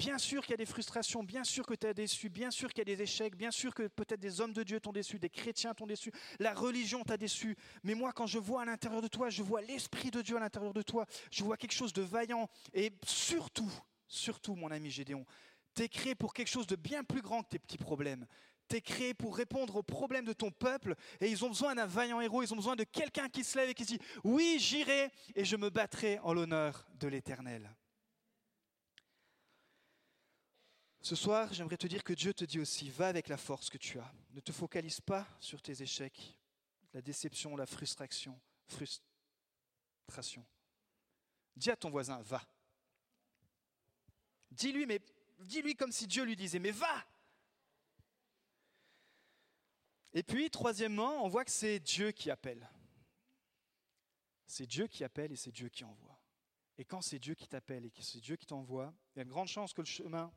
Bien 0.00 0.16
sûr 0.16 0.40
qu'il 0.40 0.52
y 0.52 0.54
a 0.54 0.56
des 0.56 0.64
frustrations, 0.64 1.22
bien 1.22 1.44
sûr 1.44 1.66
que 1.66 1.74
tu 1.74 1.86
as 1.86 1.92
déçu, 1.92 2.30
bien 2.30 2.50
sûr 2.50 2.70
qu'il 2.70 2.78
y 2.78 2.90
a 2.90 2.96
des 2.96 3.02
échecs, 3.02 3.36
bien 3.36 3.50
sûr 3.50 3.74
que 3.74 3.86
peut-être 3.86 4.18
des 4.18 4.40
hommes 4.40 4.54
de 4.54 4.62
Dieu 4.62 4.80
t'ont 4.80 4.92
déçu, 4.92 5.18
des 5.18 5.28
chrétiens 5.28 5.74
t'ont 5.74 5.86
déçu, 5.86 6.10
la 6.38 6.54
religion 6.54 7.04
t'a 7.04 7.18
déçu. 7.18 7.54
Mais 7.82 7.94
moi, 7.94 8.14
quand 8.14 8.26
je 8.26 8.38
vois 8.38 8.62
à 8.62 8.64
l'intérieur 8.64 9.02
de 9.02 9.08
toi, 9.08 9.28
je 9.28 9.42
vois 9.42 9.60
l'Esprit 9.60 10.10
de 10.10 10.22
Dieu 10.22 10.38
à 10.38 10.40
l'intérieur 10.40 10.72
de 10.72 10.80
toi, 10.80 11.04
je 11.30 11.44
vois 11.44 11.58
quelque 11.58 11.74
chose 11.74 11.92
de 11.92 12.00
vaillant. 12.00 12.48
Et 12.72 12.92
surtout, 13.04 13.70
surtout, 14.08 14.54
mon 14.54 14.70
ami 14.70 14.90
Gédéon, 14.90 15.26
tu 15.74 15.82
es 15.82 15.88
créé 15.90 16.14
pour 16.14 16.32
quelque 16.32 16.48
chose 16.48 16.66
de 16.66 16.76
bien 16.76 17.04
plus 17.04 17.20
grand 17.20 17.42
que 17.42 17.50
tes 17.50 17.58
petits 17.58 17.76
problèmes. 17.76 18.26
Tu 18.70 18.76
es 18.76 18.80
créé 18.80 19.12
pour 19.12 19.36
répondre 19.36 19.76
aux 19.76 19.82
problèmes 19.82 20.24
de 20.24 20.32
ton 20.32 20.50
peuple 20.50 20.94
et 21.20 21.28
ils 21.28 21.44
ont 21.44 21.48
besoin 21.48 21.74
d'un 21.74 21.84
vaillant 21.84 22.22
héros, 22.22 22.42
ils 22.42 22.54
ont 22.54 22.56
besoin 22.56 22.74
de 22.74 22.84
quelqu'un 22.84 23.28
qui 23.28 23.44
se 23.44 23.58
lève 23.58 23.68
et 23.68 23.74
qui 23.74 23.84
dit 23.84 23.98
Oui, 24.24 24.56
j'irai 24.58 25.10
et 25.34 25.44
je 25.44 25.56
me 25.56 25.68
battrai 25.68 26.18
en 26.20 26.32
l'honneur 26.32 26.88
de 26.94 27.06
l'Éternel. 27.06 27.70
Ce 31.02 31.16
soir, 31.16 31.52
j'aimerais 31.52 31.78
te 31.78 31.86
dire 31.86 32.04
que 32.04 32.12
Dieu 32.12 32.34
te 32.34 32.44
dit 32.44 32.60
aussi, 32.60 32.90
va 32.90 33.08
avec 33.08 33.28
la 33.28 33.38
force 33.38 33.70
que 33.70 33.78
tu 33.78 33.98
as. 33.98 34.14
Ne 34.32 34.40
te 34.40 34.52
focalise 34.52 35.00
pas 35.00 35.26
sur 35.40 35.62
tes 35.62 35.82
échecs, 35.82 36.36
la 36.92 37.00
déception, 37.00 37.56
la 37.56 37.66
frustration. 37.66 38.38
frustration. 38.66 40.44
Dis 41.56 41.70
à 41.70 41.76
ton 41.76 41.90
voisin, 41.90 42.20
va. 42.20 42.42
Dis-lui, 44.50 44.84
mais 44.84 45.00
dis-lui 45.40 45.74
comme 45.74 45.92
si 45.92 46.06
Dieu 46.06 46.24
lui 46.24 46.36
disait, 46.36 46.58
mais 46.58 46.70
va. 46.70 47.06
Et 50.12 50.22
puis, 50.22 50.50
troisièmement, 50.50 51.24
on 51.24 51.28
voit 51.28 51.44
que 51.44 51.50
c'est 51.50 51.78
Dieu 51.78 52.10
qui 52.10 52.30
appelle. 52.30 52.68
C'est 54.46 54.66
Dieu 54.66 54.86
qui 54.86 55.04
appelle 55.04 55.32
et 55.32 55.36
c'est 55.36 55.52
Dieu 55.52 55.68
qui 55.68 55.84
envoie. 55.84 56.20
Et 56.76 56.84
quand 56.84 57.00
c'est 57.00 57.18
Dieu 57.18 57.34
qui 57.34 57.46
t'appelle 57.46 57.86
et 57.86 57.90
que 57.90 58.02
c'est 58.02 58.20
Dieu 58.20 58.36
qui 58.36 58.46
t'envoie, 58.46 58.92
il 59.14 59.18
y 59.18 59.20
a 59.20 59.22
une 59.22 59.30
grande 59.30 59.48
chance 59.48 59.72
que 59.72 59.80
le 59.80 59.86
chemin 59.86 60.32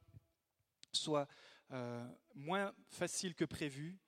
soit 0.93 1.27
euh, 1.71 2.07
moins 2.35 2.73
facile 2.89 3.35
que 3.35 3.45
prévu, 3.45 3.99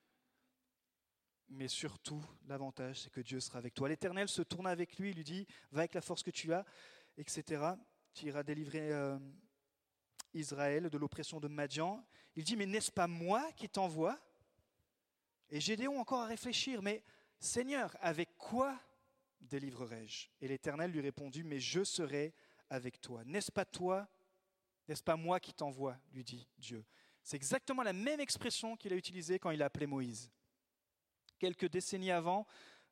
mais 1.50 1.68
surtout, 1.68 2.24
l'avantage, 2.48 3.02
c'est 3.02 3.12
que 3.12 3.22
Dieu 3.22 3.40
sera 3.40 3.60
avec 3.60 3.74
toi. 3.74 3.88
L'Éternel 3.88 4.28
se 4.28 4.42
tourna 4.42 4.72
avec 4.72 4.98
lui, 4.98 5.12
il 5.12 5.16
lui 5.16 5.24
dit, 5.24 5.48
va 5.72 5.82
avec 5.82 5.94
la 5.94 6.02
force 6.02 6.24
que 6.24 6.32
tu 6.32 6.54
as, 6.54 6.66
etc. 7.18 7.64
Tu 8.14 8.26
iras 8.28 8.44
délivrer 8.44 8.92
euh, 8.92 9.18
Israël 10.34 10.90
de 10.90 10.98
l'oppression 10.98 11.40
de 11.40 11.48
Madian. 11.48 12.04
Il 12.36 12.44
dit, 12.44 12.56
mais 12.56 12.66
n'est-ce 12.66 12.92
pas 12.92 13.08
moi 13.08 13.52
qui 13.54 13.70
t'envoie? 13.70 14.20
Et 15.50 15.60
Gédéon 15.60 16.00
encore 16.00 16.22
à 16.22 16.28
réfléchir, 16.28 16.82
mais 16.82 17.04
Seigneur, 17.40 17.96
avec 18.00 18.36
quoi 18.38 18.80
délivrerai-je? 19.40 20.30
Et 20.42 20.48
l'Éternel 20.48 20.92
lui 20.92 21.02
répondit, 21.02 21.44
mais 21.44 21.60
je 21.60 21.84
serai 21.84 22.34
avec 22.70 23.00
toi. 23.00 23.24
N'est-ce 23.26 23.52
pas 23.52 23.66
toi 23.66 24.10
n'est-ce 24.88 25.04
pas 25.04 25.16
moi 25.16 25.40
qui 25.40 25.54
t'envoie 25.54 25.98
lui 26.14 26.24
dit 26.24 26.48
Dieu. 26.58 26.86
C'est 27.24 27.38
exactement 27.38 27.82
la 27.82 27.94
même 27.94 28.20
expression 28.20 28.76
qu'il 28.78 28.94
a 28.94 28.96
utilisée 28.96 29.40
quand 29.40 29.50
il 29.52 29.62
a 29.62 29.66
appelé 29.66 29.88
Moïse. 29.88 30.32
Quelques 31.40 31.70
décennies 31.70 32.12
avant, 32.12 32.46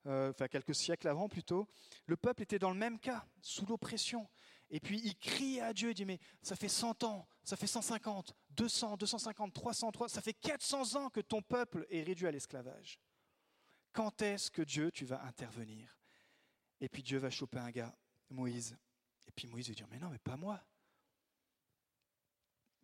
euh, 0.08 0.32
enfin 0.32 0.48
quelques 0.48 0.76
siècles 0.76 1.08
avant 1.08 1.30
plutôt, 1.30 1.68
le 2.08 2.18
peuple 2.18 2.42
était 2.42 2.60
dans 2.60 2.72
le 2.72 2.78
même 2.78 3.00
cas, 3.00 3.26
sous 3.42 3.66
l'oppression. 3.66 4.28
Et 4.70 4.80
puis 4.80 5.00
il 5.04 5.16
criait 5.18 5.62
à 5.62 5.72
Dieu, 5.72 5.92
il 5.92 5.94
dit, 5.94 6.06
mais 6.06 6.20
ça 6.42 6.56
fait 6.56 6.68
100 6.68 7.04
ans, 7.04 7.28
ça 7.44 7.56
fait 7.56 7.68
150, 7.68 8.36
200, 8.50 8.98
250, 8.98 9.54
300, 9.54 9.92
300, 9.92 10.16
ça 10.16 10.22
fait 10.22 10.34
400 10.34 10.96
ans 10.96 11.10
que 11.10 11.22
ton 11.22 11.42
peuple 11.44 11.86
est 11.92 12.02
réduit 12.02 12.28
à 12.28 12.32
l'esclavage. 12.32 13.00
Quand 13.92 14.24
est-ce 14.24 14.50
que 14.50 14.64
Dieu, 14.64 14.92
tu 14.92 15.06
vas 15.06 15.24
intervenir? 15.26 15.96
Et 16.82 16.90
puis 16.90 17.04
Dieu 17.04 17.20
va 17.20 17.30
choper 17.30 17.60
un 17.60 17.70
gars, 17.70 17.96
Moïse. 18.32 18.76
Et 19.28 19.32
puis 19.32 19.48
Moïse 19.48 19.70
va 19.70 19.76
dire, 19.76 19.88
mais 19.92 20.00
non, 20.00 20.10
mais 20.10 20.18
pas 20.18 20.38
moi 20.38 20.60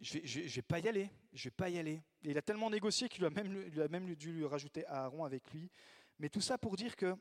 je 0.01 0.17
ne 0.17 0.47
vais, 0.47 0.61
pas 0.61 0.79
y 0.79 0.87
aller, 0.87 1.09
je 1.33 1.45
vais 1.45 1.51
pas 1.51 1.69
y 1.69 1.77
aller. 1.77 2.01
Et 2.23 2.31
il 2.31 2.37
a 2.37 2.41
tellement 2.41 2.69
négocié 2.69 3.09
qu'il 3.09 3.25
a 3.25 3.29
même, 3.29 4.15
dû 4.15 4.31
lui 4.31 4.45
rajouter 4.45 4.85
Aaron 4.87 5.25
avec 5.25 5.51
lui. 5.51 5.69
Mais 6.19 6.29
tout 6.29 6.41
ça 6.41 6.57
pour 6.57 6.75
dire 6.75 6.95
que 6.95 7.15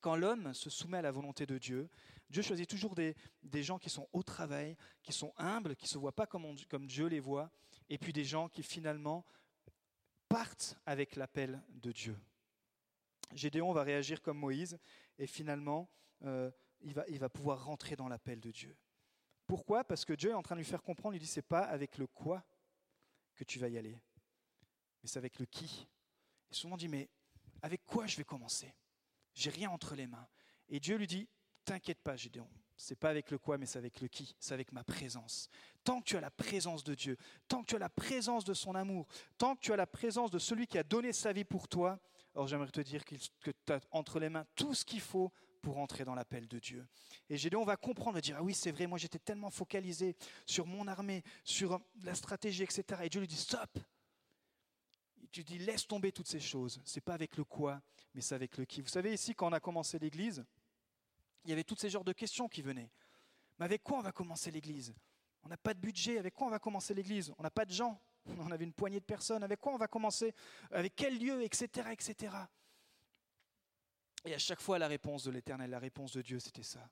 quand 0.00 0.16
l'homme 0.16 0.52
se 0.52 0.70
soumet 0.70 0.98
à 0.98 1.02
la 1.02 1.12
volonté 1.12 1.46
de 1.46 1.58
Dieu, 1.58 1.88
Dieu 2.28 2.42
choisit 2.42 2.68
toujours 2.68 2.94
des, 2.94 3.14
gens 3.62 3.78
qui 3.78 3.90
sont 3.90 4.08
au 4.12 4.22
travail, 4.22 4.76
qui 5.02 5.12
sont 5.12 5.32
humbles, 5.36 5.76
qui 5.76 5.84
ne 5.84 5.88
se 5.88 5.98
voient 5.98 6.14
pas 6.14 6.26
comme, 6.26 6.86
Dieu 6.86 7.06
les 7.06 7.20
voit, 7.20 7.50
et 7.88 7.98
puis 7.98 8.12
des 8.12 8.24
gens 8.24 8.48
qui 8.48 8.62
finalement 8.62 9.24
partent 10.28 10.76
avec 10.86 11.14
l'appel 11.14 11.62
de 11.68 11.92
Dieu. 11.92 12.18
Gédéon 13.32 13.72
va 13.72 13.84
réagir 13.84 14.22
comme 14.22 14.38
Moïse, 14.38 14.78
et 15.18 15.26
finalement, 15.26 15.88
euh, 16.24 16.50
il 16.80 17.18
va 17.18 17.28
pouvoir 17.28 17.64
rentrer 17.64 17.94
dans 17.94 18.08
l'appel 18.08 18.40
de 18.40 18.50
Dieu. 18.50 18.76
Pourquoi? 19.46 19.84
Parce 19.84 20.04
que 20.04 20.12
Dieu 20.12 20.30
est 20.30 20.34
en 20.34 20.42
train 20.42 20.56
de 20.56 20.60
lui 20.60 20.66
faire 20.66 20.82
comprendre, 20.82 21.14
il 21.14 21.20
dit, 21.20 21.26
c'est 21.26 21.42
pas 21.42 21.60
avec 21.60 21.98
le 21.98 22.06
quoi 22.06 22.44
que 23.34 23.44
tu 23.44 23.58
vas 23.58 23.68
y 23.68 23.78
aller, 23.78 24.00
mais 25.02 25.08
c'est 25.08 25.18
avec 25.18 25.38
le 25.38 25.46
qui. 25.46 25.86
Et 26.50 26.54
souvent 26.54 26.76
dit, 26.76 26.88
mais 26.88 27.08
avec 27.62 27.84
quoi 27.84 28.06
je 28.06 28.16
vais 28.16 28.24
commencer? 28.24 28.74
J'ai 29.34 29.50
rien 29.50 29.70
entre 29.70 29.94
les 29.94 30.06
mains. 30.06 30.26
Et 30.68 30.80
Dieu 30.80 30.96
lui 30.96 31.06
dit, 31.06 31.28
t'inquiète 31.64 32.00
pas, 32.00 32.16
Gédéon, 32.16 32.48
c'est 32.76 32.96
pas 32.96 33.10
avec 33.10 33.30
le 33.30 33.38
quoi, 33.38 33.58
mais 33.58 33.66
c'est 33.66 33.78
avec 33.78 34.00
le 34.00 34.08
qui, 34.08 34.34
c'est 34.38 34.54
avec 34.54 34.72
ma 34.72 34.84
présence. 34.84 35.48
Tant 35.84 36.00
que 36.00 36.04
tu 36.06 36.16
as 36.16 36.20
la 36.20 36.30
présence 36.30 36.82
de 36.84 36.94
Dieu, 36.94 37.16
tant 37.46 37.62
que 37.62 37.66
tu 37.66 37.76
as 37.76 37.78
la 37.78 37.88
présence 37.88 38.44
de 38.44 38.54
son 38.54 38.74
amour, 38.74 39.06
tant 39.38 39.54
que 39.54 39.60
tu 39.60 39.72
as 39.72 39.76
la 39.76 39.86
présence 39.86 40.30
de 40.30 40.38
celui 40.38 40.66
qui 40.66 40.78
a 40.78 40.82
donné 40.82 41.12
sa 41.12 41.32
vie 41.32 41.44
pour 41.44 41.68
toi, 41.68 42.00
alors 42.34 42.46
j'aimerais 42.46 42.70
te 42.70 42.80
dire 42.80 43.04
que 43.04 43.14
tu 43.14 43.72
as 43.72 43.80
entre 43.90 44.18
les 44.18 44.28
mains 44.28 44.46
tout 44.56 44.74
ce 44.74 44.84
qu'il 44.84 45.00
faut 45.00 45.32
pour 45.66 45.78
entrer 45.78 46.04
dans 46.04 46.14
l'appel 46.14 46.46
de 46.46 46.60
Dieu. 46.60 46.86
Et 47.28 47.36
Gédéon 47.36 47.64
va 47.64 47.76
comprendre, 47.76 48.20
dire, 48.20 48.36
ah 48.38 48.42
oui, 48.44 48.54
c'est 48.54 48.70
vrai, 48.70 48.86
moi 48.86 48.98
j'étais 48.98 49.18
tellement 49.18 49.50
focalisé 49.50 50.14
sur 50.46 50.64
mon 50.64 50.86
armée, 50.86 51.24
sur 51.42 51.80
la 52.04 52.14
stratégie, 52.14 52.62
etc. 52.62 52.84
Et 53.02 53.08
Dieu 53.08 53.18
lui 53.18 53.26
dit, 53.26 53.34
stop. 53.34 53.76
tu 55.32 55.42
dis, 55.42 55.58
laisse 55.58 55.84
tomber 55.84 56.12
toutes 56.12 56.28
ces 56.28 56.38
choses. 56.38 56.80
C'est 56.84 57.00
pas 57.00 57.14
avec 57.14 57.36
le 57.36 57.42
quoi, 57.42 57.82
mais 58.14 58.20
c'est 58.20 58.36
avec 58.36 58.56
le 58.58 58.64
qui. 58.64 58.80
Vous 58.80 58.86
savez, 58.86 59.12
ici, 59.12 59.34
quand 59.34 59.48
on 59.48 59.52
a 59.52 59.58
commencé 59.58 59.98
l'Église, 59.98 60.44
il 61.42 61.50
y 61.50 61.52
avait 61.52 61.64
tous 61.64 61.74
ces 61.74 61.90
genres 61.90 62.04
de 62.04 62.12
questions 62.12 62.48
qui 62.48 62.62
venaient. 62.62 62.92
Mais 63.58 63.64
avec 63.64 63.82
quoi 63.82 63.98
on 63.98 64.02
va 64.02 64.12
commencer 64.12 64.52
l'Église? 64.52 64.94
On 65.42 65.48
n'a 65.48 65.56
pas 65.56 65.74
de 65.74 65.80
budget, 65.80 66.16
avec 66.18 66.32
quoi 66.32 66.46
on 66.46 66.50
va 66.50 66.60
commencer 66.60 66.94
l'Église? 66.94 67.34
On 67.38 67.42
n'a 67.42 67.50
pas 67.50 67.64
de 67.64 67.72
gens, 67.72 68.00
on 68.38 68.52
avait 68.52 68.64
une 68.64 68.72
poignée 68.72 69.00
de 69.00 69.04
personnes, 69.04 69.42
avec 69.42 69.58
quoi 69.58 69.72
on 69.72 69.78
va 69.78 69.88
commencer? 69.88 70.32
Avec 70.70 70.94
quel 70.94 71.18
lieu, 71.18 71.42
etc., 71.42 71.88
etc. 71.90 72.36
Et 74.26 74.34
à 74.34 74.38
chaque 74.38 74.60
fois, 74.60 74.78
la 74.78 74.88
réponse 74.88 75.22
de 75.24 75.30
l'Éternel, 75.30 75.70
la 75.70 75.78
réponse 75.78 76.12
de 76.12 76.20
Dieu, 76.20 76.40
c'était 76.40 76.64
ça. 76.64 76.90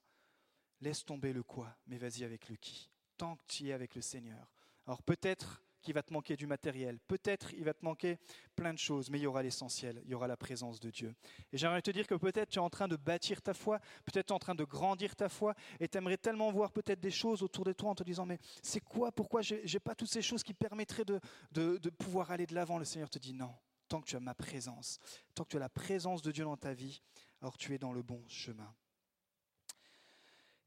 Laisse 0.79 1.03
tomber 1.03 1.33
le 1.33 1.43
quoi, 1.43 1.75
mais 1.85 1.97
vas-y 1.97 2.23
avec 2.23 2.47
le 2.47 2.55
qui. 2.55 2.89
Tant 3.17 3.35
que 3.35 3.43
tu 3.47 3.67
es 3.67 3.73
avec 3.73 3.93
le 3.93 4.01
Seigneur. 4.01 4.51
Alors 4.87 5.03
peut-être 5.03 5.61
qu'il 5.81 5.93
va 5.93 6.01
te 6.01 6.13
manquer 6.13 6.35
du 6.35 6.47
matériel, 6.47 6.97
peut-être 7.07 7.53
il 7.53 7.63
va 7.63 7.73
te 7.73 7.85
manquer 7.85 8.17
plein 8.55 8.73
de 8.73 8.79
choses, 8.79 9.09
mais 9.09 9.19
il 9.19 9.23
y 9.23 9.27
aura 9.27 9.43
l'essentiel, 9.43 10.01
il 10.05 10.11
y 10.11 10.13
aura 10.15 10.27
la 10.27 10.37
présence 10.37 10.79
de 10.79 10.89
Dieu. 10.89 11.13
Et 11.51 11.57
j'aimerais 11.57 11.81
te 11.81 11.91
dire 11.91 12.07
que 12.07 12.15
peut-être 12.15 12.49
tu 12.49 12.57
es 12.57 12.61
en 12.61 12.69
train 12.69 12.87
de 12.87 12.95
bâtir 12.95 13.41
ta 13.41 13.53
foi, 13.53 13.79
peut-être 14.05 14.27
tu 14.27 14.31
es 14.31 14.35
en 14.35 14.39
train 14.39 14.55
de 14.55 14.63
grandir 14.63 15.15
ta 15.15 15.29
foi, 15.29 15.53
et 15.79 15.87
tu 15.87 15.97
aimerais 15.97 16.17
tellement 16.17 16.51
voir 16.51 16.71
peut-être 16.71 16.99
des 16.99 17.11
choses 17.11 17.43
autour 17.43 17.65
de 17.65 17.73
toi 17.73 17.91
en 17.91 17.95
te 17.95 18.03
disant, 18.03 18.25
mais 18.25 18.39
c'est 18.63 18.79
quoi, 18.79 19.11
pourquoi 19.11 19.41
je 19.43 19.55
n'ai 19.55 19.79
pas 19.79 19.93
toutes 19.93 20.09
ces 20.09 20.23
choses 20.23 20.41
qui 20.41 20.55
permettraient 20.55 21.05
de, 21.05 21.19
de 21.51 21.89
pouvoir 21.91 22.31
aller 22.31 22.47
de 22.47 22.55
l'avant? 22.55 22.79
Le 22.79 22.85
Seigneur 22.85 23.09
te 23.09 23.19
dit 23.19 23.33
non, 23.33 23.53
tant 23.95 24.01
que 24.01 24.07
tu 24.07 24.17
as 24.17 24.19
ma 24.19 24.35
présence, 24.35 24.99
tant 25.35 25.45
que 25.45 25.51
tu 25.51 25.55
as 25.55 25.61
la 25.61 25.69
présence 25.69 26.21
de 26.21 26.29
Dieu 26.33 26.43
dans 26.43 26.57
ta 26.57 26.73
vie, 26.73 27.01
alors 27.41 27.57
tu 27.57 27.73
es 27.73 27.77
dans 27.77 27.93
le 27.93 28.01
bon 28.01 28.21
chemin. 28.27 28.75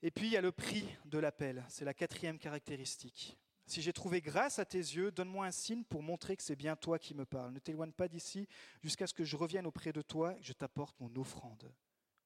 Et 0.00 0.10
puis 0.10 0.28
il 0.28 0.32
y 0.32 0.36
a 0.38 0.40
le 0.40 0.50
prix 0.50 0.88
de 1.04 1.18
l'appel, 1.18 1.62
c'est 1.68 1.84
la 1.84 1.92
quatrième 1.92 2.38
caractéristique. 2.38 3.36
Si 3.66 3.82
j'ai 3.82 3.92
trouvé 3.92 4.22
grâce 4.22 4.58
à 4.58 4.64
tes 4.64 4.78
yeux, 4.78 5.10
donne-moi 5.10 5.44
un 5.44 5.50
signe 5.50 5.84
pour 5.84 6.02
montrer 6.02 6.38
que 6.38 6.42
c'est 6.42 6.56
bien 6.56 6.74
toi 6.74 6.98
qui 6.98 7.14
me 7.14 7.26
parles. 7.26 7.52
Ne 7.52 7.58
t'éloigne 7.58 7.92
pas 7.92 8.08
d'ici 8.08 8.48
jusqu'à 8.82 9.06
ce 9.06 9.12
que 9.12 9.24
je 9.24 9.36
revienne 9.36 9.66
auprès 9.66 9.92
de 9.92 10.00
toi 10.00 10.34
et 10.34 10.40
que 10.40 10.46
je 10.46 10.54
t'apporte 10.54 10.98
mon 10.98 11.14
offrande. 11.16 11.70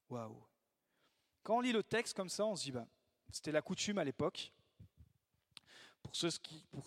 Waouh 0.08 0.40
Quand 1.42 1.56
on 1.56 1.60
lit 1.62 1.72
le 1.72 1.82
texte 1.82 2.14
comme 2.14 2.28
ça, 2.28 2.46
on 2.46 2.54
se 2.54 2.62
dit, 2.62 2.70
bah, 2.70 2.86
C'était 3.32 3.50
la 3.50 3.60
coutume 3.60 3.98
à 3.98 4.04
l'époque. 4.04 4.52
Pour 6.02 6.16
ceux 6.16 6.30
qui 6.30 6.64
pour 6.70 6.84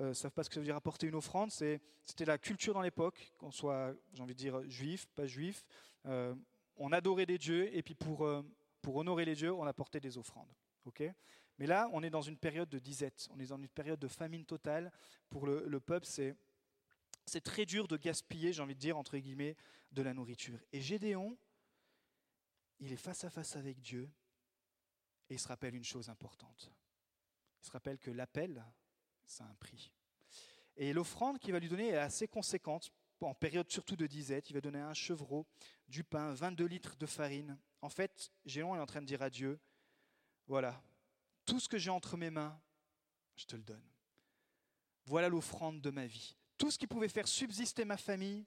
euh, 0.00 0.14
savent 0.14 0.32
pas 0.32 0.42
ce 0.42 0.48
que 0.48 0.54
ça 0.54 0.60
veut 0.60 0.66
dire 0.66 0.76
apporter 0.76 1.06
une 1.06 1.14
offrande, 1.14 1.50
c'était 1.50 1.80
la 2.24 2.38
culture 2.38 2.74
dans 2.74 2.82
l'époque, 2.82 3.32
qu'on 3.38 3.50
soit, 3.50 3.94
j'ai 4.12 4.22
envie 4.22 4.34
de 4.34 4.38
dire, 4.38 4.68
juif, 4.68 5.06
pas 5.14 5.26
juif. 5.26 5.64
Euh, 6.06 6.34
on 6.76 6.92
adorait 6.92 7.26
des 7.26 7.38
dieux 7.38 7.74
et 7.74 7.82
puis 7.82 7.94
pour, 7.94 8.26
euh, 8.26 8.42
pour 8.80 8.96
honorer 8.96 9.24
les 9.24 9.34
dieux, 9.34 9.52
on 9.52 9.64
apportait 9.64 10.00
des 10.00 10.18
offrandes. 10.18 10.52
ok? 10.84 11.04
Mais 11.58 11.66
là, 11.66 11.88
on 11.92 12.02
est 12.02 12.10
dans 12.10 12.22
une 12.22 12.38
période 12.38 12.68
de 12.68 12.78
disette, 12.78 13.28
on 13.30 13.38
est 13.38 13.46
dans 13.46 13.58
une 13.58 13.68
période 13.68 14.00
de 14.00 14.08
famine 14.08 14.44
totale. 14.44 14.90
Pour 15.30 15.46
le, 15.46 15.64
le 15.68 15.80
peuple, 15.80 16.06
c'est 16.06 16.34
c'est 17.26 17.40
très 17.40 17.64
dur 17.64 17.88
de 17.88 17.96
gaspiller, 17.96 18.52
j'ai 18.52 18.62
envie 18.62 18.74
de 18.74 18.80
dire, 18.80 18.98
entre 18.98 19.16
guillemets, 19.18 19.56
de 19.92 20.02
la 20.02 20.14
nourriture. 20.14 20.58
Et 20.72 20.80
Gédéon, 20.80 21.36
il 22.80 22.92
est 22.92 22.96
face 22.96 23.24
à 23.24 23.30
face 23.30 23.56
avec 23.56 23.80
Dieu 23.80 24.10
et 25.28 25.34
il 25.34 25.38
se 25.38 25.48
rappelle 25.48 25.74
une 25.74 25.84
chose 25.84 26.08
importante. 26.08 26.70
Il 27.62 27.66
se 27.66 27.70
rappelle 27.70 27.98
que 27.98 28.10
l'appel, 28.10 28.64
ça 29.24 29.44
a 29.44 29.48
un 29.48 29.54
prix. 29.54 29.92
Et 30.76 30.92
l'offrande 30.92 31.38
qu'il 31.38 31.52
va 31.52 31.60
lui 31.60 31.68
donner 31.68 31.88
est 31.88 31.96
assez 31.96 32.28
conséquente, 32.28 32.92
en 33.20 33.34
période 33.34 33.70
surtout 33.70 33.94
de 33.94 34.06
disette. 34.06 34.50
Il 34.50 34.54
va 34.54 34.60
donner 34.60 34.80
un 34.80 34.94
chevreau, 34.94 35.46
du 35.88 36.02
pain, 36.02 36.32
22 36.32 36.64
litres 36.64 36.96
de 36.96 37.06
farine. 37.06 37.56
En 37.80 37.88
fait, 37.88 38.32
Gédéon 38.44 38.74
est 38.74 38.80
en 38.80 38.86
train 38.86 39.00
de 39.00 39.06
dire 39.06 39.22
à 39.22 39.30
Dieu, 39.30 39.60
voilà, 40.46 40.82
tout 41.44 41.60
ce 41.60 41.68
que 41.68 41.78
j'ai 41.78 41.90
entre 41.90 42.16
mes 42.16 42.30
mains, 42.30 42.60
je 43.36 43.44
te 43.44 43.56
le 43.56 43.62
donne. 43.62 43.84
Voilà 45.04 45.28
l'offrande 45.28 45.80
de 45.80 45.90
ma 45.90 46.06
vie 46.06 46.36
tout 46.62 46.70
ce 46.70 46.78
qui 46.78 46.86
pouvait 46.86 47.08
faire 47.08 47.26
subsister 47.26 47.84
ma 47.84 47.96
famille, 47.96 48.46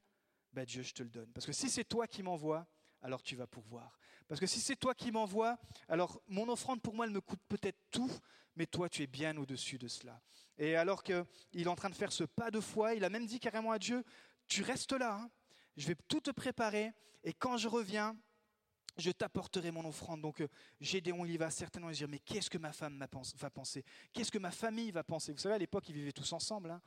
ben 0.54 0.64
Dieu, 0.64 0.84
je 0.84 0.94
te 0.94 1.04
le 1.04 1.10
donne. 1.10 1.30
Parce 1.34 1.46
que 1.46 1.52
si 1.52 1.70
c'est 1.70 1.84
toi 1.84 2.08
qui 2.08 2.24
m'envoies, 2.24 2.66
alors 3.06 3.22
tu 3.22 3.36
vas 3.36 3.46
pourvoir. 3.46 4.00
Parce 4.28 4.42
que 4.42 4.48
si 4.48 4.60
c'est 4.60 4.76
toi 4.76 4.96
qui 4.96 5.12
m'envoies, 5.12 5.58
alors 5.88 6.20
mon 6.28 6.50
offrande 6.50 6.82
pour 6.82 6.96
moi, 6.96 7.06
elle 7.06 7.12
me 7.12 7.22
coûte 7.22 7.40
peut-être 7.48 7.78
tout, 7.92 8.12
mais 8.56 8.66
toi, 8.66 8.90
tu 8.90 9.04
es 9.04 9.08
bien 9.08 9.38
au-dessus 9.38 9.78
de 9.78 9.88
cela. 9.88 10.20
Et 10.58 10.76
alors 10.76 11.04
qu'il 11.04 11.24
est 11.54 11.68
en 11.68 11.76
train 11.76 11.92
de 11.92 11.96
faire 11.96 12.12
ce 12.12 12.24
pas 12.24 12.50
de 12.50 12.60
foi, 12.60 12.96
il 12.96 13.04
a 13.04 13.10
même 13.10 13.28
dit 13.28 13.40
carrément 13.40 13.72
à 13.72 13.78
Dieu, 13.78 14.04
tu 14.48 14.64
restes 14.64 14.94
là, 14.94 15.20
hein. 15.22 15.30
je 15.78 15.88
vais 15.88 15.96
tout 16.08 16.20
te 16.20 16.32
préparer, 16.32 16.94
et 17.24 17.34
quand 17.34 17.58
je 17.58 17.68
reviens, 17.68 18.18
je 18.98 19.12
t'apporterai 19.12 19.70
mon 19.70 19.86
offrande. 19.86 20.22
Donc 20.22 20.42
euh, 20.42 20.48
Gédéon, 20.80 21.26
il 21.26 21.38
va 21.38 21.52
certainement 21.52 21.92
dire, 21.92 22.08
mais 22.08 22.20
qu'est-ce 22.20 22.50
que 22.50 22.58
ma 22.58 22.74
femme 22.74 22.98
va 22.98 23.50
penser? 23.52 23.84
Qu'est-ce 24.14 24.32
que 24.32 24.40
ma 24.40 24.52
famille 24.52 24.90
va 24.90 25.04
penser? 25.04 25.32
Vous 25.32 25.38
savez, 25.38 25.56
à 25.56 25.60
l'époque, 25.60 25.88
ils 25.90 25.96
vivaient 25.96 26.12
tous 26.12 26.34
ensemble. 26.34 26.72
Hein. 26.72 26.82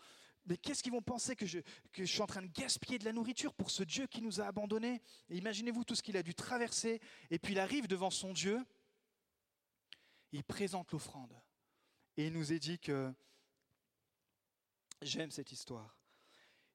Mais 0.49 0.57
qu'est-ce 0.57 0.83
qu'ils 0.83 0.93
vont 0.93 1.03
penser 1.03 1.37
que 1.37 1.47
je, 1.47 1.59
que 1.93 2.05
suis 2.05 2.23
en 2.23 2.27
train 2.27 2.43
de 2.43 2.49
gaspiller 2.49 2.99
de 2.99 3.05
la 3.05 3.13
nourriture 3.13 3.53
pour 3.55 3.71
ce 3.71 3.83
Dieu 3.83 4.07
qui 4.07 4.23
nous 4.23 4.41
a 4.41 4.47
abandonnés? 4.47 5.03
Imaginez-vous 5.29 5.85
tout 5.85 5.95
ce 5.95 6.03
qu'il 6.03 6.17
a 6.17 6.23
dû 6.23 6.35
traverser. 6.35 7.01
Et 7.31 7.39
puis 7.39 7.53
il 7.53 7.59
arrive 7.59 7.87
devant 7.87 8.11
son 8.11 8.33
Dieu, 8.33 8.65
il 10.33 10.45
présente 10.45 10.93
l'offrande. 10.93 11.35
Et 12.17 12.27
il 12.27 12.33
nous 12.33 12.53
est 12.53 12.59
dit 12.59 12.79
que, 12.79 13.13
j'aime 15.03 15.31
cette 15.31 15.53
histoire, 15.53 15.99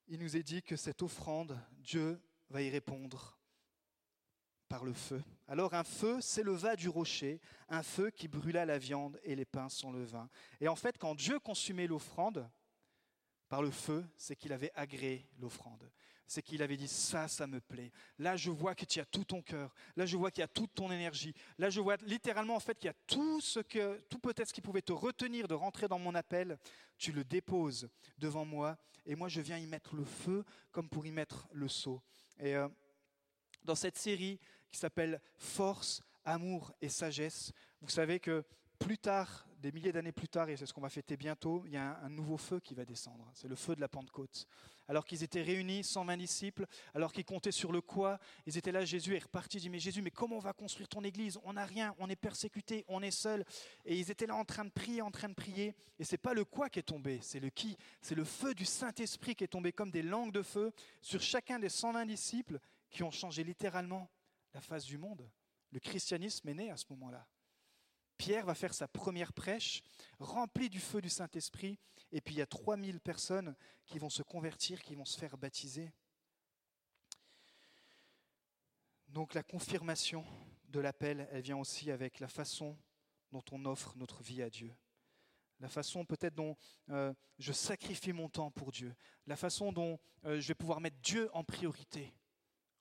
il 0.07 0.19
nous 0.19 0.37
est 0.37 0.43
dit 0.43 0.61
que 0.61 0.75
cette 0.75 1.01
offrande, 1.01 1.59
Dieu 1.79 2.21
va 2.49 2.61
y 2.61 2.69
répondre 2.69 3.39
par 4.67 4.85
le 4.85 4.93
feu. 4.93 5.23
Alors 5.47 5.73
un 5.73 5.83
feu 5.83 6.21
s'éleva 6.21 6.75
du 6.75 6.89
rocher, 6.89 7.41
un 7.69 7.83
feu 7.83 8.09
qui 8.11 8.27
brûla 8.27 8.65
la 8.65 8.77
viande 8.77 9.19
et 9.23 9.35
les 9.35 9.45
pains 9.45 9.69
sans 9.69 9.91
le 9.91 10.03
vin. 10.03 10.29
Et 10.61 10.67
en 10.67 10.75
fait, 10.75 10.97
quand 10.97 11.15
Dieu 11.15 11.39
consumait 11.39 11.87
l'offrande, 11.87 12.49
par 13.49 13.61
le 13.61 13.71
feu, 13.71 14.05
c'est 14.17 14.35
qu'il 14.35 14.53
avait 14.53 14.71
agréé 14.75 15.27
l'offrande. 15.39 15.89
C'est 16.25 16.41
qu'il 16.41 16.63
avait 16.63 16.77
dit 16.77 16.87
ça, 16.87 17.27
ça 17.27 17.45
me 17.45 17.59
plaît. 17.59 17.91
Là, 18.17 18.35
je 18.35 18.49
vois 18.49 18.73
que 18.73 18.85
tu 18.85 18.99
as 18.99 19.05
tout 19.05 19.25
ton 19.25 19.41
cœur. 19.41 19.73
Là, 19.95 20.05
je 20.05 20.17
vois 20.17 20.31
qu'il 20.31 20.41
y 20.41 20.45
a 20.45 20.47
toute 20.47 20.73
ton 20.73 20.91
énergie. 20.91 21.33
Là, 21.59 21.69
je 21.69 21.79
vois 21.79 21.97
littéralement 21.97 22.55
en 22.55 22.59
fait 22.59 22.79
qu'il 22.79 22.87
y 22.87 22.89
a 22.89 22.95
tout 23.05 23.41
ce 23.41 23.59
que, 23.59 23.99
tout 24.09 24.19
peut-être 24.19 24.47
ce 24.47 24.53
qui 24.53 24.61
pouvait 24.61 24.81
te 24.81 24.93
retenir 24.93 25.47
de 25.47 25.53
rentrer 25.53 25.87
dans 25.87 25.99
mon 25.99 26.15
appel. 26.15 26.57
Tu 26.97 27.11
le 27.11 27.23
déposes 27.23 27.89
devant 28.17 28.45
moi 28.45 28.77
et 29.05 29.15
moi, 29.15 29.27
je 29.27 29.41
viens 29.41 29.57
y 29.57 29.67
mettre 29.67 29.95
le 29.95 30.05
feu 30.05 30.45
comme 30.71 30.89
pour 30.89 31.05
y 31.05 31.11
mettre 31.11 31.47
le 31.51 31.67
seau. 31.67 32.01
Et 32.39 32.55
euh, 32.55 32.69
dans 33.63 33.75
cette 33.75 33.97
série 33.97 34.39
qui 34.71 34.79
s'appelle 34.79 35.21
Force, 35.35 36.01
amour 36.23 36.73
et 36.81 36.89
sagesse, 36.89 37.51
vous 37.81 37.89
savez 37.89 38.19
que 38.19 38.45
plus 38.79 38.97
tard, 38.97 39.45
des 39.63 39.71
milliers 39.71 39.93
d'années 39.93 40.11
plus 40.11 40.27
tard, 40.27 40.49
et 40.49 40.57
c'est 40.57 40.65
ce 40.65 40.73
qu'on 40.73 40.81
va 40.81 40.89
fêter 40.89 41.15
bientôt, 41.15 41.63
il 41.65 41.71
y 41.71 41.77
a 41.77 41.97
un, 42.03 42.09
nouveau 42.09 42.35
feu 42.35 42.59
qui 42.59 42.73
va 42.73 42.83
descendre. 42.83 43.31
C'est 43.33 43.47
le 43.47 43.55
feu 43.55 43.75
de 43.75 43.79
la 43.79 43.87
Pentecôte. 43.87 44.45
Alors 44.89 45.05
qu'ils 45.05 45.23
étaient 45.23 45.41
réunis, 45.41 45.85
120 45.85 46.17
disciples, 46.17 46.65
alors 46.93 47.13
qu'ils 47.13 47.23
comptaient 47.23 47.53
sur 47.53 47.71
le 47.71 47.79
quoi, 47.79 48.19
ils 48.45 48.57
étaient 48.57 48.73
là, 48.73 48.83
Jésus 48.83 49.15
est 49.15 49.23
reparti, 49.23 49.57
il 49.57 49.61
dit, 49.61 49.69
mais 49.69 49.79
Jésus, 49.79 50.01
mais 50.01 50.11
comment 50.11 50.35
on 50.35 50.41
va 50.41 50.51
construire 50.51 50.89
ton 50.89 51.01
église? 51.05 51.39
On 51.45 51.53
n'a 51.53 51.65
rien, 51.65 51.95
on 51.99 52.09
est 52.09 52.17
persécuté, 52.17 52.83
on 52.89 53.01
est 53.01 53.09
seul. 53.09 53.45
Et 53.85 53.97
ils 53.97 54.11
étaient 54.11 54.27
là 54.27 54.35
en 54.35 54.43
train 54.43 54.65
de 54.65 54.69
prier, 54.69 55.01
en 55.01 55.11
train 55.11 55.29
de 55.29 55.33
prier. 55.33 55.73
Et 55.97 56.03
c'est 56.03 56.17
pas 56.17 56.33
le 56.33 56.43
quoi 56.43 56.69
qui 56.69 56.79
est 56.79 56.83
tombé, 56.83 57.19
c'est 57.21 57.39
le 57.39 57.49
qui. 57.49 57.77
C'est 58.01 58.15
le 58.15 58.25
feu 58.25 58.53
du 58.53 58.65
Saint-Esprit 58.65 59.33
qui 59.33 59.45
est 59.45 59.47
tombé 59.47 59.71
comme 59.71 59.91
des 59.91 60.03
langues 60.03 60.33
de 60.33 60.41
feu 60.41 60.73
sur 61.01 61.21
chacun 61.21 61.57
des 61.57 61.69
120 61.69 62.05
disciples 62.05 62.59
qui 62.89 63.01
ont 63.01 63.11
changé 63.11 63.45
littéralement 63.45 64.09
la 64.53 64.59
face 64.59 64.83
du 64.83 64.97
monde. 64.97 65.25
Le 65.71 65.79
christianisme 65.79 66.49
est 66.49 66.53
né 66.53 66.69
à 66.69 66.75
ce 66.75 66.85
moment-là. 66.89 67.25
Pierre 68.17 68.45
va 68.45 68.55
faire 68.55 68.73
sa 68.73 68.87
première 68.87 69.33
prêche, 69.33 69.81
remplie 70.19 70.69
du 70.69 70.79
feu 70.79 71.01
du 71.01 71.09
Saint-Esprit, 71.09 71.79
et 72.11 72.21
puis 72.21 72.35
il 72.35 72.37
y 72.37 72.41
a 72.41 72.45
3000 72.45 72.99
personnes 72.99 73.55
qui 73.85 73.99
vont 73.99 74.09
se 74.09 74.23
convertir, 74.23 74.81
qui 74.81 74.95
vont 74.95 75.05
se 75.05 75.17
faire 75.17 75.37
baptiser. 75.37 75.91
Donc 79.07 79.33
la 79.33 79.43
confirmation 79.43 80.25
de 80.65 80.79
l'appel, 80.79 81.27
elle 81.31 81.41
vient 81.41 81.57
aussi 81.57 81.91
avec 81.91 82.19
la 82.19 82.27
façon 82.27 82.77
dont 83.31 83.43
on 83.51 83.65
offre 83.65 83.95
notre 83.97 84.23
vie 84.23 84.41
à 84.41 84.49
Dieu. 84.49 84.75
La 85.59 85.69
façon 85.69 86.05
peut-être 86.05 86.35
dont 86.35 86.57
euh, 86.89 87.13
je 87.37 87.53
sacrifie 87.53 88.11
mon 88.11 88.27
temps 88.27 88.51
pour 88.51 88.71
Dieu. 88.71 88.95
La 89.27 89.35
façon 89.35 89.71
dont 89.71 89.99
euh, 90.25 90.39
je 90.39 90.47
vais 90.47 90.55
pouvoir 90.55 90.81
mettre 90.81 90.97
Dieu 91.01 91.29
en 91.33 91.43
priorité. 91.43 92.13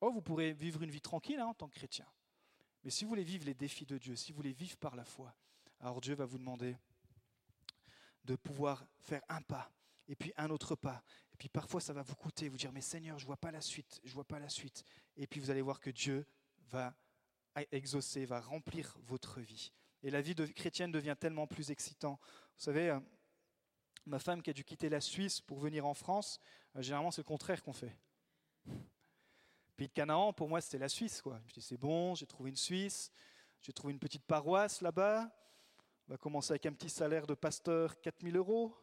Oh, 0.00 0.10
vous 0.10 0.22
pourrez 0.22 0.52
vivre 0.52 0.82
une 0.82 0.90
vie 0.90 1.00
tranquille 1.00 1.38
hein, 1.38 1.46
en 1.46 1.54
tant 1.54 1.68
que 1.68 1.74
chrétien. 1.74 2.06
Mais 2.84 2.90
si 2.90 3.04
vous 3.04 3.10
voulez 3.10 3.24
vivre 3.24 3.44
les 3.44 3.54
défis 3.54 3.86
de 3.86 3.98
Dieu, 3.98 4.16
si 4.16 4.32
vous 4.32 4.36
voulez 4.36 4.52
vivre 4.52 4.76
par 4.76 4.96
la 4.96 5.04
foi, 5.04 5.34
alors 5.80 6.00
Dieu 6.00 6.14
va 6.14 6.24
vous 6.24 6.38
demander 6.38 6.76
de 8.24 8.36
pouvoir 8.36 8.84
faire 9.00 9.22
un 9.28 9.42
pas, 9.42 9.72
et 10.08 10.16
puis 10.16 10.32
un 10.36 10.50
autre 10.50 10.74
pas. 10.74 11.02
Et 11.32 11.36
puis 11.36 11.48
parfois 11.48 11.80
ça 11.80 11.92
va 11.92 12.02
vous 12.02 12.14
coûter, 12.14 12.48
vous 12.48 12.56
dire, 12.56 12.72
mais 12.72 12.80
Seigneur, 12.80 13.18
je 13.18 13.24
ne 13.24 13.26
vois 13.26 13.36
pas 13.36 13.50
la 13.50 13.60
suite, 13.60 14.00
je 14.04 14.10
ne 14.10 14.14
vois 14.14 14.24
pas 14.24 14.38
la 14.38 14.48
suite. 14.48 14.84
Et 15.16 15.26
puis 15.26 15.40
vous 15.40 15.50
allez 15.50 15.62
voir 15.62 15.80
que 15.80 15.90
Dieu 15.90 16.26
va 16.70 16.94
exaucer, 17.70 18.24
va 18.24 18.40
remplir 18.40 18.96
votre 19.02 19.40
vie. 19.40 19.72
Et 20.02 20.10
la 20.10 20.20
vie 20.20 20.34
chrétienne 20.54 20.90
devient 20.90 21.16
tellement 21.18 21.46
plus 21.46 21.70
excitant. 21.70 22.18
Vous 22.56 22.64
savez, 22.64 22.90
euh, 22.90 23.00
ma 24.06 24.18
femme 24.18 24.42
qui 24.42 24.50
a 24.50 24.52
dû 24.52 24.64
quitter 24.64 24.88
la 24.88 25.00
Suisse 25.00 25.40
pour 25.40 25.58
venir 25.58 25.86
en 25.86 25.94
France, 25.94 26.40
euh, 26.76 26.82
généralement 26.82 27.10
c'est 27.10 27.20
le 27.22 27.26
contraire 27.26 27.62
qu'on 27.62 27.72
fait. 27.72 27.96
De 29.88 29.92
Canaan, 29.92 30.32
pour 30.32 30.48
moi, 30.48 30.60
c'était 30.60 30.78
la 30.78 30.88
Suisse. 30.88 31.20
Quoi. 31.20 31.40
Je 31.46 31.54
dis, 31.54 31.60
c'est 31.60 31.76
bon, 31.76 32.14
j'ai 32.14 32.26
trouvé 32.26 32.50
une 32.50 32.56
Suisse, 32.56 33.10
j'ai 33.60 33.72
trouvé 33.72 33.92
une 33.92 33.98
petite 33.98 34.24
paroisse 34.24 34.80
là-bas. 34.80 35.28
On 36.06 36.12
va 36.12 36.18
commencer 36.18 36.52
avec 36.52 36.66
un 36.66 36.72
petit 36.72 36.90
salaire 36.90 37.26
de 37.26 37.34
pasteur, 37.34 38.00
4000 38.00 38.36
euros. 38.36 38.76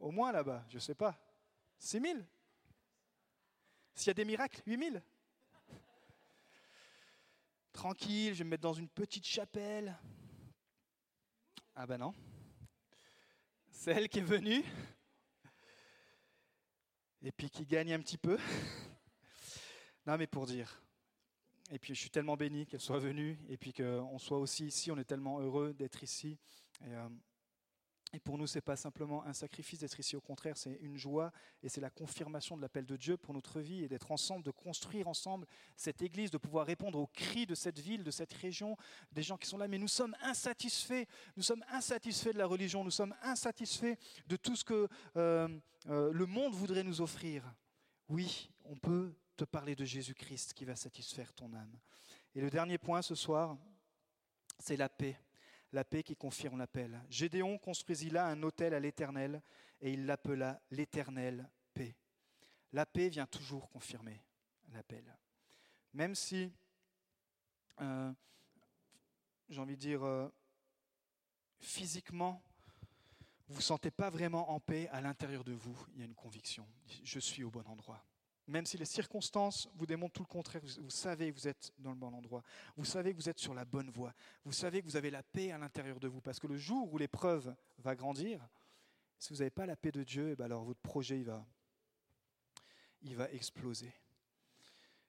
Au 0.00 0.10
moins 0.10 0.32
là-bas, 0.32 0.64
je 0.68 0.74
ne 0.74 0.80
sais 0.80 0.94
pas. 0.94 1.18
6000 1.78 2.26
S'il 3.94 4.08
y 4.08 4.10
a 4.10 4.14
des 4.14 4.24
miracles, 4.24 4.62
8000 4.66 5.02
Tranquille, 7.72 8.34
je 8.34 8.38
vais 8.38 8.44
me 8.44 8.50
mettre 8.50 8.62
dans 8.62 8.74
une 8.74 8.88
petite 8.88 9.26
chapelle. 9.26 9.96
Ah 11.74 11.86
ben 11.86 11.98
non. 11.98 12.14
C'est 13.70 13.92
elle 13.92 14.08
qui 14.08 14.18
est 14.18 14.22
venue. 14.22 14.64
Et 17.22 17.32
puis 17.32 17.50
qui 17.50 17.66
gagne 17.66 17.92
un 17.92 18.00
petit 18.00 18.18
peu. 18.18 18.38
Non, 20.06 20.16
mais 20.16 20.28
pour 20.28 20.46
dire. 20.46 20.80
Et 21.72 21.80
puis 21.80 21.94
je 21.94 22.00
suis 22.00 22.10
tellement 22.10 22.36
béni 22.36 22.64
qu'elle 22.66 22.80
soit 22.80 23.00
venue 23.00 23.38
et 23.48 23.56
puis 23.56 23.72
qu'on 23.72 24.18
soit 24.18 24.38
aussi 24.38 24.66
ici. 24.66 24.92
On 24.92 24.98
est 24.98 25.04
tellement 25.04 25.40
heureux 25.40 25.74
d'être 25.74 26.02
ici. 26.04 26.38
Et, 26.84 26.94
euh, 26.94 27.08
pour 28.24 28.38
nous, 28.38 28.46
ce 28.46 28.56
n'est 28.56 28.62
pas 28.62 28.76
simplement 28.76 29.24
un 29.26 29.34
sacrifice 29.34 29.80
d'être 29.80 30.00
ici, 30.00 30.16
au 30.16 30.22
contraire, 30.22 30.56
c'est 30.56 30.78
une 30.80 30.96
joie 30.96 31.32
et 31.62 31.68
c'est 31.68 31.82
la 31.82 31.90
confirmation 31.90 32.56
de 32.56 32.62
l'appel 32.62 32.86
de 32.86 32.96
Dieu 32.96 33.18
pour 33.18 33.34
notre 33.34 33.60
vie 33.60 33.84
et 33.84 33.88
d'être 33.88 34.10
ensemble, 34.10 34.42
de 34.42 34.50
construire 34.50 35.06
ensemble 35.06 35.46
cette 35.76 36.00
église, 36.00 36.30
de 36.30 36.38
pouvoir 36.38 36.66
répondre 36.66 36.98
aux 36.98 37.08
cris 37.08 37.44
de 37.44 37.54
cette 37.54 37.78
ville, 37.78 38.04
de 38.04 38.10
cette 38.10 38.32
région, 38.32 38.74
des 39.12 39.22
gens 39.22 39.36
qui 39.36 39.46
sont 39.46 39.58
là. 39.58 39.68
Mais 39.68 39.76
nous 39.76 39.88
sommes 39.88 40.16
insatisfaits, 40.22 41.04
nous 41.36 41.42
sommes 41.42 41.64
insatisfaits 41.68 42.32
de 42.32 42.38
la 42.38 42.46
religion, 42.46 42.84
nous 42.84 42.90
sommes 42.90 43.14
insatisfaits 43.22 43.96
de 44.28 44.36
tout 44.36 44.56
ce 44.56 44.64
que 44.64 44.88
euh, 45.16 45.48
euh, 45.88 46.10
le 46.10 46.26
monde 46.26 46.54
voudrait 46.54 46.84
nous 46.84 47.02
offrir. 47.02 47.42
Oui, 48.08 48.50
on 48.64 48.76
peut 48.76 49.12
te 49.36 49.44
parler 49.44 49.76
de 49.76 49.84
Jésus-Christ 49.84 50.54
qui 50.54 50.64
va 50.64 50.74
satisfaire 50.74 51.32
ton 51.32 51.52
âme. 51.52 51.78
Et 52.34 52.40
le 52.40 52.50
dernier 52.50 52.78
point 52.78 53.02
ce 53.02 53.14
soir, 53.14 53.56
c'est 54.58 54.76
la 54.76 54.88
paix. 54.88 55.18
La 55.72 55.84
paix 55.84 56.02
qui 56.02 56.16
confirme 56.16 56.58
l'appel. 56.58 57.00
Gédéon 57.10 57.58
construisit 57.58 58.10
là 58.10 58.26
un 58.26 58.42
hôtel 58.42 58.72
à 58.72 58.80
l'Éternel 58.80 59.42
et 59.80 59.92
il 59.92 60.06
l'appela 60.06 60.60
l'Éternel 60.70 61.48
paix. 61.74 61.96
La 62.72 62.86
paix 62.86 63.08
vient 63.08 63.26
toujours 63.26 63.68
confirmer 63.68 64.22
l'appel. 64.72 65.04
Même 65.92 66.14
si, 66.14 66.52
euh, 67.80 68.12
j'ai 69.48 69.60
envie 69.60 69.76
de 69.76 69.80
dire, 69.80 70.04
euh, 70.04 70.28
physiquement, 71.60 72.42
vous 73.48 73.52
ne 73.52 73.56
vous 73.56 73.62
sentez 73.62 73.90
pas 73.90 74.10
vraiment 74.10 74.50
en 74.50 74.60
paix, 74.60 74.88
à 74.88 75.00
l'intérieur 75.00 75.44
de 75.44 75.52
vous, 75.52 75.76
il 75.94 76.00
y 76.00 76.02
a 76.02 76.04
une 76.04 76.14
conviction. 76.14 76.66
Je 77.04 77.20
suis 77.20 77.44
au 77.44 77.50
bon 77.50 77.64
endroit. 77.66 78.04
Même 78.48 78.64
si 78.64 78.78
les 78.78 78.84
circonstances 78.84 79.68
vous 79.74 79.86
démontrent 79.86 80.12
tout 80.12 80.22
le 80.22 80.28
contraire, 80.28 80.62
vous 80.78 80.90
savez 80.90 81.32
que 81.32 81.38
vous 81.38 81.48
êtes 81.48 81.72
dans 81.78 81.90
le 81.90 81.96
bon 81.96 82.14
endroit. 82.14 82.42
Vous 82.76 82.84
savez 82.84 83.12
que 83.12 83.16
vous 83.16 83.28
êtes 83.28 83.40
sur 83.40 83.54
la 83.54 83.64
bonne 83.64 83.90
voie. 83.90 84.14
Vous 84.44 84.52
savez 84.52 84.80
que 84.80 84.86
vous 84.86 84.96
avez 84.96 85.10
la 85.10 85.24
paix 85.24 85.50
à 85.50 85.58
l'intérieur 85.58 85.98
de 85.98 86.06
vous. 86.06 86.20
Parce 86.20 86.38
que 86.38 86.46
le 86.46 86.56
jour 86.56 86.92
où 86.92 86.98
l'épreuve 86.98 87.54
va 87.78 87.96
grandir, 87.96 88.48
si 89.18 89.32
vous 89.32 89.40
n'avez 89.40 89.50
pas 89.50 89.66
la 89.66 89.74
paix 89.74 89.90
de 89.90 90.04
Dieu, 90.04 90.30
eh 90.30 90.36
ben 90.36 90.44
alors 90.44 90.64
votre 90.64 90.80
projet 90.80 91.22
va, 91.22 91.44
va 93.02 93.30
exploser. 93.32 93.92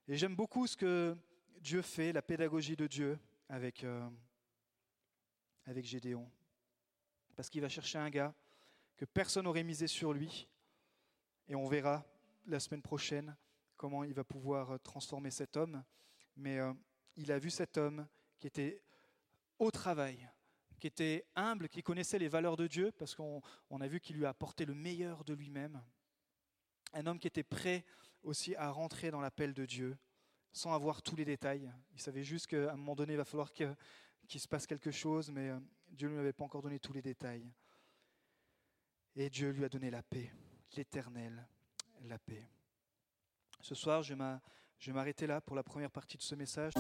Et 0.08 0.18
j'aime 0.18 0.36
beaucoup 0.36 0.66
ce 0.66 0.76
que 0.76 1.16
Dieu 1.60 1.84
fait, 1.84 2.14
la 2.14 2.22
pédagogie 2.22 2.76
de 2.76 2.88
Dieu 2.88 3.20
avec, 3.50 3.84
euh, 3.84 4.10
avec 5.66 5.86
Gédéon. 5.86 6.30
Parce 7.36 7.50
qu'il 7.50 7.62
va 7.62 7.70
chercher 7.70 8.00
un 8.00 8.10
gars 8.10 8.34
que 8.96 9.06
personne 9.06 9.44
n'aurait 9.44 9.64
misé 9.64 9.86
sur 9.86 10.14
lui. 10.14 10.48
Et 11.48 11.56
on 11.56 11.68
verra 11.68 12.06
la 12.48 12.60
semaine 12.60 12.82
prochaine 12.82 13.36
comment 13.78 14.04
il 14.04 14.14
va 14.14 14.24
pouvoir 14.24 14.72
euh, 14.72 14.78
transformer 14.80 15.32
cet 15.32 15.56
homme. 15.56 15.84
Mais 16.36 16.60
euh, 16.60 16.74
il 17.16 17.32
a 17.32 17.40
vu 17.40 17.50
cet 17.50 17.78
homme 17.78 18.08
qui 18.40 18.48
était 18.48 18.82
au 19.60 19.72
travail, 19.72 20.30
qui 20.80 20.88
était 20.88 21.26
humble, 21.36 21.70
qui 21.70 21.82
connaissait 21.82 22.20
les 22.20 22.28
valeurs 22.28 22.58
de 22.58 22.68
Dieu, 22.68 22.92
parce 22.92 23.16
qu'on 23.16 23.42
a 23.80 23.88
vu 23.88 24.00
qu'il 24.00 24.18
lui 24.18 24.26
a 24.26 24.30
apporté 24.30 24.66
le 24.66 24.74
meilleur 24.74 25.24
de 25.24 25.34
lui-même. 25.34 25.82
Un 26.94 27.06
homme 27.08 27.20
qui 27.20 27.28
était 27.28 27.44
prêt 27.44 27.86
aussi 28.24 28.56
à 28.56 28.70
rentrer 28.70 29.10
dans 29.10 29.22
l'appel 29.22 29.54
de 29.54 29.66
Dieu, 29.66 29.98
sans 30.52 30.74
avoir 30.74 31.02
tous 31.02 31.16
les 31.16 31.26
détails. 31.26 31.72
Il 31.94 32.02
savait 32.02 32.24
juste 32.24 32.48
qu'à 32.48 32.74
un 32.74 32.76
moment 32.76 32.96
donné, 32.96 33.14
il 33.14 33.18
va 33.18 33.26
falloir 33.26 33.52
qu'il 33.52 34.40
se 34.40 34.48
passe 34.48 34.68
quelque 34.68 34.92
chose, 34.92 35.32
mais 35.32 35.50
euh, 35.50 35.60
Dieu 35.90 36.08
ne 36.08 36.14
lui 36.14 36.20
avait 36.20 36.34
pas 36.34 36.44
encore 36.44 36.62
donné 36.62 36.80
tous 36.80 36.94
les 36.94 37.02
détails. 37.02 37.52
Et 39.16 39.30
Dieu 39.30 39.50
lui 39.50 39.66
a 39.66 39.70
donné 39.70 39.90
la 39.90 40.04
paix, 40.04 40.32
l'éternel, 40.76 41.48
la 42.08 42.18
paix. 42.18 42.48
Ce 43.62 43.76
soir, 43.76 44.04
je 44.04 44.14
vais 44.14 44.94
m'arrêter 44.94 45.28
là 45.28 45.42
pour 45.42 45.56
la 45.56 45.64
première 45.64 45.92
partie 45.92 46.18
de 46.18 46.22
ce 46.22 46.36
message. 46.36 46.74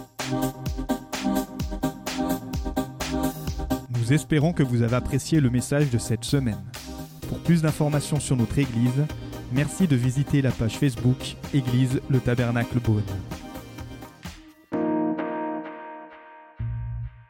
Nous 3.89 4.13
espérons 4.13 4.53
que 4.53 4.63
vous 4.63 4.81
avez 4.81 4.95
apprécié 4.95 5.39
le 5.39 5.49
message 5.49 5.89
de 5.89 5.97
cette 5.97 6.23
semaine. 6.23 6.63
Pour 7.27 7.39
plus 7.43 7.61
d'informations 7.61 8.19
sur 8.19 8.37
notre 8.37 8.57
Église, 8.57 9.05
merci 9.51 9.87
de 9.87 9.95
visiter 9.95 10.41
la 10.41 10.51
page 10.51 10.77
Facebook 10.77 11.35
Église 11.53 12.01
le 12.09 12.19
Tabernacle 12.19 12.79
Beaune. 12.79 13.03